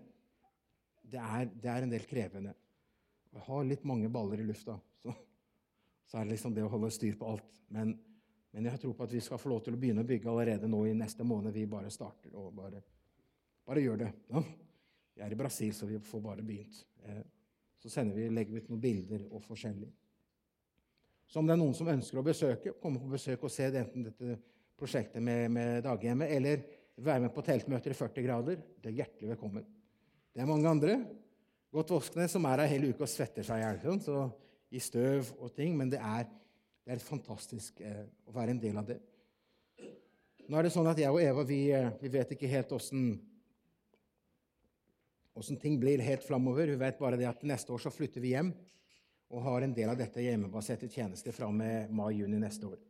det, 1.01 1.19
er, 1.19 1.51
det, 1.51 1.69
er 1.71 1.85
en, 1.85 1.93
del 1.93 2.07
krevende. 2.09 2.55
Jeg 3.33 3.45
har 3.47 3.67
litt 3.67 3.85
mange 3.87 4.11
baller 4.13 4.43
i 4.43 4.47
lufta, 4.47 4.77
så, 5.01 5.13
så, 6.05 6.19
er 6.19 6.25
det 6.25 6.35
liksom 6.35 6.55
det 6.55 6.65
å 6.65 6.71
holde 6.71 6.91
styr 6.93 7.17
på 7.19 7.33
alt. 7.33 7.61
Men, 7.73 7.95
men, 8.53 8.69
jeg 8.69 8.79
tror 8.83 8.93
på 8.97 9.07
at 9.07 9.13
vi 9.13 9.21
skal 9.25 9.39
få 9.41 9.49
lov 9.49 9.63
til 9.65 9.75
å 9.75 9.79
begynne 9.81 10.03
å 10.03 10.07
bygge 10.07 10.29
allerede 10.29 10.69
nå 10.69 10.83
i 10.85 10.93
neste 10.97 11.25
måned. 11.25 11.53
Vi 11.55 11.65
bare 11.69 11.89
starter 11.93 12.35
og 12.37 12.51
bare, 12.53 12.83
bare 13.65 13.81
gjør 13.81 14.03
det. 14.03 14.11
Ja? 14.29 14.43
Vi 15.13 15.23
er 15.25 15.33
i 15.33 15.37
Brasil, 15.37 15.73
så 15.73 15.89
vi 15.89 15.97
får 16.01 16.21
bare 16.21 16.45
begynt. 16.45 16.83
Så 17.81 17.89
så 17.89 18.03
vi, 18.13 18.27
legger 18.29 18.53
vi 18.53 18.61
ut 18.61 18.69
noen 18.69 18.83
bilder 18.83 19.25
og 19.31 19.41
forskjellig. 19.43 19.89
Så 21.27 21.41
om 21.41 21.49
det 21.49 21.55
er 21.55 21.61
noen 21.63 21.73
som 21.73 21.89
ønsker 21.89 22.21
å 22.21 22.25
besøke, 22.25 22.75
komme 22.81 23.01
på 23.01 23.09
besøk 23.11 23.43
og 23.43 23.51
se 23.51 23.67
enten 23.71 24.05
dette 24.05 24.37
prosjektet 24.77 25.23
med, 25.23 25.49
med 25.51 25.81
daghjemmet 25.85 26.31
eller 26.37 26.63
være 27.01 27.25
med 27.25 27.33
på 27.33 27.41
teltmøter 27.45 27.93
i 27.93 27.97
40 27.97 28.25
grader, 28.27 28.61
det 28.81 28.91
er 28.91 28.99
hjertelig 29.01 29.33
velkommen. 29.33 29.65
Det 30.33 30.41
er 30.41 30.49
mange 30.49 30.69
andre 30.69 30.97
godt 31.73 31.93
voksne 31.95 32.27
som 32.29 32.45
er 32.45 32.63
her 32.63 32.71
hele 32.75 32.93
uka 32.93 33.07
og 33.07 33.09
svetter 33.09 33.45
seg 33.45 33.61
i 33.61 33.65
hjel. 33.65 34.01
Så 34.05 34.17
i 34.73 34.81
støv 34.81 35.33
og 35.39 35.53
ting. 35.55 35.75
Men 35.77 35.91
det 35.93 36.01
er, 36.01 36.27
det 36.83 36.95
er 36.95 37.03
fantastisk 37.03 37.79
eh, 37.81 38.03
å 38.27 38.33
være 38.35 38.51
en 38.55 38.59
del 38.59 38.77
av 38.79 38.87
det. 38.87 38.99
Nå 40.43 40.57
er 40.59 40.67
det 40.67 40.73
sånn 40.75 40.89
at 40.91 40.99
jeg 40.99 41.11
og 41.11 41.21
Eva 41.23 41.45
vi, 41.47 41.71
eh, 41.71 41.93
vi 42.01 42.11
vet 42.11 42.33
ikke 42.35 42.51
helt 42.51 42.73
åssen 42.75 43.19
ting 45.61 45.79
blir 45.79 46.03
helt 46.03 46.25
framover. 46.27 46.67
Hun 46.73 46.81
vet 46.81 46.99
bare 46.99 47.19
det 47.19 47.29
at 47.29 47.45
neste 47.47 47.71
år 47.73 47.81
så 47.85 47.91
flytter 47.93 48.21
vi 48.23 48.33
hjem 48.35 48.51
og 49.33 49.45
har 49.47 49.63
en 49.65 49.73
del 49.73 49.89
av 49.89 49.97
dette 49.97 50.21
hjemmebaserte 50.21 50.89
tjenester 50.91 51.33
fra 51.33 51.47
med 51.49 51.93
mai-juni 51.95 52.37
neste 52.41 52.67
år. 52.67 52.81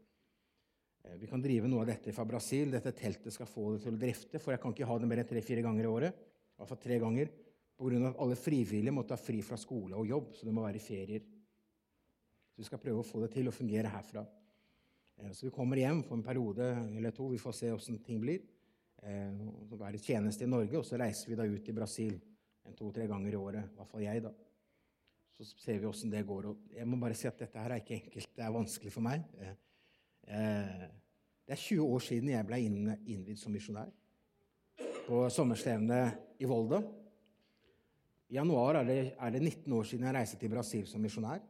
Eh, 1.06 1.16
vi 1.22 1.30
kan 1.30 1.42
drive 1.44 1.70
noe 1.70 1.86
av 1.86 1.92
dette 1.94 2.16
fra 2.16 2.26
Brasil. 2.28 2.74
Dette 2.74 2.96
teltet 2.98 3.36
skal 3.36 3.50
få 3.50 3.76
det 3.76 3.84
til 3.86 3.94
å 3.94 4.02
drifte, 4.02 4.42
for 4.42 4.56
jeg 4.56 4.64
kan 4.64 4.74
ikke 4.74 4.90
ha 4.90 4.98
det 5.00 5.10
mer 5.12 5.22
enn 5.22 5.30
tre-fire 5.30 5.64
ganger 5.66 5.86
i 5.86 5.94
året. 5.94 6.26
Altså 6.60 6.80
tre 6.82 7.00
ganger. 7.04 7.32
Pga. 7.74 8.10
at 8.10 8.20
alle 8.22 8.36
frivillige 8.38 8.94
må 8.94 9.02
ta 9.04 9.18
fri 9.18 9.42
fra 9.42 9.58
skole 9.58 9.98
og 9.98 10.08
jobb, 10.08 10.36
så 10.38 10.46
det 10.46 10.54
må 10.54 10.62
være 10.64 10.78
i 10.78 10.84
ferier. 10.84 11.24
Så 12.54 12.62
vi 12.62 12.68
skal 12.70 12.82
prøve 12.82 13.02
å 13.02 13.08
få 13.08 13.24
det 13.24 13.32
til 13.34 13.50
å 13.50 13.56
fungere 13.56 13.92
herfra. 13.92 14.24
Eh, 15.18 15.32
så 15.34 15.48
vi 15.48 15.54
kommer 15.56 15.82
hjem 15.82 16.04
for 16.06 16.18
en 16.18 16.26
periode 16.26 16.70
eller 16.86 17.16
to. 17.16 17.32
Vi 17.34 17.42
får 17.42 17.58
se 17.58 17.72
åssen 17.74 18.00
ting 18.06 18.22
blir. 18.22 18.46
Eh, 19.02 19.42
så 19.70 19.80
være 19.80 20.02
tjeneste 20.02 20.46
i 20.46 20.52
Norge, 20.52 20.78
og 20.78 20.86
så 20.88 21.00
reiser 21.02 21.32
vi 21.32 21.40
da 21.40 21.48
ut 21.50 21.70
i 21.70 21.76
Brasil 21.76 22.20
to-tre 22.78 23.08
ganger 23.10 23.34
i 23.34 23.40
året. 23.40 23.72
I 23.74 23.78
hvert 23.80 23.92
fall 23.92 24.06
jeg, 24.06 24.24
da. 24.24 24.32
Så 25.34 25.48
ser 25.50 25.82
vi 25.82 25.90
åssen 25.90 26.14
det 26.14 26.22
går. 26.30 26.52
Og 26.52 26.78
jeg 26.78 26.88
må 26.88 27.02
bare 27.02 27.18
si 27.18 27.28
at 27.28 27.42
dette 27.42 27.60
her 27.60 27.74
er 27.74 27.82
ikke 27.82 27.98
enkelt. 27.98 28.36
Det 28.38 28.46
er 28.46 28.54
vanskelig 28.54 28.94
for 28.94 29.06
meg. 29.06 29.26
Eh, 29.42 30.86
det 31.44 31.58
er 31.58 31.60
20 31.60 31.90
år 31.90 32.06
siden 32.06 32.32
jeg 32.32 32.48
ble 32.48 32.62
innvidd 32.64 33.42
som 33.42 33.52
misjonær 33.52 33.92
på 35.04 35.24
sommerstevnet 35.34 36.40
i 36.40 36.48
Volda. 36.48 36.80
I 38.32 38.38
januar 38.38 38.80
er 38.80 38.88
det, 38.88 39.00
er 39.20 39.34
det, 39.36 39.42
19 39.42 39.74
år 39.76 39.88
siden 39.90 40.08
jeg 40.08 40.16
reiste 40.16 40.40
til 40.40 40.52
Brasil 40.54 40.86
som 40.88 41.04
misjonær. 41.04 41.42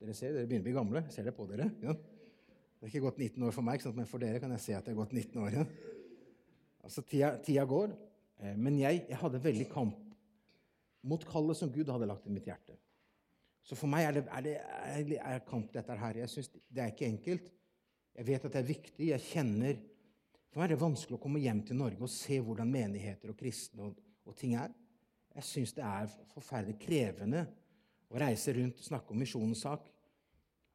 Dere 0.00 0.16
ser, 0.16 0.32
dere 0.32 0.48
begynner 0.48 0.64
å 0.64 0.68
bli 0.70 0.76
gamle. 0.78 1.00
Jeg 1.08 1.18
ser 1.18 1.26
det 1.28 1.36
på 1.36 1.44
dere. 1.50 1.66
Ja. 1.84 1.92
Det 1.92 2.86
er 2.86 2.92
ikke 2.94 3.02
gått 3.04 3.18
19 3.20 3.42
år 3.44 3.52
for 3.52 3.66
meg, 3.66 3.82
men 3.92 4.06
for 4.08 4.22
dere 4.22 4.40
kan 4.40 4.54
jeg 4.54 4.62
se 4.64 4.72
at 4.72 4.86
det 4.86 4.94
har 4.94 5.02
gått 5.02 5.12
19 5.12 5.42
år. 5.44 5.56
Ja. 5.58 5.64
Altså, 6.80 7.04
tida, 7.04 7.34
tida, 7.44 7.66
går. 7.68 7.92
Eh, 8.40 8.54
men 8.56 8.78
jeg, 8.80 9.02
jeg 9.10 9.18
hadde 9.20 9.42
veldig 9.44 9.66
kamp 9.68 9.98
mot 11.04 11.26
kallet 11.28 11.58
som 11.58 11.72
Gud 11.74 11.92
hadde 11.92 12.08
lagt 12.08 12.24
i 12.24 12.32
mitt 12.32 12.48
hjerte. 12.48 12.78
Så 13.60 13.76
for 13.76 13.92
meg 13.92 14.06
er 14.06 14.16
det, 14.16 14.24
er 14.32 14.46
det 14.46 14.54
er, 14.56 15.12
er 15.34 15.44
kamp, 15.44 15.68
dette 15.74 16.00
her. 16.00 16.22
Jeg 16.22 16.32
synes 16.32 16.48
Det 16.48 16.80
er 16.80 16.94
ikke 16.94 17.10
enkelt. 17.10 17.52
Jeg 18.16 18.28
vet 18.32 18.48
at 18.48 18.56
det 18.56 18.62
er 18.62 18.72
viktig. 18.72 19.10
Jeg 19.12 19.26
kjenner 19.28 19.76
For 20.50 20.58
meg 20.58 20.70
er 20.70 20.72
det 20.74 20.80
vanskelig 20.80 21.20
å 21.20 21.22
komme 21.22 21.44
hjem 21.44 21.60
til 21.68 21.76
Norge 21.78 22.02
og 22.02 22.10
se 22.10 22.40
hvordan 22.42 22.72
menigheter 22.72 23.30
og 23.30 23.36
kristne 23.38 23.84
og, 23.86 24.00
og 24.24 24.34
ting 24.40 24.56
er. 24.58 24.72
Jeg 25.36 25.46
syns 25.46 25.76
det 25.76 25.84
er 25.86 26.08
forferdelig 26.32 26.80
krevende 26.80 27.44
å 28.10 28.18
reise 28.18 28.56
rundt 28.56 28.80
og 28.80 28.88
snakke 28.88 29.14
om 29.14 29.20
misjonens 29.20 29.62
sak 29.68 29.89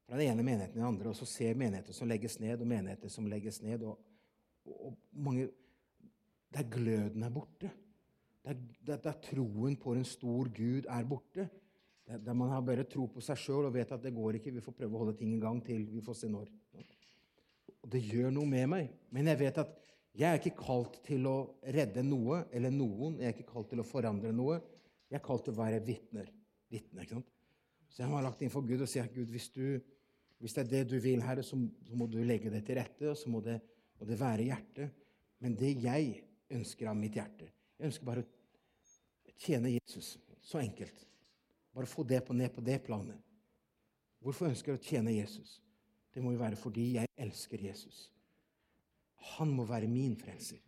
fra 0.05 0.19
den 0.19 0.31
ene 0.31 0.45
menigheten 0.45 0.75
til 0.75 0.81
den 0.81 0.87
andre, 0.87 1.09
og 1.09 1.17
så 1.17 1.25
ser 1.25 1.57
menigheter 1.57 1.95
som 1.97 2.09
legges 2.09 2.39
ned, 2.39 2.61
og 2.61 2.67
menigheter 2.69 3.09
som 3.09 3.27
legges 3.29 3.61
ned. 3.65 3.83
og, 3.83 3.99
og, 4.65 4.85
og 4.89 4.97
mange, 5.11 5.49
Der 6.53 6.63
gløden 6.71 7.23
er 7.23 7.29
borte. 7.29 7.71
der, 8.45 8.53
der, 8.85 8.97
der 8.97 9.11
troen 9.11 9.75
på 9.75 9.93
en 9.93 10.05
stor 10.05 10.49
Gud 10.53 10.85
er 10.87 11.03
borte. 11.03 11.49
Der, 12.07 12.17
der 12.17 12.33
man 12.33 12.49
har 12.49 12.61
bare 12.61 12.83
tro 12.83 13.07
på 13.09 13.21
seg 13.21 13.39
sjøl 13.41 13.65
og 13.65 13.73
vet 13.73 13.91
at 13.91 14.03
det 14.03 14.13
går 14.13 14.37
ikke, 14.37 14.53
vi 14.53 14.61
får 14.61 14.75
prøve 14.77 14.95
å 14.95 15.01
holde 15.01 15.17
ting 15.17 15.33
i 15.33 15.41
gang 15.41 15.63
til 15.65 15.87
vi 15.89 16.03
får 16.05 16.19
se 16.19 16.29
når. 16.29 16.51
Og 17.81 17.89
Det 17.91 18.01
gjør 18.05 18.29
noe 18.33 18.49
med 18.49 18.69
meg. 18.69 18.93
Men 19.09 19.31
jeg 19.31 19.39
vet 19.39 19.57
at 19.63 19.73
jeg 20.15 20.29
er 20.29 20.39
ikke 20.39 20.61
kalt 20.61 21.01
til 21.03 21.25
å 21.27 21.35
redde 21.75 22.03
noe 22.05 22.45
eller 22.55 22.71
noen. 22.71 23.17
Jeg 23.19 23.31
er 23.31 23.35
ikke 23.35 23.51
kalt 23.51 23.71
til 23.73 23.81
å 23.81 23.87
forandre 23.87 24.31
noe. 24.31 24.61
Jeg 25.09 25.19
er 25.19 25.25
kalt 25.25 25.43
til 25.47 25.55
å 25.55 25.59
være 25.59 25.81
vitner. 25.83 26.29
vitner 26.71 27.03
ikke 27.03 27.17
sant? 27.17 27.33
Så 27.89 28.03
jeg 28.03 28.11
har 28.11 28.23
lagt 28.23 28.41
inn 28.43 28.53
for 28.53 28.65
Gud 28.67 28.83
og 28.83 28.89
sier 28.91 29.09
Gud, 29.11 29.27
hvis, 29.33 29.49
du, 29.55 29.81
hvis 30.45 30.53
det 30.53 30.61
er 30.61 30.67
det 30.69 30.83
du 30.91 30.99
vil, 31.01 31.23
Herre, 31.25 31.41
så, 31.41 31.57
må 31.57 32.05
du 32.05 32.19
legge 32.21 32.51
det 32.53 32.59
til 32.67 32.77
rette, 32.77 33.07
og 33.09 33.15
så 33.17 33.31
må 33.33 33.39
det, 33.41 33.55
må 33.97 34.05
det 34.05 34.19
være 34.19 34.43
hjertet. 34.45 34.91
Men 35.41 35.55
det 35.57 35.71
jeg 35.81 36.19
ønsker 36.53 36.91
av 36.91 36.99
mitt 36.99 37.17
hjerte 37.17 37.47
Jeg 37.49 37.89
ønsker 37.89 38.05
bare 38.05 38.21
å 38.21 39.33
tjene 39.41 39.71
Jesus. 39.73 40.11
Så 40.45 40.61
enkelt. 40.61 41.01
Bare 41.73 41.89
få 41.89 42.05
det 42.05 42.19
på, 42.27 42.35
ned 42.37 42.53
på 42.53 42.61
det 42.61 42.77
planet. 42.85 43.17
Hvorfor 44.21 44.51
ønsker 44.51 44.75
jeg 44.75 44.77
å 44.77 44.85
tjene 44.85 45.15
Jesus? 45.15 45.55
Det 46.13 46.21
må 46.21 46.35
jo 46.35 46.43
være 46.43 46.61
fordi 46.61 46.85
jeg 46.99 47.09
elsker 47.25 47.65
Jesus. 47.65 48.05
Han 49.33 49.49
må 49.49 49.65
være 49.65 49.89
min 49.89 50.13
frelser. 50.21 50.61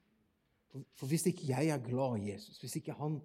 For, 0.73 0.89
for 0.97 1.13
hvis 1.13 1.29
ikke 1.29 1.51
jeg 1.51 1.69
er 1.69 1.85
glad 1.85 2.17
i 2.17 2.31
Jesus, 2.31 2.57
hvis 2.65 2.79
ikke 2.81 2.97
han, 2.97 3.21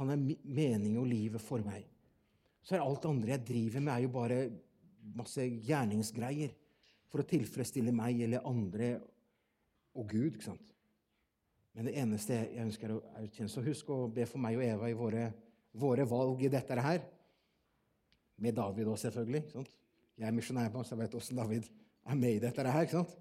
han 0.00 0.16
er 0.16 0.24
mening 0.48 0.96
og 0.96 1.12
livet 1.12 1.44
for 1.44 1.60
meg, 1.68 1.84
så 2.64 2.78
er 2.78 2.88
alt 2.88 3.04
det 3.04 3.12
andre 3.12 3.36
jeg 3.36 3.48
driver 3.52 3.84
med, 3.84 3.92
er 3.94 4.08
jo 4.08 4.16
bare 4.16 4.42
masse 5.16 5.44
gjerningsgreier 5.44 6.52
for 7.10 7.22
å 7.22 7.28
tilfredsstille 7.28 7.92
meg 7.94 8.22
eller 8.24 8.46
andre 8.46 8.92
og 9.98 10.10
Gud. 10.10 10.34
ikke 10.34 10.50
sant? 10.50 10.74
Men 11.74 11.86
det 11.86 11.96
eneste 12.02 12.36
jeg 12.36 12.64
ønsker 12.64 12.92
å 12.92 13.00
erkjenne 13.20 13.52
Så 13.52 13.62
husk 13.62 13.90
å 13.94 14.08
be 14.10 14.26
for 14.26 14.42
meg 14.42 14.58
og 14.58 14.64
Eva 14.66 14.90
i 14.90 14.96
våre, 14.98 15.28
våre 15.72 16.06
valg 16.08 16.42
i 16.42 16.52
dette 16.52 16.76
her. 16.82 17.02
Med 18.40 18.56
David 18.56 18.88
òg, 18.88 18.98
selvfølgelig. 18.98 19.42
ikke 19.44 19.58
sant? 19.58 19.74
Jeg 20.18 20.28
er 20.28 20.36
misjonær, 20.36 20.72
så 20.84 20.94
jeg 20.94 21.02
vet 21.02 21.14
åssen 21.16 21.38
David 21.38 21.68
er 22.04 22.16
med 22.18 22.36
i 22.36 22.42
dette 22.42 22.64
her. 22.64 22.82
ikke 22.82 22.98
sant? 22.98 23.16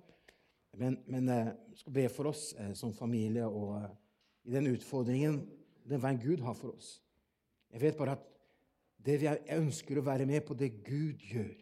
Men, 0.80 0.98
men 1.10 1.30
eh, 1.34 1.54
skal 1.76 1.94
be 1.96 2.06
for 2.14 2.30
oss 2.30 2.54
eh, 2.60 2.74
som 2.78 2.94
familie 2.94 3.48
og 3.48 3.76
eh, 3.80 3.90
i 4.50 4.54
den 4.54 4.70
utfordringen, 4.72 5.42
den 5.90 6.02
veien 6.02 6.22
Gud 6.22 6.44
har 6.46 6.56
for 6.58 6.76
oss. 6.76 7.00
Jeg 7.74 7.82
vet 7.84 7.98
bare 7.98 8.16
at 8.18 8.26
det 9.06 9.16
er, 9.18 9.26
jeg 9.30 9.60
ønsker 9.62 10.00
å 10.00 10.06
være 10.06 10.28
med 10.30 10.44
på 10.46 10.56
det 10.58 10.72
Gud 10.86 11.22
gjør. 11.32 11.56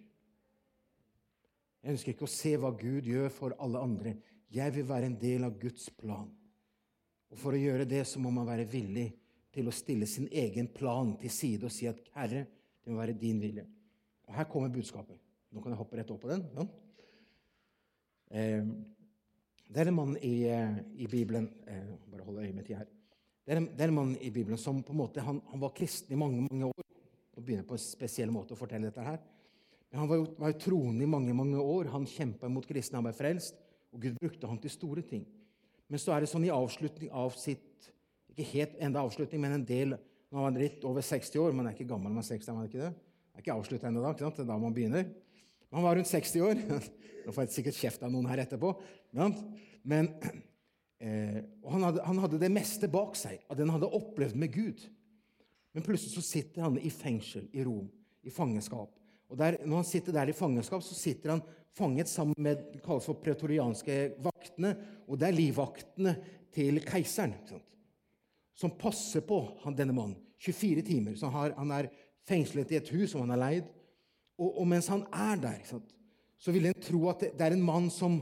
Jeg 1.87 1.95
ønsker 1.95 2.11
ikke 2.11 2.25
å 2.27 2.31
se 2.31 2.49
hva 2.59 2.73
Gud 2.75 3.05
gjør 3.07 3.29
for 3.31 3.53
alle 3.63 3.79
andre. 3.79 4.11
Jeg 4.51 4.73
vil 4.75 4.83
være 4.89 5.07
en 5.07 5.13
del 5.21 5.45
av 5.47 5.53
Guds 5.55 5.85
plan. 5.95 6.25
Og 7.31 7.39
For 7.39 7.55
å 7.55 7.61
gjøre 7.61 7.85
det 7.87 8.01
så 8.09 8.19
må 8.19 8.27
man 8.35 8.43
være 8.49 8.65
villig 8.67 9.05
til 9.55 9.69
å 9.71 9.75
stille 9.75 10.03
sin 10.03 10.27
egen 10.27 10.67
plan 10.67 11.13
til 11.21 11.31
side 11.31 11.63
og 11.63 11.71
si 11.71 11.87
at 11.87 12.01
'Herre, 12.11 12.41
det 12.83 12.91
må 12.91 12.99
være 12.99 13.15
din 13.15 13.39
vilje. 13.39 13.63
Og 14.27 14.35
her 14.35 14.49
kommer 14.51 14.67
budskapet. 14.67 15.15
Nå 15.51 15.63
kan 15.63 15.71
jeg 15.71 15.79
hoppe 15.79 15.95
rett 15.95 16.11
opp 16.11 16.19
på 16.25 16.27
den. 16.27 16.43
Ja. 16.57 16.67
Eh, 18.35 18.67
det 19.71 19.79
er 19.79 19.87
en 19.87 19.95
mann 19.95 20.17
i, 20.17 20.43
eh, 20.43 20.83
i 20.95 21.07
Bibelen 21.07 21.47
eh, 21.67 21.87
Bare 22.11 22.23
hold 22.23 22.43
øye 22.43 22.53
med 22.53 22.65
tida 22.65 22.79
her. 22.79 22.91
Det 23.45 23.53
er, 23.53 23.57
en, 23.57 23.65
det 23.71 23.81
er, 23.81 23.87
en, 23.87 23.95
mann 23.95 24.17
i 24.19 24.29
Bibelen 24.29 24.57
som 24.57 24.83
på 24.83 24.91
en 24.91 24.97
måte, 24.97 25.21
han, 25.21 25.39
han, 25.39 25.59
var 25.61 25.71
kristen 25.71 26.11
i 26.11 26.19
mange 26.19 26.41
mange 26.51 26.65
år. 26.65 26.83
Nå 27.31 27.41
begynner 27.41 27.63
jeg 27.63 27.67
på 27.67 27.79
en 27.79 27.85
spesiell 27.95 28.31
måte 28.31 28.51
å 28.51 28.59
fortelle 28.59 28.91
dette 28.91 29.07
her. 29.07 29.23
Han 29.97 30.09
var 30.09 30.25
var 30.37 30.57
troende 30.61 31.03
i 31.03 31.09
mange 31.09 31.33
mange 31.33 31.61
år. 31.61 31.89
Han 31.93 32.05
kjempa 32.09 32.49
mot 32.51 32.65
kristne, 32.67 32.99
han 32.99 33.07
ble 33.07 33.15
frelst. 33.17 33.57
Og 33.93 34.03
Gud 34.03 34.17
brukte 34.19 34.49
han 34.49 34.59
til 34.61 34.73
store 34.73 35.03
ting. 35.05 35.25
Men 35.87 36.01
så 36.01 36.13
er 36.13 36.23
det 36.23 36.29
sånn 36.31 36.45
i 36.45 36.53
avslutning 36.53 37.11
av 37.15 37.35
sitt 37.39 37.63
Ikke 38.27 38.45
helt 38.51 38.75
enda 38.83 39.01
avslutning, 39.01 39.41
men 39.41 39.55
en 39.55 39.63
del 39.65 39.95
nå 40.27 40.41
var 40.41 40.51
han 40.51 40.59
litt 40.59 40.83
over 40.85 41.01
60 41.01 41.39
år, 41.39 41.53
men 41.55 41.69
er 41.69 41.73
ikke 41.73 41.87
gammel 41.87 42.11
med 42.13 42.25
60. 42.27 42.49
er 42.51 42.67
ikke 42.67 42.81
det? 42.81 42.89
Det 42.91 43.39
er 43.39 43.45
ikke 43.45 43.55
avslutta 43.55 43.87
ennå, 43.87 44.03
da. 44.03 44.11
Ikke 44.11 44.25
sant? 44.25 44.35
Det 44.37 44.43
er 44.43 44.49
da 44.49 44.57
man 44.59 44.75
begynner. 44.75 45.07
Han 45.71 45.85
var 45.85 45.95
rundt 45.95 46.09
60 46.09 46.43
år. 46.43 46.59
Nå 47.25 47.33
får 47.33 47.45
jeg 47.45 47.53
sikkert 47.55 47.79
kjeft 47.79 48.03
av 48.03 48.11
noen 48.11 48.27
her 48.29 48.43
etterpå. 48.43 48.73
Men, 49.87 50.11
eh, 51.05 51.39
og 51.63 51.71
han 51.77 51.87
hadde, 51.87 52.03
han 52.09 52.21
hadde, 52.25 52.41
det 52.43 52.51
meste 52.53 52.91
bak 52.91 53.15
seg 53.19 53.39
av 53.47 53.55
det 53.55 53.63
han 53.65 53.73
hadde 53.77 53.91
opplevd 53.97 54.37
med 54.43 54.51
Gud. 54.53 54.83
Men 55.71 55.85
plutselig 55.87 56.17
så 56.17 56.25
sitter 56.25 56.67
han 56.67 56.77
i 56.81 56.91
fengsel 56.91 57.47
i 57.55 57.63
Rom, 57.63 57.87
i 58.27 58.33
fangenskap. 58.33 58.91
Og 59.27 59.37
der, 59.37 59.57
Når 59.65 59.75
han 59.75 59.85
sitter 59.85 60.11
der 60.15 60.29
i 60.29 60.35
fangenskap, 60.35 60.83
så 60.83 60.95
sitter 60.95 61.35
han 61.35 61.41
fanget 61.75 62.07
sammen 62.07 62.35
med 62.37 62.61
det 62.73 62.81
kalles 62.83 63.05
for 63.05 63.19
pretorianske 63.21 64.17
vaktene. 64.23 64.75
Og 65.07 65.19
det 65.19 65.27
er 65.27 65.35
livvaktene 65.35 66.15
til 66.53 66.79
keiseren. 66.85 67.35
Sant? 67.47 67.67
som 68.57 68.73
passer 68.73 69.21
på 69.21 69.37
han, 69.61 69.75
denne 69.77 69.93
mannen 69.93 70.17
24 70.41 70.81
timer. 70.81 71.15
Så 71.15 71.29
han, 71.29 71.53
han, 71.57 71.73
er 71.75 71.91
fengslet 72.27 72.71
i 72.73 72.79
et 72.79 72.89
hus 72.89 73.11
som 73.11 73.21
han 73.23 73.35
har 73.35 73.43
leid. 73.43 73.67
Og, 74.37 74.49
og 74.49 74.65
mens 74.69 74.89
han 74.89 75.03
er 75.13 75.37
der, 75.41 75.61
så 76.37 76.53
vil 76.53 76.69
en 76.69 76.81
tro 76.81 77.03
at 77.11 77.21
det, 77.21 77.31
det 77.37 77.45
er 77.45 77.53
en 77.53 77.65
mann 77.65 77.91
som, 77.93 78.17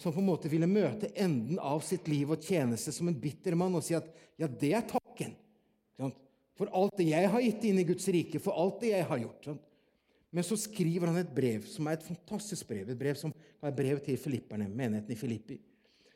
som 0.00 0.12
på 0.12 0.20
en 0.20 0.28
måte 0.28 0.52
ville 0.52 0.68
møte 0.68 1.08
enden 1.16 1.56
av 1.56 1.80
sitt 1.84 2.08
liv 2.08 2.32
og 2.32 2.44
tjeneste 2.44 2.92
som 2.92 3.08
en 3.08 3.16
bitter 3.20 3.56
mann 3.56 3.76
og 3.76 3.84
si 3.84 3.96
at 3.96 4.12
ja, 4.40 4.48
det 4.48 4.74
er 4.76 4.84
takken. 4.88 5.36
For 6.60 6.68
alt 6.76 6.98
det 7.00 7.06
jeg 7.08 7.28
har 7.32 7.40
gitt 7.40 7.62
inn 7.64 7.80
i 7.80 7.86
Guds 7.88 8.04
rike, 8.12 8.40
for 8.44 8.52
alt 8.60 8.82
det 8.82 8.92
jeg 8.92 9.08
har 9.08 9.20
gjort. 9.22 9.46
Men 10.30 10.46
så 10.46 10.56
skriver 10.58 11.10
han 11.10 11.18
et 11.18 11.32
brev 11.34 11.64
som 11.66 11.88
er 11.90 11.98
et 11.98 12.06
fantastisk 12.06 12.68
brev, 12.68 12.88
et 12.88 12.98
brev 12.98 13.16
som 13.18 13.32
er 13.62 13.74
brev 13.74 13.98
til 14.04 14.18
filipperne, 14.18 14.68
menigheten 14.68 15.12
i 15.12 15.18
Filippi. 15.18 15.58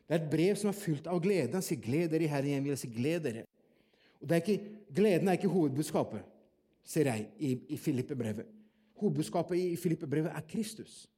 Det 0.04 0.14
er 0.14 0.20
et 0.20 0.30
brev 0.30 0.56
som 0.60 0.70
er 0.70 0.76
fylt 0.76 1.08
av 1.10 1.20
glede. 1.22 1.52
Han 1.56 1.64
sier 1.64 1.80
'gled 1.80 2.10
dere 2.12 2.24
i 2.24 2.28
Herren'. 2.28 2.52
igjen'. 2.52 2.64
vil 2.64 2.76
si 2.76 2.88
'gled 2.88 3.20
dere'. 3.24 3.46
Og 4.20 4.30
er 4.30 4.36
ikke, 4.36 4.60
Gleden 4.94 5.28
er 5.28 5.32
ikke 5.32 5.48
hovedbudskapet, 5.48 6.22
ser 6.84 7.08
jeg, 7.10 7.28
i, 7.38 7.58
i 7.68 7.76
Filippe-brevet. 7.76 8.46
Hovedbudskapet 9.00 9.58
i 9.58 9.76
Filippe-brevet 9.76 10.30
er 10.30 10.40
Kristus. 10.48 11.08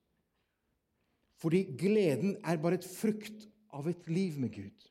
Fordi 1.37 1.77
gleden 1.79 2.37
er 2.45 2.57
bare 2.57 2.75
et 2.75 2.85
frukt 2.85 3.49
av 3.73 3.89
et 3.89 4.09
liv 4.09 4.39
med 4.41 4.55
Gud. 4.55 4.89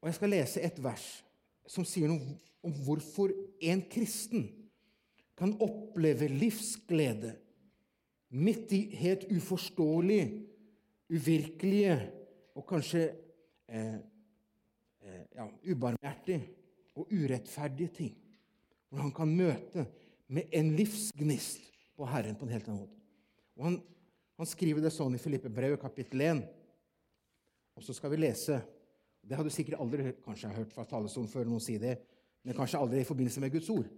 Og 0.00 0.08
Jeg 0.08 0.14
skal 0.14 0.30
lese 0.30 0.62
et 0.62 0.82
vers 0.82 1.06
som 1.66 1.86
sier 1.86 2.10
noe 2.10 2.36
om 2.66 2.74
hvorfor 2.86 3.30
en 3.62 3.82
kristen 3.90 4.48
kan 5.36 5.52
oppleve 5.60 6.28
livsglede 6.32 7.34
midt 8.28 8.72
i 8.72 8.80
helt 8.96 9.26
uforståelige, 9.32 10.28
uvirkelige 11.12 11.96
og 12.56 12.64
kanskje 12.68 13.02
eh, 13.68 13.98
eh, 15.04 15.24
ja, 15.36 15.46
ubarmhjertige 15.70 16.40
og 16.96 17.12
urettferdige 17.12 17.92
ting. 17.94 18.14
Hvor 18.88 19.04
han 19.04 19.12
kan 19.12 19.30
møte 19.36 19.86
med 20.32 20.48
en 20.52 20.72
livsgnist 20.76 21.60
på 21.96 22.06
Herren 22.08 22.36
på 22.36 22.46
en 22.46 22.54
helt 22.54 22.68
annen 22.68 22.86
måte. 22.86 23.00
Og 23.56 23.68
han, 23.68 23.76
han 24.36 24.48
skriver 24.48 24.82
det 24.84 24.92
sånn 24.94 25.16
i 25.16 25.20
Filippe-brevet 25.20 25.80
kapittel 25.80 26.24
1. 26.26 26.42
Og 27.76 27.84
så 27.84 27.94
skal 27.96 28.12
vi 28.12 28.24
lese 28.24 28.62
Det 29.26 29.36
har 29.36 29.44
du 29.44 29.50
sikkert 29.50 29.80
aldri 29.82 30.12
kanskje 30.24 30.52
hørt 30.54 30.72
fra 30.72 30.84
talerstolen 30.86 31.28
før 31.28 31.48
noen 31.50 31.62
si 31.62 31.80
det, 31.82 31.96
men 32.46 32.54
kanskje 32.54 32.78
aldri 32.78 33.00
i 33.02 33.08
forbindelse 33.08 33.40
med 33.42 33.50
Guds 33.56 33.70
ord. 33.74 33.88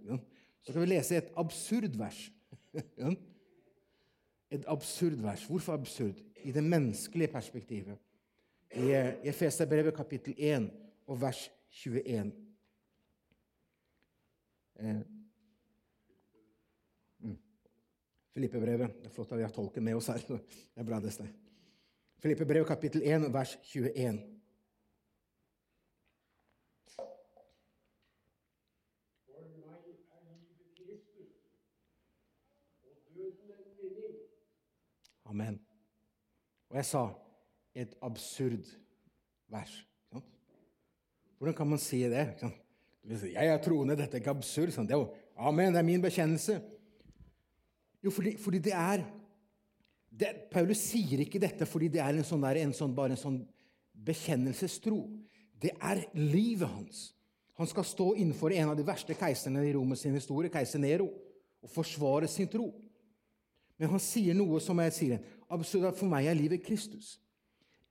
Så 0.61 0.71
skal 0.71 0.81
vi 0.81 0.91
lese 0.91 1.17
et 1.17 1.33
absurd 1.37 1.97
vers. 1.97 2.31
Et 4.49 4.63
absurd 4.65 5.21
vers. 5.21 5.43
Hvorfor 5.45 5.73
absurd? 5.73 6.17
i 6.43 6.51
det 6.51 6.63
menneskelige 6.63 7.27
perspektivet. 7.27 7.97
I 8.75 8.91
Efeserbrevet 9.23 9.95
kapittel 9.95 10.35
1 10.37 10.69
og 11.07 11.21
vers 11.21 11.51
21. 11.69 12.31
Eh. 14.79 14.95
Mm. 17.19 17.37
Det 18.35 18.53
er 18.53 19.09
flott 19.09 19.31
at 19.31 19.37
vi 19.37 19.43
har 19.43 19.51
tolken 19.51 19.83
med 19.83 19.95
oss 19.95 20.07
her. 20.07 20.21
Det 20.27 20.39
er 20.75 20.83
bra, 20.83 20.99
det 20.99 21.13
stedet. 21.13 21.33
Filippebrevet 22.19 22.67
kapittel 22.67 23.01
1 23.03 23.33
vers 23.33 23.57
21. 23.63 24.19
Amen. 35.29 35.59
Og 36.69 36.79
jeg 36.79 36.87
sa 36.89 37.03
et 37.77 37.93
absurd 38.05 38.65
vers. 39.49 39.75
Hvordan 41.37 41.55
kan 41.55 41.69
man 41.69 41.79
si 41.79 42.01
det? 42.09 42.25
Jeg 43.05 43.47
er 43.47 43.61
troende, 43.63 43.95
dette 43.95 44.17
er 44.17 44.23
ikke 44.23 44.33
absurd. 44.35 44.73
Det 44.73 44.95
er 44.95 44.99
jo, 44.99 45.13
Amen, 45.39 45.71
det 45.71 45.79
er 45.79 45.87
min 45.87 46.01
bekjennelse. 46.03 46.57
Jo, 48.03 48.11
fordi, 48.11 48.35
fordi 48.37 48.59
det 48.59 48.73
er 48.75 49.05
det, 50.09 50.33
Paulus 50.51 50.81
sier 50.81 51.21
ikke 51.23 51.39
dette 51.39 51.67
fordi 51.69 51.87
det 51.93 52.01
er 52.03 52.17
en 52.17 52.25
sånn 52.27 52.43
der, 52.43 52.59
en 52.63 52.75
sånn, 52.75 52.95
bare 52.95 53.15
en 53.15 53.21
sånn 53.21 53.39
bekjennelsestro. 53.93 54.99
Det 55.59 55.71
er 55.77 56.03
livet 56.17 56.67
hans. 56.67 57.09
Han 57.59 57.67
skal 57.67 57.87
stå 57.87 58.13
innenfor 58.15 58.55
en 58.55 58.71
av 58.71 58.77
de 58.79 58.87
verste 58.87 59.15
keiserne 59.19 59.63
i 59.67 59.73
Romers 59.75 60.05
historie, 60.07 60.51
keiser 60.51 60.79
Nero, 60.79 61.09
og 61.59 61.71
forsvare 61.71 62.27
sin 62.31 62.47
tro. 62.51 62.69
Men 63.79 63.93
han 63.93 64.03
sier 64.03 64.35
noe 64.35 64.59
som 64.61 64.79
jeg 64.83 64.95
sier, 64.95 65.23
absolutt 65.49 65.97
for 65.97 66.11
meg 66.11 66.27
er 66.27 66.37
livet 66.37 66.65
Kristus. 66.65 67.17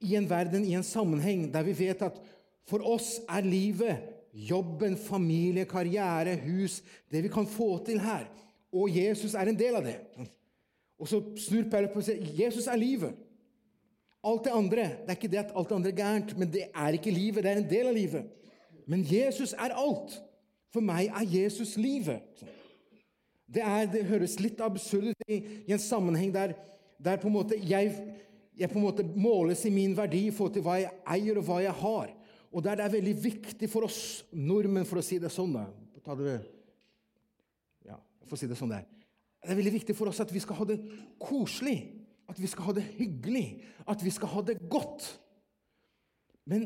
I 0.05 0.14
en 0.18 0.28
verden, 0.30 0.66
i 0.68 0.76
en 0.78 0.86
sammenheng 0.86 1.49
der 1.53 1.64
vi 1.66 1.74
vet 1.80 2.05
at 2.07 2.20
For 2.68 2.84
oss 2.84 3.14
er 3.24 3.47
livet 3.49 4.03
jobben, 4.32 4.97
familie, 4.97 5.64
karriere, 5.64 6.36
hus, 6.36 6.82
det 7.11 7.22
vi 7.24 7.30
kan 7.32 7.47
få 7.49 7.78
til 7.84 8.01
her. 8.01 8.26
Og 8.72 8.93
Jesus 8.93 9.34
er 9.34 9.49
en 9.49 9.59
del 9.59 9.78
av 9.78 9.86
det. 9.86 9.97
Og 10.99 11.09
så 11.09 11.22
snur 11.41 11.70
Paulus 11.70 11.95
på 11.95 12.03
og 12.03 12.07
sier 12.07 12.28
Jesus 12.36 12.68
er 12.68 12.76
livet. 12.76 13.16
Alt 14.26 14.45
det 14.45 14.53
andre 14.53 14.82
Det 14.82 15.09
er 15.09 15.16
ikke 15.16 15.30
det 15.30 15.39
at 15.39 15.53
alt 15.57 15.68
det 15.68 15.74
andre 15.74 15.91
er 15.91 15.97
gærent, 15.97 16.39
men 16.39 16.53
det 16.53 16.64
er 16.74 16.89
ikke 16.99 17.11
livet. 17.11 17.45
Det 17.45 17.51
er 17.51 17.62
en 17.62 17.70
del 17.70 17.86
av 17.86 17.95
livet. 17.95 18.24
Men 18.86 19.07
Jesus 19.07 19.53
er 19.53 19.72
alt. 19.72 20.18
For 20.72 20.84
meg 20.84 21.09
er 21.09 21.24
Jesus 21.24 21.76
livet. 21.76 22.20
Det, 23.49 23.64
er, 23.64 23.86
det 23.88 24.05
høres 24.09 24.36
litt 24.42 24.61
absurd 24.61 25.11
ut 25.12 25.22
i, 25.26 25.38
i, 25.64 25.72
en 25.72 25.80
sammenheng 25.80 26.32
der, 26.34 26.53
der 27.01 27.20
på 27.20 27.30
en 27.30 27.36
måte 27.38 27.57
jeg, 27.57 27.94
jeg, 28.53 28.68
på 28.68 28.76
en 28.76 28.84
måte 28.84 29.07
måles 29.16 29.64
i 29.64 29.72
min 29.72 29.96
verdi 29.96 30.26
i 30.28 30.34
forhold 30.34 30.59
til 30.59 30.66
hva 30.66 30.76
jeg 30.82 30.92
eier, 31.16 31.40
og 31.40 31.46
hva 31.49 31.62
jeg 31.64 31.76
har. 31.80 32.12
Og 32.53 32.64
der 32.64 32.78
det 32.80 32.84
er 32.84 32.94
veldig 32.99 33.14
viktig 33.24 33.70
for 33.72 33.88
oss 33.88 34.01
nordmenn, 34.32 34.86
for 34.88 35.01
å 35.01 35.05
si 35.05 35.20
det 35.22 35.32
sånn 35.32 35.57
ta 36.05 36.14
det, 36.16 36.38
ja, 37.88 37.96
for 38.24 38.36
å 38.36 38.40
si 38.40 38.49
det 38.49 38.57
sånn 38.57 38.72
der, 38.72 38.86
Det 39.38 39.53
er 39.53 39.59
veldig 39.61 39.74
viktig 39.78 39.94
for 39.96 40.11
oss 40.11 40.20
at 40.20 40.32
vi 40.34 40.40
skal 40.42 40.57
ha 40.59 40.64
det 40.68 40.78
koselig, 41.22 41.78
at 42.28 42.40
vi 42.40 42.49
skal 42.51 42.68
ha 42.68 42.72
det 42.76 42.84
hyggelig, 42.99 43.62
at 43.88 44.03
vi 44.05 44.11
skal 44.12 44.32
ha 44.32 44.42
det 44.44 44.59
godt. 44.68 45.07
Men, 46.49 46.64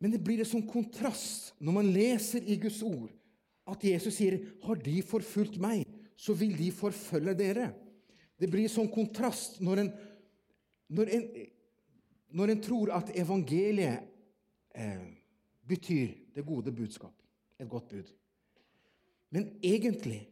men 0.00 0.12
det 0.12 0.20
blir 0.24 0.42
en 0.42 0.48
sånn 0.48 0.66
kontrast 0.68 1.54
når 1.60 1.76
man 1.78 1.92
leser 1.94 2.44
i 2.44 2.58
Guds 2.60 2.82
ord 2.84 3.12
at 3.66 3.84
Jesus 3.84 4.14
sier, 4.14 4.38
'Har 4.62 4.78
de 4.78 5.02
forfulgt 5.02 5.58
meg, 5.58 5.85
så 6.26 6.34
vil 6.34 6.58
de 6.58 6.72
forfølge 6.72 7.34
dere'. 7.38 7.72
Det 8.38 8.50
blir 8.50 8.68
sånn 8.68 8.90
kontrast 8.92 9.60
når 9.64 9.82
en, 9.82 9.90
når 10.88 11.12
en, 11.16 11.26
når 12.36 12.52
en 12.52 12.62
tror 12.62 12.92
at 12.96 13.12
evangeliet 13.14 14.08
eh, 14.74 15.06
betyr 15.68 16.34
det 16.34 16.44
gode 16.46 16.72
budskap. 16.72 17.14
Et 17.58 17.68
godt 17.68 17.88
bud. 17.88 18.10
Men 19.30 19.48
egentlig 19.62 20.28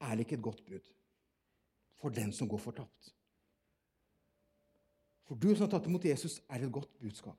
er 0.00 0.14
det 0.14 0.26
ikke 0.26 0.36
et 0.36 0.42
godt 0.42 0.64
bud 0.66 0.92
for 1.98 2.14
den 2.14 2.32
som 2.32 2.48
går 2.48 2.60
fortapt. 2.60 3.14
For 5.24 5.34
du 5.34 5.48
som 5.54 5.64
har 5.64 5.72
tatt 5.72 5.88
imot 5.88 6.04
Jesus, 6.04 6.42
er 6.50 6.62
et 6.62 6.72
godt 6.72 6.92
budskap. 7.00 7.38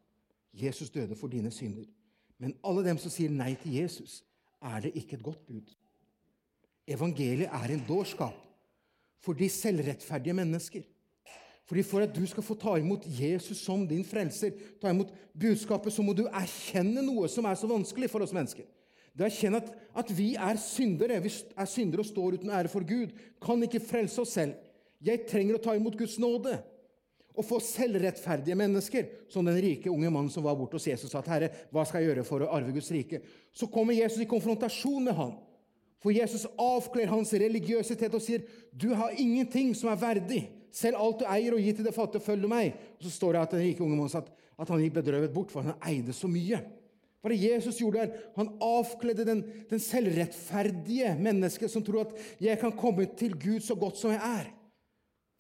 Jesus 0.54 0.90
døde 0.90 1.16
for 1.16 1.28
dine 1.28 1.52
synder. 1.52 1.86
Men 2.38 2.58
alle 2.66 2.84
dem 2.90 2.98
som 2.98 3.14
sier 3.14 3.30
nei 3.30 3.54
til 3.62 3.78
Jesus, 3.78 4.24
er 4.62 4.82
det 4.82 4.96
ikke 4.96 5.20
et 5.20 5.24
godt 5.24 5.46
bud. 5.46 5.76
Evangeliet 6.88 7.50
er 7.50 7.74
en 7.74 7.86
dårskap 7.88 8.36
for 9.26 9.34
de 9.34 9.50
selvrettferdige 9.50 10.36
mennesker. 10.38 10.84
Fordi 11.66 11.82
For 11.82 12.06
at 12.06 12.14
du 12.14 12.22
skal 12.30 12.46
få 12.46 12.54
ta 12.62 12.76
imot 12.78 13.06
Jesus 13.10 13.58
som 13.58 13.88
din 13.90 14.06
frelser, 14.06 14.52
ta 14.82 14.92
imot 14.94 15.10
budskapet, 15.34 15.94
så 15.94 16.04
må 16.06 16.14
du 16.14 16.28
erkjenne 16.28 17.02
noe 17.02 17.30
som 17.32 17.46
er 17.50 17.58
så 17.58 17.70
vanskelig 17.70 18.10
for 18.12 18.22
oss 18.22 18.36
mennesker. 18.36 18.68
Det 19.16 19.24
å 19.24 19.30
erkjenne 19.30 19.64
at, 19.64 19.72
at 19.96 20.12
vi 20.14 20.36
er 20.36 20.60
syndere. 20.62 21.18
Vi 21.24 21.32
er 21.32 21.70
syndere 21.72 22.04
og 22.04 22.10
står 22.10 22.38
uten 22.38 22.52
ære 22.54 22.70
for 22.70 22.86
Gud. 22.86 23.16
Kan 23.42 23.64
ikke 23.66 23.82
frelse 23.82 24.22
oss 24.22 24.36
selv. 24.36 24.60
Jeg 25.02 25.26
trenger 25.30 25.58
å 25.58 25.64
ta 25.64 25.74
imot 25.74 25.98
Guds 25.98 26.20
nåde. 26.22 26.60
Og 27.36 27.48
få 27.48 27.58
selvrettferdige 27.64 28.56
mennesker, 28.60 29.08
som 29.32 29.48
den 29.48 29.58
rike 29.60 29.92
unge 29.92 30.12
mannen 30.12 30.32
som 30.32 30.46
var 30.46 30.56
borte 30.60 30.78
hos 30.78 30.88
Jesus 30.88 31.10
og 31.10 31.18
sa, 31.18 31.24
'Herre, 31.26 31.50
hva 31.72 31.84
skal 31.84 32.02
jeg 32.02 32.12
gjøre 32.12 32.28
for 32.28 32.46
å 32.46 32.52
arve 32.52 32.72
Guds 32.72 32.92
rike?' 32.92 33.22
Så 33.52 33.68
kommer 33.68 33.96
Jesus 33.96 34.22
i 34.22 34.30
konfrontasjon 34.30 35.04
med 35.04 35.16
han. 35.16 35.34
For 36.04 36.14
Jesus 36.14 36.46
avkler 36.60 37.10
hans 37.10 37.34
religiøsitet 37.34 38.14
og 38.14 38.22
sier, 38.22 38.42
'Du 38.72 38.94
har 38.94 39.16
ingenting 39.18 39.76
som 39.76 39.90
er 39.90 40.02
verdig.' 40.02 40.50
Selv 40.76 41.00
alt 41.00 41.20
du 41.20 41.26
eier, 41.32 41.54
og 41.54 41.60
gir 41.64 41.74
til 41.74 41.86
det 41.86 41.94
fattige, 41.96 42.22
følger 42.22 42.48
meg. 42.52 42.74
Og 42.98 43.04
så 43.04 43.10
står 43.10 43.32
det 43.32 43.42
at 43.42 43.52
den 43.52 43.62
rike 43.64 43.84
unge 43.84 43.96
mannen 43.96 44.18
at, 44.18 44.32
at 44.60 44.70
han 44.70 44.82
gikk 44.84 44.98
bedrøvet 44.98 45.34
bort, 45.34 45.52
for 45.52 45.62
han 45.62 45.78
eide 45.88 46.12
så 46.14 46.28
mye. 46.28 46.60
Hva 47.24 47.32
det 47.32 47.40
Jesus 47.42 47.80
gjorde 47.80 48.04
der? 48.04 48.26
Han 48.36 48.52
avkledde 48.62 49.26
den, 49.26 49.44
den 49.70 49.80
selvrettferdige 49.80 51.16
mennesket 51.16 51.72
som 51.72 51.84
tror 51.84 52.02
at 52.02 52.14
'jeg 52.42 52.60
kan 52.60 52.72
komme 52.72 53.08
til 53.18 53.40
Gud 53.40 53.60
så 53.64 53.76
godt 53.76 53.98
som 53.98 54.12
jeg 54.12 54.20
er'. 54.20 54.52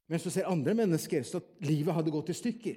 Mens 0.10 0.24
du 0.24 0.30
ser 0.30 0.47
andre 0.47 0.74
mennesker 0.74 1.24
så 1.24 1.41
livet 1.60 1.93
hadde 1.93 2.12
gått 2.12 2.30
i 2.30 2.34
stykker. 2.34 2.76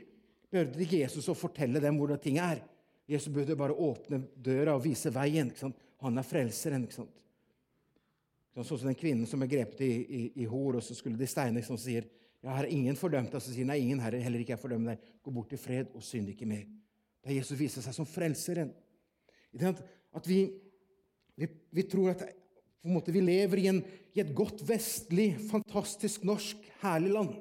Behøvde 0.50 0.82
ikke 0.82 1.00
Jesus 1.00 1.28
å 1.28 1.36
fortelle 1.36 1.80
dem 1.80 1.96
hvordan 1.96 2.18
ting 2.18 2.38
er. 2.38 2.60
Jesus 3.08 3.32
burde 3.32 3.56
bare 3.56 3.76
åpne 3.76 4.22
døra 4.44 4.74
og 4.74 4.84
vise 4.84 5.12
veien. 5.12 5.52
Han 6.00 6.18
er 6.18 6.22
frelseren. 6.22 6.82
ikke 6.84 6.94
sant? 6.94 7.14
Sånn 8.56 8.80
som 8.80 8.88
den 8.88 8.98
kvinnen 8.98 9.28
som 9.28 9.42
er 9.44 9.50
grepet 9.50 9.82
i, 9.86 9.92
i, 9.92 10.22
i 10.42 10.46
hor, 10.50 10.78
og 10.78 10.82
så 10.82 10.96
skulle 10.96 11.20
de 11.20 11.28
steine, 11.30 11.62
som 11.62 11.78
sier 11.78 12.08
her 12.46 12.64
er 12.64 12.72
ingen 12.72 12.96
fordømt. 12.98 13.34
Og 13.34 13.42
så 13.42 13.52
sier 13.52 13.66
nei, 13.66 13.80
ingen 13.82 14.00
herre, 14.02 14.20
heller 14.22 14.42
ikke 14.42 14.54
jeg 14.54 14.62
fordømmer 14.62 14.94
deg. 14.94 15.12
Gå 15.24 15.34
bort 15.34 15.54
i 15.54 15.60
fred 15.60 15.90
og 15.96 16.04
synd 16.06 16.30
ikke 16.32 16.48
mer. 16.48 16.66
Da 17.24 17.34
Jesus 17.34 17.58
viser 17.58 17.84
seg 17.84 17.96
som 17.96 18.08
frelseren. 18.08 18.70
At 19.58 20.28
vi, 20.28 20.44
vi, 21.38 21.48
vi 21.74 21.86
tror 21.90 22.12
at 22.14 22.24
måte, 22.88 23.12
vi 23.12 23.22
lever 23.24 23.60
i, 23.60 23.66
en, 23.72 23.82
i, 24.14 24.22
et 24.22 24.32
godt 24.36 24.62
vestlig, 24.68 25.32
fantastisk 25.50 26.24
norsk, 26.28 26.62
herlig 26.82 27.12
land. 27.16 27.34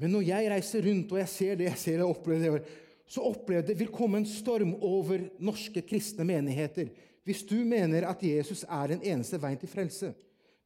Men 0.00 0.14
når 0.14 0.26
jeg 0.28 0.50
reiser 0.52 0.86
rundt 0.86 1.12
og 1.14 1.20
jeg 1.20 1.30
ser 1.30 1.58
det 1.58 1.68
jeg 1.68 1.80
ser 1.80 2.04
og 2.04 2.16
opplever 2.16 2.60
det, 2.60 2.78
så 3.12 3.24
opplever 3.28 3.60
jeg 3.60 3.72
det 3.72 3.80
vil 3.82 3.92
komme 3.92 4.20
en 4.20 4.28
storm 4.28 4.76
over 4.80 5.26
norske 5.42 5.82
kristne 5.84 6.24
menigheter. 6.28 6.92
Hvis 7.22 7.44
du 7.46 7.56
mener 7.64 8.08
at 8.08 8.22
Jesus 8.22 8.64
er 8.66 8.94
den 8.94 9.02
eneste 9.06 9.38
veien 9.42 9.60
til 9.60 9.70
frelse, 9.70 10.10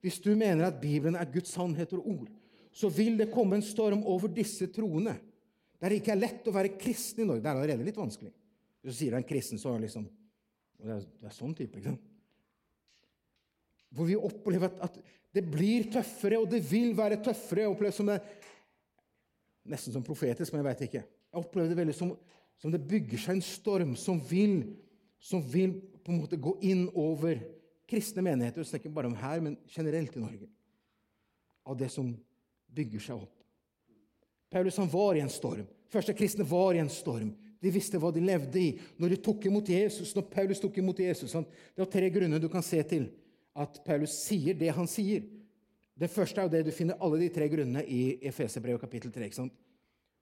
hvis 0.01 0.19
du 0.25 0.33
mener 0.39 0.69
at 0.69 0.81
Bibelen 0.81 1.17
er 1.19 1.29
Guds 1.33 1.53
sannhet 1.53 1.93
og 1.97 2.09
ord, 2.09 2.29
så 2.77 2.89
vil 2.93 3.17
det 3.19 3.33
komme 3.33 3.59
en 3.59 3.65
storm 3.65 4.05
over 4.09 4.29
disse 4.33 4.69
troende. 4.73 5.17
Der 5.81 5.93
det 5.93 6.01
ikke 6.01 6.15
er 6.15 6.21
lett 6.21 6.49
å 6.49 6.55
være 6.55 6.77
kristen 6.81 7.25
i 7.25 7.27
Norge. 7.29 7.43
Det 7.45 7.51
er 7.51 7.59
allerede 7.59 7.87
litt 7.87 7.99
vanskelig. 7.99 8.33
Hvis 8.81 8.95
du 8.95 8.99
sier 9.01 9.13
du 9.13 9.19
en 9.19 9.29
kristen, 9.29 9.61
så 9.61 9.73
er 9.73 9.81
det 9.81 9.89
liksom 9.89 10.07
Det 10.77 10.93
er, 10.93 11.05
det 11.23 11.29
er 11.31 11.33
sånn 11.33 11.55
type, 11.57 11.79
ikke 11.79 11.89
sant? 11.89 12.09
Hvor 13.97 14.05
vi 14.05 14.17
opplever 14.21 14.69
at, 14.69 14.83
at, 14.85 14.99
det 15.33 15.43
blir 15.49 15.87
tøffere, 15.93 16.39
og 16.41 16.51
det 16.53 16.61
vil 16.69 16.93
være 16.97 17.17
tøffere. 17.25 17.65
Jeg 17.65 17.73
opplever 17.73 17.97
som 17.97 18.09
det, 18.11 18.19
Nesten 19.67 19.95
som 19.97 20.05
profetisk, 20.07 20.53
men 20.53 20.61
jeg 20.61 20.67
veit 20.69 20.83
ikke. 20.87 21.03
Jeg 21.03 21.41
opplever 21.41 21.73
det 21.73 21.79
veldig 21.81 21.95
som, 21.97 22.13
som, 22.61 22.71
det 22.71 22.85
bygger 22.87 23.19
seg 23.19 23.39
en 23.39 23.43
storm 23.43 23.97
som 23.99 24.21
vil, 24.29 24.61
som 25.19 25.43
vil 25.43 25.75
på 26.07 26.15
en 26.15 26.21
måte 26.23 26.39
gå 26.39 26.55
inn 26.63 26.87
over 26.95 27.41
kristne 27.91 28.23
menigheter. 28.23 28.63
Jeg 28.63 28.71
snakker 28.71 28.95
bare 28.95 29.11
om 29.11 29.19
her, 29.19 29.43
men 29.43 29.57
generelt 29.71 30.15
i 30.17 30.23
Norge. 30.23 30.49
Av 31.67 31.79
det 31.79 31.91
som 31.91 32.13
bygger 32.77 33.03
seg 33.03 33.25
opp. 33.27 33.33
Paulus 34.53 34.79
han 34.79 34.91
var 34.93 35.19
i 35.19 35.25
en 35.25 35.33
storm. 35.33 35.67
Første 35.91 36.15
kristne 36.15 36.47
var 36.47 36.77
i 36.77 36.83
en 36.83 36.93
storm. 36.93 37.33
De 37.63 37.73
visste 37.73 37.99
hva 37.99 38.13
de 38.15 38.23
levde 38.23 38.61
i 38.61 38.69
når 39.01 39.15
de 39.15 39.23
tok 39.27 39.49
imot 39.49 39.69
Jesus. 39.69 40.15
når 40.15 40.29
Paulus 40.31 40.63
tok 40.63 40.79
imot 40.79 41.01
Jesus. 41.03 41.33
Det 41.33 41.83
er 41.83 41.91
tre 41.91 42.11
grunner 42.15 42.43
du 42.43 42.49
kan 42.53 42.63
se 42.63 42.83
til 42.87 43.09
at 43.57 43.81
Paulus 43.85 44.15
sier 44.27 44.55
det 44.55 44.71
han 44.77 44.87
sier. 44.91 45.25
Det 45.97 46.11
første 46.13 46.41
er 46.41 46.47
jo 46.47 46.53
det 46.53 46.67
du 46.67 46.75
finner 46.77 46.99
alle 47.01 47.19
de 47.23 47.31
tre 47.33 47.49
grunnene 47.49 47.83
i 47.89 48.19
Efeserbrevet 48.29 48.83
kapittel 48.83 49.13
3. 49.15 49.27
Ikke 49.27 49.41
sant? 49.41 49.55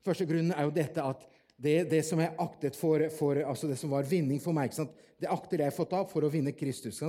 Første 0.05 0.27
grunnen 0.29 0.55
er 0.55 0.69
jo 0.69 0.75
dette 0.77 1.03
at 1.03 1.25
det, 1.57 1.85
det 1.91 2.03
som 2.07 2.21
er 2.21 2.35
aktet 2.43 2.77
for, 2.77 3.07
for, 3.15 3.39
altså 3.47 3.71
det 3.71 3.79
som 3.79 3.93
var 3.95 4.07
vinning 4.09 4.41
for 4.43 4.57
meg, 4.57 4.75
det 5.21 5.31
akter 5.31 5.63
jeg 5.63 5.77
fått 5.77 5.95
av 5.97 6.09
for 6.11 6.27
å 6.27 6.33
vinne 6.33 6.55
Kristus. 6.57 7.01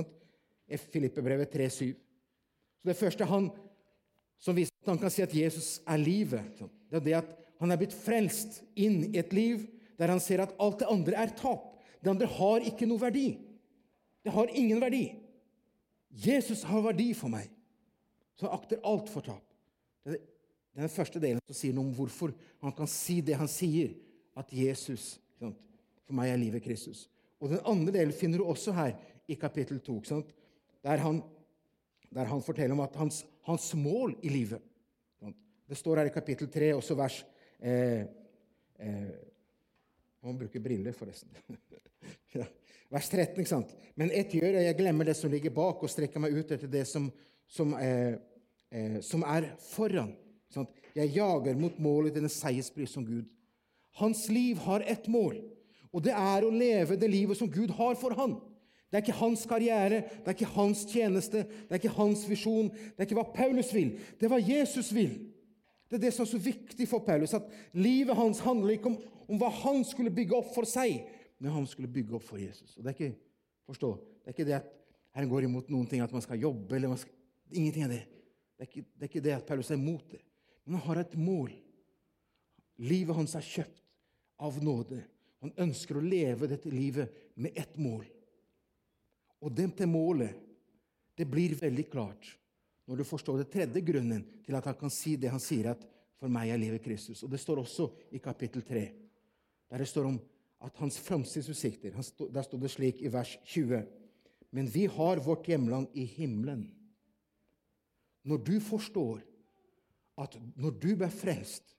Filippebrevet 0.66 1.54
3,7. 1.54 1.94
Så 2.80 2.90
det 2.90 2.98
første 2.98 3.26
han 3.26 3.50
som 4.42 4.56
viser 4.56 4.74
at 4.82 4.92
han 4.92 5.00
kan 5.00 5.12
si 5.12 5.24
at 5.24 5.34
Jesus 5.34 5.80
er 5.88 6.00
livet. 6.00 6.62
Det 6.90 7.00
er 7.00 7.06
det 7.06 7.16
at 7.18 7.32
han 7.60 7.72
er 7.72 7.80
blitt 7.80 7.96
frelst 7.96 8.60
inn 8.78 9.02
i 9.08 9.18
et 9.20 9.32
liv 9.34 9.64
der 9.96 10.12
han 10.12 10.20
ser 10.20 10.42
at 10.44 10.54
alt 10.60 10.82
det 10.82 10.90
andre 10.92 11.16
er 11.24 11.32
tap. 11.38 11.72
Det 12.04 12.12
andre 12.12 12.28
har 12.28 12.66
ikke 12.68 12.88
noe 12.88 13.00
verdi. 13.00 13.30
Det 14.22 14.34
har 14.34 14.52
ingen 14.52 14.80
verdi. 14.82 15.06
Jesus 16.10 16.62
har 16.68 16.84
verdi 16.84 17.10
for 17.16 17.32
meg, 17.32 17.48
så 18.36 18.46
han 18.46 18.56
akter 18.56 18.80
alt 18.88 19.10
for 19.12 19.24
tap. 19.24 19.42
Det 20.06 20.16
er 20.16 20.84
den 20.84 20.92
første 20.92 21.20
delen 21.20 21.42
som 21.44 21.56
sier 21.56 21.74
noe 21.76 21.88
om 21.88 21.94
hvorfor 21.96 22.32
han 22.64 22.74
kan 22.76 22.88
si 22.90 23.18
det 23.24 23.36
han 23.40 23.50
sier, 23.50 23.94
at 24.36 24.52
Jesus 24.52 25.16
For 26.06 26.14
meg 26.14 26.30
er 26.30 26.38
livet 26.38 26.62
Kristus. 26.62 27.08
Og 27.42 27.50
Den 27.50 27.64
andre 27.66 27.92
delen 27.96 28.14
finner 28.14 28.38
du 28.38 28.44
også 28.46 28.70
her 28.72 28.92
i 29.26 29.34
kapittel 29.34 29.80
2, 29.82 29.96
der 30.86 31.00
han, 31.02 31.18
der 32.14 32.28
han 32.30 32.42
forteller 32.42 32.76
om 32.76 32.84
at 32.84 32.94
hans 32.94 33.24
hans 33.46 33.74
mål 33.74 34.16
i 34.22 34.28
livet. 34.28 34.62
Det 35.66 35.78
står 35.78 36.00
her 36.00 36.10
i 36.10 36.14
kapittel 36.14 36.50
3, 36.50 36.74
også 36.74 36.94
vers 36.98 37.20
eh, 37.58 38.02
eh, 38.78 39.14
Man 40.22 40.38
bruker 40.38 40.62
briller, 40.62 40.92
forresten. 40.92 41.30
Vers 42.90 43.08
13, 43.10 43.38
ikke 43.38 43.50
sant? 43.50 43.72
Men 43.98 44.10
ett 44.14 44.34
gjør 44.34 44.56
jeg, 44.56 44.64
jeg 44.66 44.76
glemmer 44.78 45.06
det 45.06 45.16
som 45.18 45.30
ligger 45.30 45.54
bak, 45.54 45.82
og 45.82 45.90
strekker 45.90 46.22
meg 46.22 46.34
ut 46.34 46.50
etter 46.54 46.70
det 46.70 46.84
som, 46.86 47.08
som, 47.50 47.74
eh, 47.78 48.14
eh, 48.70 48.98
som 49.02 49.22
er 49.26 49.52
foran. 49.62 50.12
Sant? 50.54 50.70
Jeg 50.94 51.14
jager 51.14 51.58
mot 51.58 51.78
målet 51.82 52.14
i 52.14 52.22
den 52.22 52.30
seierspris 52.30 52.94
som 52.94 53.06
Gud. 53.06 53.26
Hans 53.96 54.26
liv 54.28 54.58
har 54.66 54.84
ett 54.84 55.06
mål, 55.08 55.38
og 55.92 56.04
det 56.04 56.12
er 56.12 56.44
å 56.44 56.52
leve 56.52 56.98
det 57.00 57.08
livet 57.08 57.38
som 57.38 57.48
Gud 57.48 57.72
har 57.78 57.96
for 57.96 58.16
han. 58.18 58.36
Det 58.90 58.98
er 58.98 59.04
ikke 59.04 59.18
hans 59.18 59.42
karriere, 59.48 60.02
det 60.22 60.30
er 60.30 60.36
ikke 60.36 60.52
hans 60.54 60.84
tjeneste, 60.88 61.42
det 61.48 61.74
er 61.74 61.80
ikke 61.80 61.96
hans 61.96 62.22
visjon. 62.28 62.68
Det 62.70 63.02
er 63.02 63.08
ikke 63.08 63.18
hva 63.18 63.26
Paulus 63.34 63.72
vil, 63.74 63.96
det 64.18 64.28
er 64.28 64.32
hva 64.32 64.42
Jesus 64.42 64.92
vil. 64.94 65.16
Det 65.86 65.98
er 65.98 66.04
det 66.06 66.12
som 66.14 66.26
er 66.26 66.30
så 66.32 66.40
viktig 66.42 66.88
for 66.90 67.04
Paulus, 67.06 67.34
at 67.34 67.46
livet 67.78 68.18
hans 68.18 68.42
handler 68.42 68.74
ikke 68.74 68.90
om, 68.90 68.98
om 69.26 69.40
hva 69.40 69.50
han 69.62 69.84
skulle 69.86 70.12
bygge 70.14 70.36
opp 70.38 70.52
for 70.54 70.68
seg, 70.68 71.00
men 71.38 71.54
han 71.54 71.66
skulle 71.70 71.90
bygge 71.92 72.16
opp 72.18 72.26
for 72.26 72.42
Jesus. 72.42 72.74
Og 72.76 72.82
det 72.82 72.92
er 72.92 72.98
ikke, 72.98 73.18
forstå, 73.70 73.92
det 74.22 74.32
er 74.32 74.36
ikke 74.36 74.48
det 74.48 74.58
at 74.58 74.72
Herren 75.16 75.30
går 75.30 75.46
imot 75.46 75.70
noen 75.72 75.86
ting, 75.88 76.02
at 76.04 76.12
man 76.12 76.24
skal 76.24 76.40
jobbe 76.42 76.76
eller 76.76 76.92
man 76.92 77.00
skal, 77.00 77.14
Ingenting 77.46 77.84
av 77.86 77.92
det. 77.94 78.00
Det 78.58 78.64
er, 78.64 78.68
ikke, 78.72 78.88
det 78.90 79.04
er 79.04 79.10
ikke 79.12 79.20
det 79.22 79.32
at 79.36 79.44
Paulus 79.46 79.68
er 79.70 79.78
imot 79.78 80.08
det. 80.10 80.18
Men 80.64 80.80
han 80.80 80.82
har 80.88 80.98
et 81.04 81.12
mål. 81.14 81.52
Livet 82.82 83.14
hans 83.14 83.36
er 83.38 83.44
kjøpt 83.46 83.85
av 84.36 84.58
nåde. 84.64 85.02
Han 85.44 85.52
ønsker 85.56 85.98
å 85.98 86.04
leve 86.04 86.48
dette 86.50 86.70
livet 86.72 87.32
med 87.34 87.56
ett 87.56 87.76
mål. 87.78 88.04
Og 89.44 89.52
dette 89.52 89.86
målet 89.86 90.34
det 91.16 91.24
blir 91.28 91.54
veldig 91.56 91.86
klart 91.90 92.34
når 92.86 93.00
du 93.00 93.04
forstår 93.08 93.40
det 93.40 93.50
tredje 93.50 93.82
grunnen 93.82 94.22
til 94.46 94.56
at 94.56 94.66
han 94.68 94.76
kan 94.78 94.92
si 94.92 95.16
det 95.18 95.32
han 95.32 95.42
sier, 95.42 95.72
at 95.72 95.82
'for 96.16 96.28
meg 96.28 96.50
er 96.50 96.58
livet 96.58 96.84
Kristus'. 96.84 97.24
Og 97.24 97.30
Det 97.30 97.40
står 97.40 97.58
også 97.58 97.90
i 98.12 98.18
kapittel 98.18 98.62
3, 98.62 98.92
der 99.70 99.78
det 99.78 99.88
står 99.88 100.04
om 100.04 100.20
at 100.60 100.76
hans 100.76 100.98
framtidsutsikter 100.98 101.90
Der 102.32 102.42
står 102.42 102.58
det 102.58 102.70
slik 102.70 103.02
i 103.02 103.08
vers 103.08 103.38
20.: 103.44 103.86
Men 104.50 104.66
vi 104.66 104.86
har 104.86 105.16
vårt 105.16 105.48
hjemland 105.48 105.88
i 105.94 106.04
himmelen. 106.04 106.72
Når 108.24 108.36
du 108.36 108.60
forstår 108.60 109.22
at 110.18 110.38
når 110.56 110.70
du 110.70 110.96
ble 110.96 111.10
frelst, 111.10 111.75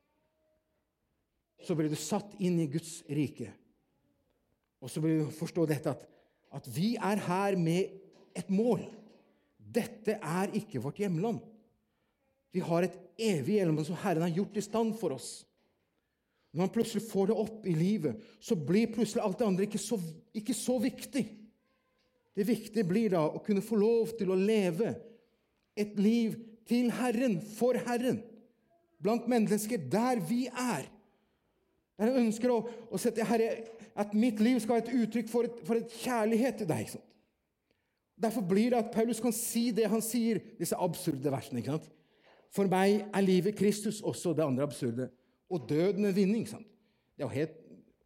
så 1.63 1.75
blir 1.75 1.89
du 1.89 1.97
satt 1.99 2.35
inn 2.43 2.59
i 2.61 2.69
Guds 2.71 3.01
rike. 3.09 3.49
Og 4.81 4.91
så 4.91 5.01
blir 5.01 5.23
du 5.23 5.33
forstå 5.33 5.65
dette 5.69 5.93
at, 5.95 6.05
at 6.53 6.69
vi 6.69 6.95
er 6.95 7.21
her 7.27 7.57
med 7.59 7.95
et 8.37 8.49
mål. 8.53 8.85
Dette 9.57 10.19
er 10.21 10.53
ikke 10.57 10.81
vårt 10.83 11.01
hjemland. 11.01 11.41
Vi 12.53 12.61
har 12.63 12.85
et 12.85 12.95
evig 13.17 13.57
hjemland 13.57 13.89
som 13.89 13.97
Herren 14.03 14.27
har 14.27 14.35
gjort 14.37 14.57
i 14.57 14.65
stand 14.65 14.95
for 14.99 15.17
oss. 15.17 15.31
Når 16.53 16.63
man 16.63 16.73
plutselig 16.73 17.03
får 17.09 17.29
det 17.29 17.39
opp 17.41 17.65
i 17.67 17.73
livet, 17.77 18.21
så 18.39 18.55
blir 18.55 18.93
plutselig 18.93 19.21
alt 19.21 19.41
det 19.41 19.49
andre 19.49 19.67
ikke 19.67 19.81
så, 19.81 19.99
ikke 20.37 20.55
så 20.57 20.77
viktig. 20.81 21.25
Det 22.37 22.45
viktige 22.47 22.87
blir 22.87 23.11
da 23.13 23.25
å 23.27 23.41
kunne 23.43 23.65
få 23.65 23.77
lov 23.81 24.13
til 24.17 24.31
å 24.31 24.37
leve 24.39 24.93
et 25.77 25.97
liv 26.01 26.37
til 26.69 26.89
Herren, 26.93 27.39
for 27.41 27.77
Herren, 27.87 28.21
blant 29.01 29.27
mennesker 29.29 29.81
der 29.91 30.21
vi 30.25 30.45
er. 30.49 30.87
Der 31.97 32.11
jeg 32.11 32.21
ønsker 32.27 32.53
å, 32.53 32.61
å 32.93 32.99
sette 33.01 33.25
Herre, 33.25 33.63
at 33.97 34.13
mitt 34.13 34.39
liv 34.43 34.59
skal 34.61 34.77
være 34.77 34.85
et 34.85 35.03
uttrykk 35.07 35.29
for 35.31 35.47
et, 35.49 35.61
for 35.65 35.79
et 35.79 35.93
kjærlighet 36.03 36.59
til 36.61 36.69
deg. 36.69 36.89
Sånn. 36.91 37.05
Derfor 38.21 38.41
blir 38.49 38.73
det 38.73 38.79
at 38.81 38.91
Paulus 38.93 39.21
kan 39.21 39.33
si 39.33 39.69
det 39.73 39.89
han 39.89 40.01
sier, 40.01 40.39
disse 40.57 40.77
absurde 40.77 41.31
versene. 41.33 41.61
ikke 41.61 41.75
sant? 41.77 41.89
For 42.53 42.69
meg 42.69 43.03
er 43.05 43.25
livet 43.25 43.57
Kristus, 43.57 44.01
også 44.01 44.33
det 44.37 44.45
andre 44.45 44.65
absurde. 44.65 45.09
Og 45.49 45.65
døden 45.69 46.05
en 46.05 46.15
vinning. 46.15 46.43
ikke 46.45 46.55
sant? 46.55 46.69
Det 47.17 47.25
er 47.25 47.27
jo 47.27 47.33
helt, 47.33 47.57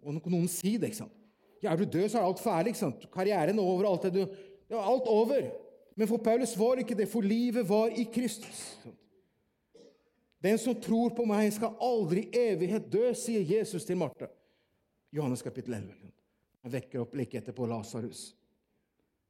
og 0.01 0.31
Noen 0.31 0.47
sier 0.51 0.79
det. 0.79 0.91
ikke 0.91 1.03
sant? 1.03 1.17
Ja, 1.61 1.71
Er 1.71 1.77
du 1.77 1.85
død, 1.85 2.07
så 2.09 2.19
er 2.19 2.25
alt 2.25 2.39
ferdig. 2.41 2.73
ikke 2.73 2.83
sant? 2.85 3.05
Karrieren 3.13 3.59
er 3.59 3.63
over. 3.63 3.89
alt 3.91 4.05
er 4.05 4.15
du, 4.15 4.23
det 4.25 4.77
var 4.77 4.87
alt 4.87 5.07
over. 5.07 5.51
Men 5.95 6.07
for 6.07 6.17
Paulus 6.17 6.55
var 6.59 6.79
ikke 6.79 6.95
det, 6.95 7.07
for 7.11 7.21
livet 7.21 7.67
var 7.69 7.91
i 7.91 8.07
Kristus. 8.13 8.79
Den 10.41 10.57
som 10.57 10.77
tror 10.81 11.13
på 11.13 11.25
meg, 11.29 11.51
skal 11.53 11.77
aldri 11.85 12.25
i 12.25 12.45
evighet 12.49 12.87
dø, 12.89 13.11
sier 13.17 13.45
Jesus 13.45 13.85
til 13.85 13.99
Martha. 14.01 14.31
Johannes 15.13 15.43
kapittel 15.45 15.75
11. 15.77 15.91
Han 16.65 16.73
vekker 16.73 17.03
opp 17.03 17.13
like 17.17 17.37
etterpå 17.37 17.67
Lasarus. 17.69 18.31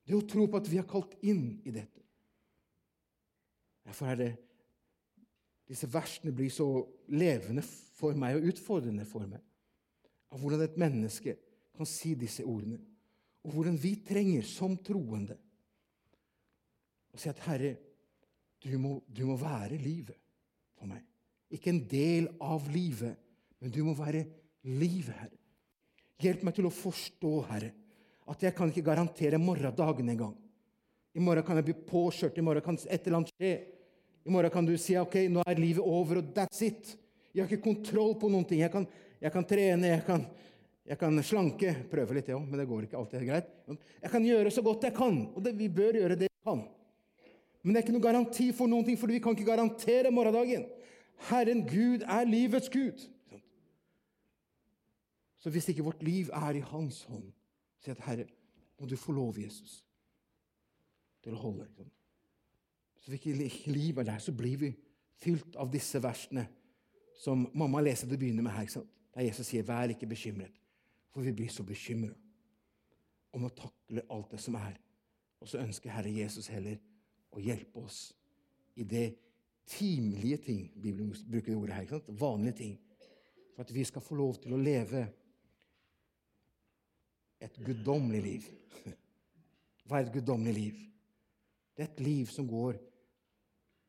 Det 0.08 0.16
å 0.16 0.24
tro 0.28 0.46
på 0.48 0.62
at 0.62 0.70
vi 0.72 0.80
har 0.80 0.88
kalt 0.88 1.18
inn 1.28 1.60
i 1.68 1.74
dette. 1.76 2.00
Derfor 3.84 4.14
er 4.14 4.22
det 4.22 4.32
disse 5.72 5.88
versene 5.92 6.34
blir 6.36 6.52
så 6.52 6.68
levende 7.12 7.64
for 7.64 8.16
meg 8.20 8.38
og 8.38 8.48
utfordrende 8.52 9.08
for 9.08 9.28
meg. 9.28 9.44
Av 10.32 10.40
hvordan 10.40 10.64
et 10.64 10.80
menneske 10.80 11.36
kan 11.76 11.88
si 11.88 12.14
disse 12.20 12.44
ordene, 12.48 12.80
og 13.42 13.56
hvordan 13.56 13.78
vi 13.80 13.96
trenger, 14.06 14.46
som 14.48 14.78
troende, 14.86 15.36
å 17.12 17.20
si 17.20 17.28
at 17.28 17.40
'Herre, 17.44 17.76
du 18.64 18.78
må, 18.80 19.02
du 19.10 19.26
må 19.26 19.36
være 19.36 19.80
livet 19.82 20.21
for 20.82 20.90
meg'. 20.90 21.06
Ikke 21.52 21.70
en 21.70 21.84
del 21.88 22.30
av 22.42 22.66
livet, 22.72 23.18
men 23.62 23.74
du 23.74 23.84
må 23.86 23.94
være 23.94 24.26
livet, 24.66 25.14
Herre. 25.14 25.38
Hjelp 26.22 26.46
meg 26.48 26.58
til 26.58 26.70
å 26.70 26.74
forstå, 26.74 27.34
Herre, 27.50 27.72
at 28.32 28.46
jeg 28.46 28.56
kan 28.56 28.72
ikke 28.72 28.86
garantere 28.86 29.42
morgendagen 29.42 30.10
engang. 30.14 30.36
I 31.14 31.20
morgen 31.20 31.44
kan 31.44 31.60
jeg 31.60 31.68
bli 31.68 31.76
påkjørt, 31.90 32.38
i 32.38 32.46
morgen 32.46 32.64
kan 32.64 32.78
et 32.78 33.08
eller 33.08 33.20
annet 33.20 33.34
skje. 33.34 33.54
I 34.24 34.32
morgen 34.32 34.54
kan 34.54 34.68
du 34.68 34.76
si 34.80 34.96
ok, 34.96 35.18
nå 35.34 35.44
er 35.44 35.60
livet 35.60 35.84
over, 35.84 36.22
og 36.22 36.34
that's 36.36 36.62
it. 36.64 36.94
Jeg 37.34 37.44
har 37.44 37.50
ikke 37.50 37.66
kontroll 37.66 38.16
på 38.20 38.30
noen 38.32 38.46
ting. 38.48 38.62
Jeg 38.62 38.72
kan, 38.72 38.86
jeg 39.20 39.34
kan 39.34 39.48
trene, 39.50 39.96
jeg 39.96 40.06
kan, 40.08 40.24
jeg 40.88 41.00
kan 41.02 41.24
slanke. 41.26 41.74
Prøve 41.92 42.16
litt, 42.16 42.30
ja, 42.32 42.40
men 42.40 42.60
det 42.60 42.68
går 42.70 42.88
ikke 42.88 43.00
alltid 43.02 43.26
greit. 43.28 43.50
Jeg 43.68 44.14
kan 44.14 44.30
gjøre 44.30 44.54
så 44.54 44.64
godt 44.66 44.88
jeg 44.88 44.96
kan, 44.96 45.20
og 45.36 45.44
det, 45.44 45.56
vi 45.60 45.68
bør 45.74 46.00
gjøre 46.00 46.20
det 46.22 46.30
vi 46.30 46.46
kan. 46.48 46.64
Men 47.62 47.74
det 47.74 47.80
er 47.80 47.86
ikke 47.86 47.96
noen 47.96 48.08
garanti 48.08 48.48
for 48.58 48.70
noen 48.70 48.86
ting, 48.86 48.98
for 48.98 49.12
vi 49.12 49.20
kan 49.22 49.36
ikke 49.36 49.50
garantere 49.52 50.12
morgendagen. 50.14 50.66
Herren 51.30 51.62
Gud 51.70 52.06
er 52.08 52.26
livets 52.26 52.70
Gud. 52.74 53.06
Så 55.42 55.50
hvis 55.50 55.70
ikke 55.70 55.86
vårt 55.86 56.04
liv 56.04 56.30
er 56.34 56.58
i 56.58 56.66
Hans 56.66 57.04
hånd, 57.10 57.32
si 57.82 57.92
at 57.94 58.02
Herre, 58.06 58.26
må 58.80 58.88
du 58.90 58.96
få 58.98 59.14
lov, 59.14 59.38
Jesus, 59.38 59.84
til 61.22 61.34
å 61.38 61.42
holde. 61.42 61.68
Så 63.02 63.10
hvis 63.14 63.26
ikke 63.26 63.74
livet 63.74 64.04
er 64.04 64.12
der, 64.14 64.22
så 64.22 64.34
blir 64.34 64.58
vi 64.58 64.72
fylt 65.22 65.56
av 65.62 65.70
disse 65.74 66.02
versene 66.02 66.48
som 67.22 67.48
mamma 67.54 67.82
leser 67.82 68.10
å 68.10 68.18
begynne 68.18 68.46
med 68.46 68.54
her. 68.54 68.70
Der 69.14 69.28
Jesus 69.28 69.48
sier, 69.48 69.64
'Vær 69.64 69.94
ikke 69.94 70.10
bekymret', 70.10 70.62
for 71.14 71.22
vi 71.22 71.32
blir 71.32 71.50
så 71.50 71.64
bekymra 71.64 72.14
om 73.34 73.46
å 73.46 73.50
takle 73.50 74.02
alt 74.10 74.32
det 74.32 74.40
som 74.40 74.56
er. 74.56 74.80
Og 75.40 75.50
så 75.50 75.58
ønsker 75.58 75.90
Herre 75.90 76.14
Jesus 76.14 76.48
heller 76.48 76.78
og 77.32 77.44
hjelpe 77.44 77.84
oss 77.86 78.12
i 78.76 78.84
det 78.88 79.08
timelige 79.72 80.38
ting 80.38 80.62
Bibelen 80.76 81.14
bruker 81.32 81.52
det 81.52 81.58
ordet 81.58 81.76
her, 81.76 81.86
ikke 81.86 82.00
sant? 82.00 82.22
vanlige 82.22 82.58
ting. 82.58 82.78
For 83.56 83.64
at 83.64 83.74
vi 83.74 83.84
skal 83.88 84.04
få 84.04 84.18
lov 84.20 84.38
til 84.42 84.56
å 84.56 84.62
leve 84.62 85.06
et 87.42 87.58
guddommelig 87.66 88.22
liv. 88.24 88.48
Hva 89.86 90.00
er 90.00 90.08
et 90.08 90.14
guddommelig 90.14 90.54
liv? 90.56 90.82
Det 91.76 91.86
er 91.86 91.92
et 91.92 92.04
liv 92.04 92.30
som 92.30 92.48
går 92.48 92.78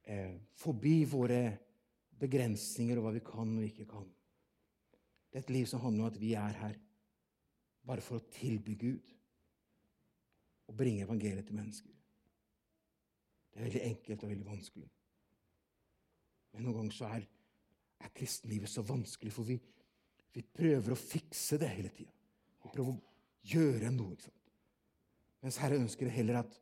eh, 0.07 0.38
forbi 0.59 1.03
våre 1.11 1.43
begrensninger 2.22 2.99
og 2.99 3.07
hva 3.07 3.12
vi 3.16 3.24
kan 3.26 3.57
og 3.59 3.66
ikke 3.66 3.88
kan. 3.90 4.07
Det 5.32 5.40
er 5.40 5.45
et 5.47 5.55
liv 5.57 5.66
som 5.66 5.82
handler 5.82 6.07
om 6.07 6.12
at 6.12 6.20
vi 6.20 6.34
er 6.38 6.59
her 6.61 6.76
bare 7.82 8.05
for 8.05 8.20
å 8.20 8.30
tilby 8.30 8.76
Gud 8.78 9.11
og 10.70 10.76
bringe 10.78 11.03
evangeliet 11.03 11.49
til 11.49 11.59
mennesker. 11.59 12.01
Det 13.53 13.61
er 13.61 13.68
veldig 13.68 13.84
enkelt 13.90 14.24
og 14.24 14.32
veldig 14.32 14.48
vanskelig. 14.48 14.88
Men 16.53 16.66
noen 16.66 16.78
ganger 16.80 16.96
så 16.96 17.09
er, 17.12 17.26
er 18.03 18.12
kristenlivet 18.16 18.70
så 18.70 18.84
vanskelig, 18.86 19.32
for 19.32 19.48
vi, 19.48 19.59
vi 20.32 20.44
prøver 20.44 20.94
å 20.94 21.00
fikse 21.00 21.59
det 21.61 21.68
hele 21.72 21.92
tida. 21.92 22.12
Vi 22.64 22.72
prøver 22.72 22.94
å 22.94 23.53
gjøre 23.53 23.92
noe. 23.92 24.16
ikke 24.16 24.28
sant? 24.28 24.55
Mens 25.42 25.59
Herre 25.59 25.80
ønsker 25.80 26.09
det 26.09 26.16
heller 26.16 26.42
at 26.44 26.59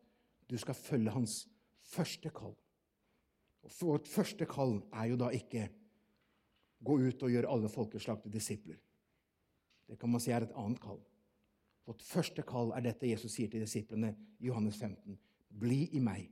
du 0.51 0.57
skal 0.59 0.78
følge 0.78 1.14
hans 1.14 1.45
første 1.93 2.32
kall. 2.34 2.57
Og 3.61 3.74
Vårt 3.80 4.09
første 4.09 4.47
kall 4.49 4.78
er 4.97 5.11
jo 5.12 5.20
da 5.20 5.28
ikke 5.36 5.68
gå 6.80 6.97
ut 7.05 7.22
og 7.22 7.34
gjøre 7.34 7.51
alle 7.53 7.70
folkeslag 7.70 8.22
til 8.22 8.32
disipler. 8.32 8.80
Det 9.91 9.99
kan 10.01 10.11
man 10.11 10.22
si 10.22 10.32
er 10.32 10.47
et 10.47 10.57
annet 10.59 10.80
kall. 10.82 11.01
Vårt 11.86 12.03
første 12.07 12.43
kall 12.47 12.72
er 12.76 12.84
dette 12.86 13.11
Jesus 13.11 13.34
sier 13.36 13.51
til 13.53 13.62
disiplene 13.62 14.14
i 14.38 14.49
Johannes 14.49 14.78
15. 14.80 15.18
Bli 15.61 15.82
i 15.99 16.03
meg 16.03 16.30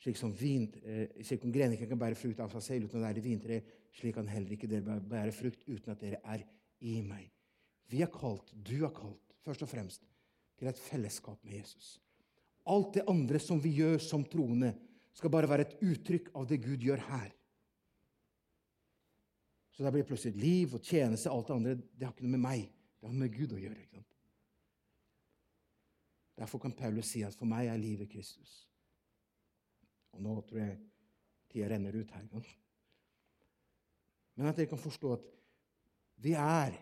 slik 0.00 0.16
som, 0.16 0.32
vin, 0.32 0.68
eh, 0.82 1.22
slik 1.24 1.42
som 1.44 1.52
grenen 1.52 1.76
ikke 1.76 1.90
kan 1.90 2.00
bære 2.00 2.18
frukt 2.18 2.40
av 2.40 2.52
seg 2.54 2.64
selv 2.64 2.88
uten 2.88 3.00
å 3.00 3.06
være 3.06 3.24
vintre, 3.24 3.60
slik 3.96 4.16
kan 4.16 4.28
heller 4.30 4.54
ikke 4.56 4.68
dere 4.70 5.00
bære 5.00 5.34
frukt 5.36 5.66
uten 5.68 5.92
at 5.92 6.00
dere 6.00 6.20
er 6.24 6.44
i 6.80 7.00
meg. 7.04 7.28
Vi 7.90 8.00
er 8.04 8.12
kalt, 8.12 8.52
du 8.54 8.78
er 8.86 8.94
kalt, 8.94 9.34
først 9.44 9.66
og 9.66 9.70
fremst 9.70 10.06
til 10.58 10.70
et 10.70 10.80
fellesskap 10.80 11.42
med 11.44 11.58
Jesus. 11.58 11.98
Alt 12.70 12.94
det 12.94 13.04
andre 13.08 13.40
som 13.42 13.60
vi 13.60 13.74
gjør 13.80 13.98
som 14.04 14.24
troende, 14.24 14.74
skal 15.16 15.32
bare 15.32 15.48
være 15.50 15.64
et 15.66 15.80
uttrykk 15.82 16.28
av 16.38 16.46
det 16.48 16.60
Gud 16.62 16.84
gjør 16.86 17.00
her. 17.08 17.32
Så 19.74 19.82
da 19.82 19.90
blir 19.92 20.06
plutselig 20.06 20.38
liv 20.38 20.76
og 20.76 20.84
tjeneste 20.86 21.32
alt 21.32 21.48
det 21.48 21.56
andre 21.56 21.74
det 21.80 22.06
har 22.06 22.14
ikke 22.14 22.24
noe 22.28 22.36
med 22.36 22.44
meg, 22.44 22.66
det 23.00 23.08
har 23.08 23.16
med 23.16 23.34
Gud 23.34 23.56
å 23.56 23.58
gjøre. 23.58 23.80
ikke 23.80 23.98
sant? 23.98 24.16
Derfor 26.40 26.62
kan 26.62 26.76
Paulus 26.78 27.10
si 27.10 27.24
at 27.26 27.36
for 27.36 27.50
meg 27.50 27.68
er 27.68 27.80
livet 27.80 28.08
Kristus. 28.12 28.69
Og 30.16 30.22
nå 30.24 30.34
tror 30.46 30.62
jeg 30.62 30.78
tida 31.50 31.70
renner 31.70 31.96
ut 31.96 32.14
her. 32.14 32.26
Men 34.34 34.50
at 34.50 34.58
dere 34.58 34.70
kan 34.70 34.80
forstå 34.80 35.12
at 35.16 35.26
vi 36.20 36.34
er 36.36 36.76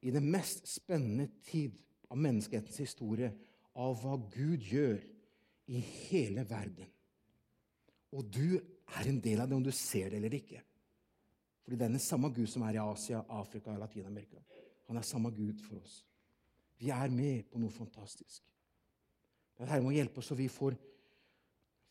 i 0.00 0.12
den 0.14 0.26
mest 0.32 0.66
spennende 0.68 1.28
tid 1.46 1.76
av 2.10 2.18
menneskehetens 2.18 2.80
historie 2.82 3.30
av 3.78 4.00
hva 4.02 4.16
Gud 4.32 4.64
gjør 4.66 4.98
i 5.70 5.80
hele 6.10 6.44
verden. 6.48 6.88
Og 8.16 8.26
du 8.26 8.58
er 8.58 9.06
en 9.06 9.20
del 9.22 9.40
av 9.42 9.48
det 9.48 9.56
om 9.56 9.64
du 9.64 9.72
ser 9.74 10.10
det 10.10 10.18
eller 10.18 10.34
ikke. 10.40 10.62
Fordi 11.62 11.78
det 11.78 11.86
er 11.86 11.94
den 11.94 12.02
samme 12.02 12.32
Gud 12.34 12.48
som 12.50 12.64
er 12.66 12.78
i 12.78 12.82
Asia, 12.82 13.22
Afrika 13.28 13.70
og 13.70 13.78
Latin-Amerika. 13.78 14.40
Han 14.88 14.98
er 14.98 15.06
samme 15.06 15.30
Gud 15.30 15.60
for 15.62 15.78
oss. 15.78 16.00
Vi 16.80 16.88
er 16.90 17.12
med 17.12 17.44
på 17.52 17.60
noe 17.62 17.70
fantastisk. 17.70 18.42
Herre 19.60 19.84
må 19.84 19.92
hjelpe 19.92 20.22
oss 20.22 20.30
så 20.32 20.34
vi 20.38 20.48
får, 20.50 20.74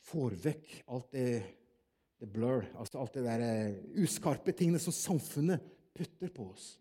får 0.07 0.35
vekk 0.43 0.75
alt 0.93 1.11
det, 1.13 1.27
det 2.19 2.29
blur, 2.31 2.65
altså 2.79 3.01
alt 3.01 3.17
det 3.17 3.25
der 3.25 3.43
eh, 3.45 3.79
uskarpe 4.03 4.53
tingene 4.55 4.81
som 4.81 4.95
samfunnet 4.95 5.63
putter 5.95 6.31
på 6.33 6.49
oss. 6.53 6.71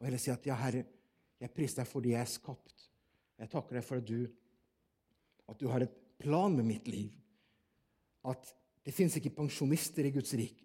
Og 0.00 0.08
heller 0.08 0.22
si 0.22 0.32
at 0.32 0.46
ja, 0.48 0.56
Herre, 0.58 0.84
jeg 1.42 1.54
priser 1.54 1.82
deg 1.82 1.90
fordi 1.90 2.14
jeg 2.14 2.22
er 2.22 2.30
skapt. 2.30 2.88
Jeg 3.38 3.50
takker 3.52 3.78
deg 3.78 3.86
for 3.86 4.02
at 4.02 4.08
du, 4.08 4.26
at 5.50 5.60
du 5.60 5.68
har 5.70 5.84
et 5.84 5.94
plan 6.22 6.54
med 6.54 6.66
mitt 6.66 6.88
liv. 6.90 7.12
At 8.26 8.50
det 8.82 8.94
fins 8.94 9.16
ikke 9.18 9.34
pensjonister 9.36 10.06
i 10.06 10.12
Guds 10.14 10.34
rik. 10.38 10.58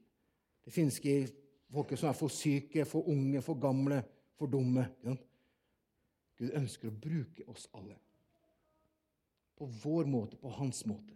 Det 0.65 0.73
fins 0.73 0.97
ikke 0.99 1.29
folk 1.73 1.93
som 1.97 2.09
er 2.09 2.17
for 2.17 2.33
syke, 2.33 2.85
for 2.85 3.09
unge, 3.09 3.41
for 3.45 3.59
gamle, 3.61 4.01
for 4.37 4.49
dumme. 4.51 4.85
Gud 6.37 6.53
ønsker 6.57 6.89
å 6.89 6.97
bruke 6.97 7.45
oss 7.49 7.65
alle. 7.77 7.97
På 9.57 9.65
vår 9.83 10.05
måte, 10.05 10.37
på 10.37 10.49
hans 10.53 10.83
måte. 10.85 11.15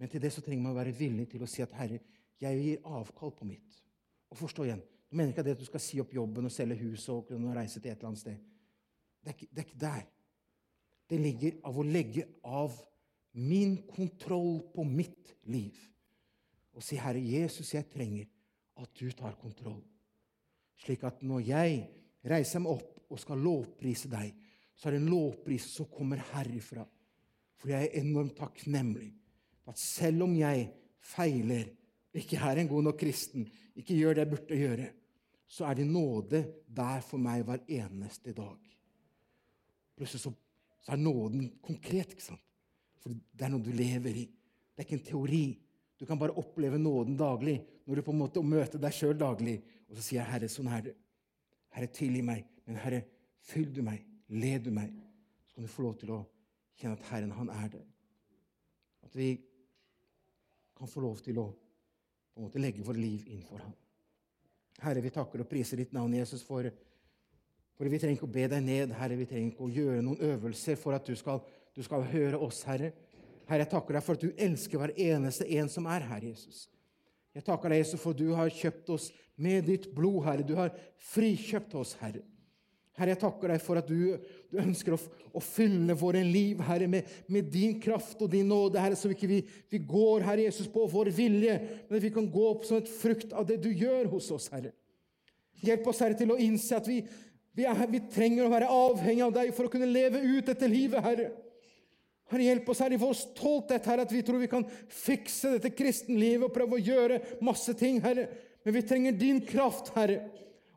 Men 0.00 0.08
til 0.08 0.22
det 0.22 0.32
så 0.32 0.40
trenger 0.40 0.64
man 0.64 0.72
å 0.72 0.80
være 0.80 0.96
villig 0.96 1.28
til 1.28 1.42
å 1.44 1.48
si 1.50 1.62
at 1.62 1.72
'Herre, 1.76 2.00
jeg 2.40 2.62
gir 2.62 2.86
avkall 2.88 3.32
på 3.36 3.44
mitt'. 3.44 3.82
Og 4.30 4.38
forstå 4.38 4.64
igjen, 4.64 4.82
Nå 5.10 5.16
mener 5.16 5.32
ikke 5.32 5.42
det 5.42 5.56
at 5.56 5.58
du 5.58 5.66
skal 5.66 5.82
si 5.82 5.98
opp 6.00 6.12
jobben 6.14 6.46
og 6.46 6.52
selge 6.54 6.76
huset 6.84 7.08
og 7.10 7.30
reise 7.56 7.80
til 7.80 7.90
et 7.90 7.98
eller 7.98 8.12
annet 8.12 8.20
sted. 8.20 8.36
Det 9.20 9.32
er, 9.32 9.34
ikke, 9.34 9.48
det 9.50 9.58
er 9.58 9.66
ikke 9.66 9.80
der. 9.80 10.04
Det 11.10 11.18
ligger 11.20 11.56
av 11.66 11.78
å 11.78 11.82
legge 11.82 12.26
av 12.46 12.76
min 13.32 13.74
kontroll 13.90 14.60
på 14.74 14.84
mitt 14.86 15.34
liv. 15.50 15.74
Og 16.72 16.82
si, 16.82 16.96
'Herre 16.96 17.20
Jesus, 17.20 17.74
jeg 17.74 17.90
trenger 17.90 18.26
at 18.76 18.88
du 19.00 19.10
tar 19.10 19.34
kontroll.' 19.42 19.82
Slik 20.76 21.02
at 21.04 21.22
når 21.22 21.40
jeg 21.40 21.90
reiser 22.24 22.62
meg 22.62 22.72
opp 22.78 23.10
og 23.10 23.18
skal 23.18 23.42
lovprise 23.42 24.08
deg, 24.08 24.32
så 24.80 24.88
er 24.88 24.96
det 24.96 25.02
en 25.02 25.12
lovpris 25.12 25.66
som 25.74 25.88
kommer 25.92 26.22
herifra. 26.32 26.86
For 27.60 27.68
jeg 27.68 27.90
er 27.90 28.00
enormt 28.00 28.38
takknemlig 28.38 29.10
for 29.60 29.74
at 29.74 29.80
selv 29.80 30.24
om 30.24 30.32
jeg 30.38 30.70
feiler, 31.04 31.68
ikke 32.16 32.40
er 32.40 32.62
en 32.62 32.70
god 32.70 32.86
nok 32.88 32.98
kristen, 32.98 33.44
ikke 33.76 33.98
gjør 33.98 34.16
det 34.16 34.24
jeg 34.24 34.30
burde 34.32 34.60
gjøre, 34.62 34.88
så 35.50 35.66
er 35.68 35.76
det 35.78 35.86
nåde 35.86 36.40
der 36.66 37.04
for 37.04 37.20
meg 37.22 37.44
hver 37.44 37.60
eneste 37.68 38.32
dag. 38.32 38.56
Plutselig 39.98 40.24
så, 40.24 40.32
så 40.80 40.94
er 40.94 41.02
nåden 41.02 41.50
konkret. 41.62 42.14
ikke 42.14 42.24
sant? 42.24 42.42
For 43.02 43.12
det 43.12 43.46
er 43.46 43.52
noe 43.52 43.64
du 43.64 43.72
lever 43.74 44.16
i. 44.22 44.26
Det 44.26 44.80
er 44.80 44.88
ikke 44.88 44.98
en 44.98 45.08
teori. 45.10 45.44
Du 46.00 46.06
kan 46.08 46.18
bare 46.18 46.36
oppleve 46.40 46.78
nåden 46.80 47.18
daglig 47.20 47.58
når 47.84 48.00
du 48.00 48.06
på 48.06 48.14
en 48.14 48.22
måte 48.22 48.42
møter 48.44 48.80
deg 48.80 48.96
sjøl 48.96 49.18
daglig. 49.18 49.58
Og 49.90 49.98
så 49.98 50.06
sier 50.06 50.22
jeg, 50.22 50.30
'Herre, 50.30 50.48
sånn 50.48 50.72
er 50.72 50.86
det. 50.88 50.94
Herre, 51.74 51.92
tilgi 51.92 52.22
meg. 52.24 52.46
Men 52.66 52.80
Herre, 52.80 53.02
fyll 53.44 53.68
du 53.74 53.82
meg. 53.82 54.09
Led 54.30 54.64
du 54.64 54.70
meg.' 54.74 54.94
Så 55.46 55.54
kan 55.54 55.66
du 55.66 55.70
få 55.70 55.82
lov 55.82 55.96
til 56.00 56.12
å 56.14 56.20
kjenne 56.78 56.96
at 56.96 57.06
Herren, 57.10 57.32
han 57.36 57.50
er 57.50 57.68
der. 57.68 57.86
At 59.04 59.16
vi 59.16 59.32
kan 60.78 60.88
få 60.88 61.02
lov 61.04 61.18
til 61.20 61.38
å 61.38 61.50
på 61.50 62.40
en 62.40 62.46
måte 62.46 62.62
legge 62.62 62.84
vårt 62.86 62.96
liv 62.96 63.26
innenfor 63.26 63.58
ham. 63.58 63.72
Herre, 64.80 65.02
vi 65.02 65.10
takker 65.10 65.42
og 65.42 65.48
priser 65.50 65.76
ditt 65.76 65.92
navn, 65.92 66.14
Jesus, 66.14 66.44
for, 66.46 66.64
for 67.76 67.90
vi 67.90 67.98
trenger 67.98 68.16
ikke 68.16 68.28
å 68.28 68.32
be 68.38 68.46
deg 68.48 68.62
ned. 68.64 68.94
Herre, 68.96 69.18
vi 69.18 69.26
trenger 69.28 69.50
ikke 69.50 69.66
å 69.66 69.74
gjøre 69.74 70.04
noen 70.06 70.22
øvelser 70.30 70.78
for 70.80 70.96
at 70.96 71.04
du 71.04 71.18
skal 71.18 71.42
du 71.76 71.82
skal 71.86 72.04
høre 72.10 72.38
oss, 72.38 72.62
Herre. 72.66 72.92
Herre, 73.48 73.64
jeg 73.64 73.70
takker 73.72 73.96
deg 73.96 74.04
for 74.04 74.18
at 74.18 74.24
du 74.24 74.44
elsker 74.46 74.80
hver 74.80 74.92
eneste 74.98 75.46
en 75.58 75.70
som 75.70 75.86
er 75.90 76.06
her, 76.06 76.26
Jesus. 76.30 76.66
Jeg 77.34 77.46
takker 77.46 77.70
deg, 77.70 77.82
Jesus, 77.84 78.02
for 78.02 78.16
du 78.16 78.32
har 78.34 78.50
kjøpt 78.50 78.90
oss 78.94 79.10
med 79.40 79.68
ditt 79.70 79.88
blod, 79.94 80.24
Herre. 80.26 80.46
Du 80.46 80.56
har 80.58 80.74
frikjøpt 81.12 81.74
oss, 81.78 81.94
Herre. 82.00 82.22
Herre, 82.98 83.14
jeg 83.14 83.20
takker 83.22 83.52
deg 83.52 83.62
for 83.62 83.78
at 83.80 83.88
du, 83.88 84.18
du 84.50 84.58
ønsker 84.60 84.96
å, 84.96 84.98
å, 85.30 85.40
fylle 85.44 85.94
våre 85.96 86.20
liv, 86.26 86.58
Herre, 86.66 86.88
med, 86.90 87.08
med, 87.30 87.46
din 87.52 87.78
kraft 87.80 88.20
og 88.20 88.32
din 88.32 88.50
nåde, 88.50 88.80
Herre, 88.82 88.98
så 88.98 89.12
ikke 89.12 89.30
vi, 89.30 89.40
vi 89.70 89.80
går, 89.88 90.26
Herre 90.26 90.48
Jesus, 90.48 90.68
på 90.72 90.84
vår 90.90 91.12
vilje, 91.14 91.56
men 91.86 91.96
at 91.96 92.04
vi 92.04 92.12
kan 92.12 92.26
gå 92.30 92.46
opp 92.50 92.66
som 92.68 92.80
et 92.80 92.90
frukt 92.90 93.32
av 93.32 93.46
det 93.48 93.60
du 93.62 93.70
gjør 93.70 94.10
hos 94.12 94.30
oss, 94.34 94.50
Herre. 94.52 94.74
Hjelp 95.62 95.86
oss, 95.92 96.02
Herre, 96.02 96.18
til 96.18 96.34
å 96.34 96.40
innse 96.40 96.76
at 96.76 96.88
vi, 96.90 96.98
vi, 97.56 97.68
er, 97.68 97.86
vi 97.92 98.02
trenger 98.10 98.48
å 98.48 98.52
være 98.52 98.72
avhengig 98.74 99.24
av 99.28 99.38
deg 99.38 99.54
for 99.56 99.68
å 99.68 99.72
kunne 99.72 99.88
leve 99.88 100.20
ut 100.24 100.50
dette 100.50 100.68
livet, 100.68 101.00
Herre. 101.04 101.30
Herre, 102.30 102.46
hjelp 102.46 102.68
oss 102.70 102.82
her 102.84 102.94
i 102.94 103.00
vår 103.00 103.16
stolthet, 103.18 103.86
Herre, 103.90 104.06
at 104.06 104.12
vi 104.14 104.22
tror 104.26 104.42
vi 104.42 104.50
kan 104.50 104.66
fikse 104.94 105.56
dette 105.56 105.72
kristenlivet 105.74 106.46
og 106.46 106.54
prøve 106.54 106.78
å 106.78 106.84
gjøre 106.84 107.22
masse 107.44 107.74
ting, 107.78 107.98
Herre. 108.02 108.28
Men 108.64 108.76
vi 108.76 108.86
trenger 108.86 109.18
din 109.18 109.40
kraft, 109.46 109.90
Herre. 109.96 110.28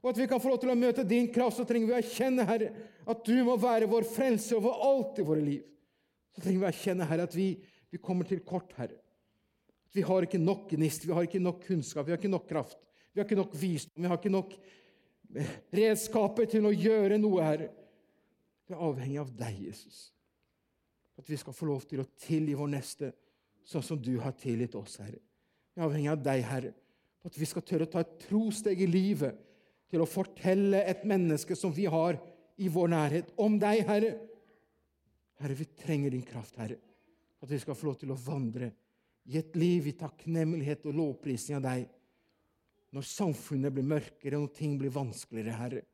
Og 0.03 0.09
at 0.11 0.19
vi 0.19 0.27
kan 0.27 0.41
få 0.43 0.51
lov 0.51 0.59
til 0.59 0.73
å 0.73 0.75
møte 0.75 1.05
din 1.07 1.29
kraft, 1.31 1.61
så 1.61 1.65
trenger 1.67 1.87
vi 1.87 1.95
å 1.95 1.99
erkjenne, 2.01 2.43
Herre, 2.47 2.71
at 3.07 3.21
du 3.23 3.37
må 3.47 3.55
være 3.59 3.87
vår 3.87 4.03
frelse 4.11 4.57
over 4.57 4.81
alt 4.83 5.21
i 5.21 5.25
våre 5.25 5.43
liv. 5.43 5.61
Så 6.35 6.43
trenger 6.43 6.59
vi 6.59 6.65
å 6.65 6.71
erkjenne, 6.73 7.07
Herre, 7.07 7.27
at 7.29 7.37
vi, 7.37 7.53
vi 7.87 7.99
kommer 8.03 8.27
til 8.27 8.41
kort, 8.43 8.73
Herre. 8.75 8.97
At 9.87 9.95
vi 9.95 10.03
har 10.03 10.27
ikke 10.27 10.41
nok 10.43 10.65
gnist, 10.73 11.05
vi 11.07 11.15
har 11.15 11.23
ikke 11.23 11.39
nok 11.39 11.61
kunnskap, 11.63 12.03
vi 12.07 12.11
har 12.11 12.19
ikke 12.19 12.33
nok 12.33 12.49
kraft. 12.49 12.81
Vi 13.13 13.21
har 13.21 13.29
ikke 13.29 13.37
nok 13.39 13.55
visdom, 13.55 14.01
vi 14.01 14.09
har 14.11 14.19
ikke 14.19 14.33
nok 14.33 14.57
eh, 14.57 15.53
redskaper 15.79 16.51
til 16.51 16.67
å 16.67 16.73
gjøre 16.73 17.21
noe, 17.21 17.45
Herre. 17.45 17.69
Vi 18.67 18.75
er 18.75 18.83
avhengig 18.89 19.21
av 19.21 19.31
deg, 19.39 19.63
Jesus. 19.69 20.03
At 21.15 21.31
vi 21.31 21.39
skal 21.39 21.55
få 21.55 21.69
lov 21.69 21.87
til 21.87 22.01
å 22.03 22.09
tilgi 22.25 22.57
vår 22.59 22.73
neste 22.73 23.13
sånn 23.69 23.85
som 23.85 24.01
du 24.01 24.17
har 24.19 24.35
tilgitt 24.35 24.75
oss, 24.75 24.97
Herre. 24.99 25.21
Vi 25.71 25.79
er 25.79 25.87
avhengig 25.87 26.11
av 26.11 26.27
deg, 26.27 26.43
Herre, 26.49 26.75
at 27.23 27.39
vi 27.39 27.47
skal 27.47 27.63
tørre 27.63 27.87
å 27.87 27.93
ta 27.93 28.03
et 28.03 28.17
trosteg 28.25 28.83
i 28.83 28.89
livet 28.89 29.39
til 29.93 30.01
å 30.01 30.09
fortelle 30.09 30.81
et 30.89 31.05
menneske 31.05 31.55
som 31.57 31.73
vi 31.73 31.85
har 31.85 32.17
i 32.57 32.69
vår 32.69 32.89
nærhet, 32.93 33.29
om 33.37 33.59
deg, 33.61 33.83
Herre. 33.85 34.15
Herre, 35.41 35.57
vi 35.57 35.69
trenger 35.77 36.13
din 36.13 36.25
kraft, 36.25 36.57
Herre, 36.57 36.79
at 37.43 37.51
vi 37.51 37.61
skal 37.61 37.77
få 37.77 37.91
lov 37.91 38.01
til 38.01 38.13
å 38.13 38.19
vandre 38.19 38.71
i 39.29 39.37
et 39.39 39.55
liv 39.55 39.87
i 39.87 39.95
takknemlighet 39.97 40.85
og 40.89 40.97
lovprisning 40.97 41.61
av 41.61 41.65
deg 41.69 41.85
når 42.93 43.05
samfunnet 43.09 43.73
blir 43.73 43.87
mørkere 43.87 44.37
når 44.37 44.51
ting 44.57 44.75
blir 44.81 44.93
vanskeligere, 44.93 45.57
Herre. 45.57 45.85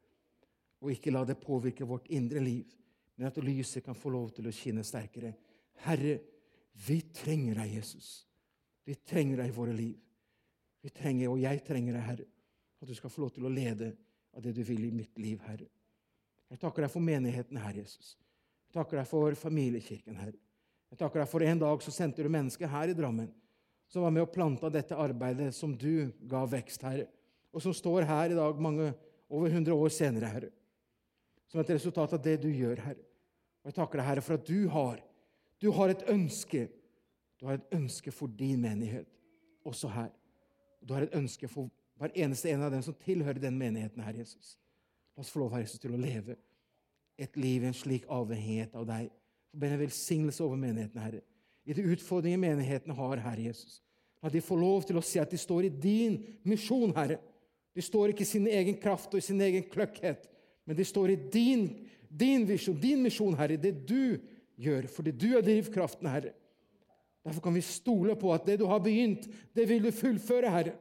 Og 0.79 0.95
ikke 0.95 1.11
la 1.11 1.25
det 1.27 1.39
påvirke 1.43 1.87
vårt 1.87 2.07
indre 2.15 2.41
liv 2.43 2.79
men 3.19 3.27
at 3.27 3.37
lyset 3.43 3.83
kan 3.83 3.97
få 3.99 4.13
lov 4.13 4.29
til 4.31 4.47
å 4.47 4.51
skinne 4.55 4.79
sterkere. 4.87 5.33
Herre, 5.83 6.13
vi 6.87 7.01
trenger 7.11 7.57
deg, 7.59 7.73
Jesus. 7.75 8.21
Vi 8.87 8.95
trenger 8.95 9.41
deg 9.41 9.51
i 9.51 9.55
våre 9.57 9.73
liv. 9.75 9.97
Vi 10.79 10.91
trenger, 10.95 11.27
og 11.27 11.41
jeg 11.43 11.59
trenger 11.67 11.97
deg, 11.97 12.05
Herre, 12.05 12.27
at 12.79 12.87
du 12.87 12.95
skal 12.95 13.11
få 13.11 13.25
lov 13.25 13.33
til 13.35 13.47
å 13.47 13.51
lede 13.53 13.93
av 14.35 14.43
det 14.43 14.53
du 14.55 14.63
vil 14.63 14.85
i 14.87 14.93
mitt 14.93 15.17
liv, 15.19 15.41
Herre. 15.47 15.67
Jeg 16.49 16.61
takker 16.61 16.85
deg 16.85 16.93
for 16.93 17.05
menigheten 17.05 17.59
her, 17.61 17.75
Jesus. 17.77 18.15
Jeg 18.69 18.77
takker 18.79 19.01
deg 19.01 19.09
for 19.09 19.35
familiekirken, 19.37 20.17
Herre. 20.17 20.37
Jeg 20.89 20.97
takker 21.01 21.21
deg 21.21 21.29
for 21.29 21.45
en 21.45 21.61
dag 21.61 21.83
så 21.85 21.93
sendte 21.93 22.25
du 22.25 22.31
mennesker 22.33 22.69
her 22.71 22.89
i 22.89 22.97
Drammen 22.97 23.29
som 23.89 24.05
var 24.05 24.13
med 24.13 24.25
og 24.25 24.33
planta 24.33 24.69
dette 24.69 24.97
arbeidet 24.97 25.49
som 25.57 25.73
du 25.77 26.11
ga 26.29 26.43
vekst, 26.49 26.83
Herre, 26.85 27.07
og 27.49 27.63
som 27.63 27.73
står 27.73 28.05
her 28.05 28.33
i 28.33 28.37
dag 28.37 28.59
mange 28.61 28.91
over 29.29 29.49
100 29.49 29.73
år 29.73 29.93
senere, 29.93 30.29
Herre, 30.29 30.49
som 31.49 31.61
et 31.61 31.71
resultat 31.73 32.13
av 32.13 32.21
det 32.21 32.37
du 32.43 32.49
gjør, 32.53 32.83
Herre. 32.85 33.05
Og 33.61 33.71
Jeg 33.71 33.77
takker 33.79 33.99
deg, 33.99 34.07
Herre, 34.07 34.25
for 34.25 34.37
at 34.37 34.45
du 34.45 34.69
har, 34.69 35.01
du 35.59 35.71
har 35.75 35.91
et 35.91 36.05
ønske. 36.09 36.67
Du 37.39 37.47
har 37.47 37.57
et 37.57 37.73
ønske 37.75 38.11
for 38.13 38.31
din 38.39 38.61
menighet, 38.61 39.09
også 39.65 39.89
her. 39.93 40.09
Du 40.85 40.93
har 40.93 41.05
et 41.05 41.15
ønske 41.17 41.49
for 41.49 41.71
hver 41.99 42.15
eneste 42.15 42.51
en 42.53 42.63
av 42.65 42.71
dem 42.73 42.83
som 42.85 42.95
tilhører 43.03 43.41
den 43.43 43.57
menigheten, 43.59 44.03
Herre 44.03 44.21
Jesus. 44.21 44.55
La 45.15 45.23
oss 45.23 45.31
få 45.33 45.41
lov, 45.43 45.51
Herre 45.53 45.67
Jesus, 45.67 45.81
til 45.83 45.95
å 45.95 45.99
leve 45.99 46.37
et 47.19 47.35
liv 47.37 47.65
i 47.65 47.69
en 47.69 47.75
slik 47.75 48.07
avhengighet 48.07 48.77
av 48.79 48.87
deg. 48.87 49.11
For 49.51 49.61
ber 49.61 49.75
en 49.75 49.83
velsignelse 49.83 50.45
over 50.45 50.59
menigheten, 50.61 51.01
Herre. 51.03 51.21
I 51.67 51.75
de 51.75 51.85
utfordringer 51.91 52.39
menigheten 52.41 52.95
har, 52.95 53.23
Herre 53.25 53.49
Jesus. 53.49 53.81
At 54.23 54.33
de 54.35 54.43
får 54.43 54.59
lov 54.59 54.87
til 54.87 54.99
å 54.99 55.03
si 55.05 55.19
at 55.21 55.31
de 55.31 55.39
står 55.39 55.67
i 55.67 55.75
din 55.75 56.17
misjon, 56.47 56.95
Herre. 56.95 57.19
De 57.75 57.83
står 57.83 58.13
ikke 58.13 58.25
i 58.25 58.31
sin 58.31 58.47
egen 58.49 58.79
kraft 58.81 59.13
og 59.13 59.21
i 59.21 59.27
sin 59.27 59.39
egen 59.43 59.67
kløkkhet, 59.69 60.25
men 60.65 60.77
de 60.77 60.85
står 60.85 61.13
i 61.13 61.21
din 61.31 61.67
din 62.09 62.45
visjon, 62.45 62.77
din 62.81 63.01
misjon, 63.05 63.37
Herre, 63.37 63.57
det 63.61 63.85
du 63.87 64.17
gjør, 64.59 64.87
fordi 64.91 65.13
du 65.13 65.27
er 65.37 65.45
drivkraften, 65.45 66.09
Herre. 66.09 66.33
Derfor 67.25 67.43
kan 67.45 67.53
vi 67.53 67.61
stole 67.61 68.15
på 68.17 68.31
at 68.33 68.47
det 68.47 68.57
du 68.61 68.65
har 68.69 68.81
begynt, 68.81 69.27
det 69.53 69.67
vil 69.69 69.83
du 69.83 69.91
fullføre, 69.93 70.49
Herre. 70.49 70.73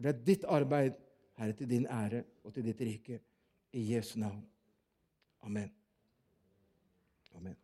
For 0.00 0.08
det 0.08 0.16
er 0.16 0.24
ditt 0.24 0.44
arbeid, 0.48 0.94
Herre, 1.36 1.52
til 1.52 1.68
din 1.68 1.84
ære 1.84 2.22
og 2.44 2.54
til 2.56 2.64
ditt 2.64 2.78
rike. 2.80 3.18
I 3.76 3.82
Jesu 3.92 4.14
navn. 4.18 4.40
Amen. 5.44 5.68
Amen. 7.36 7.56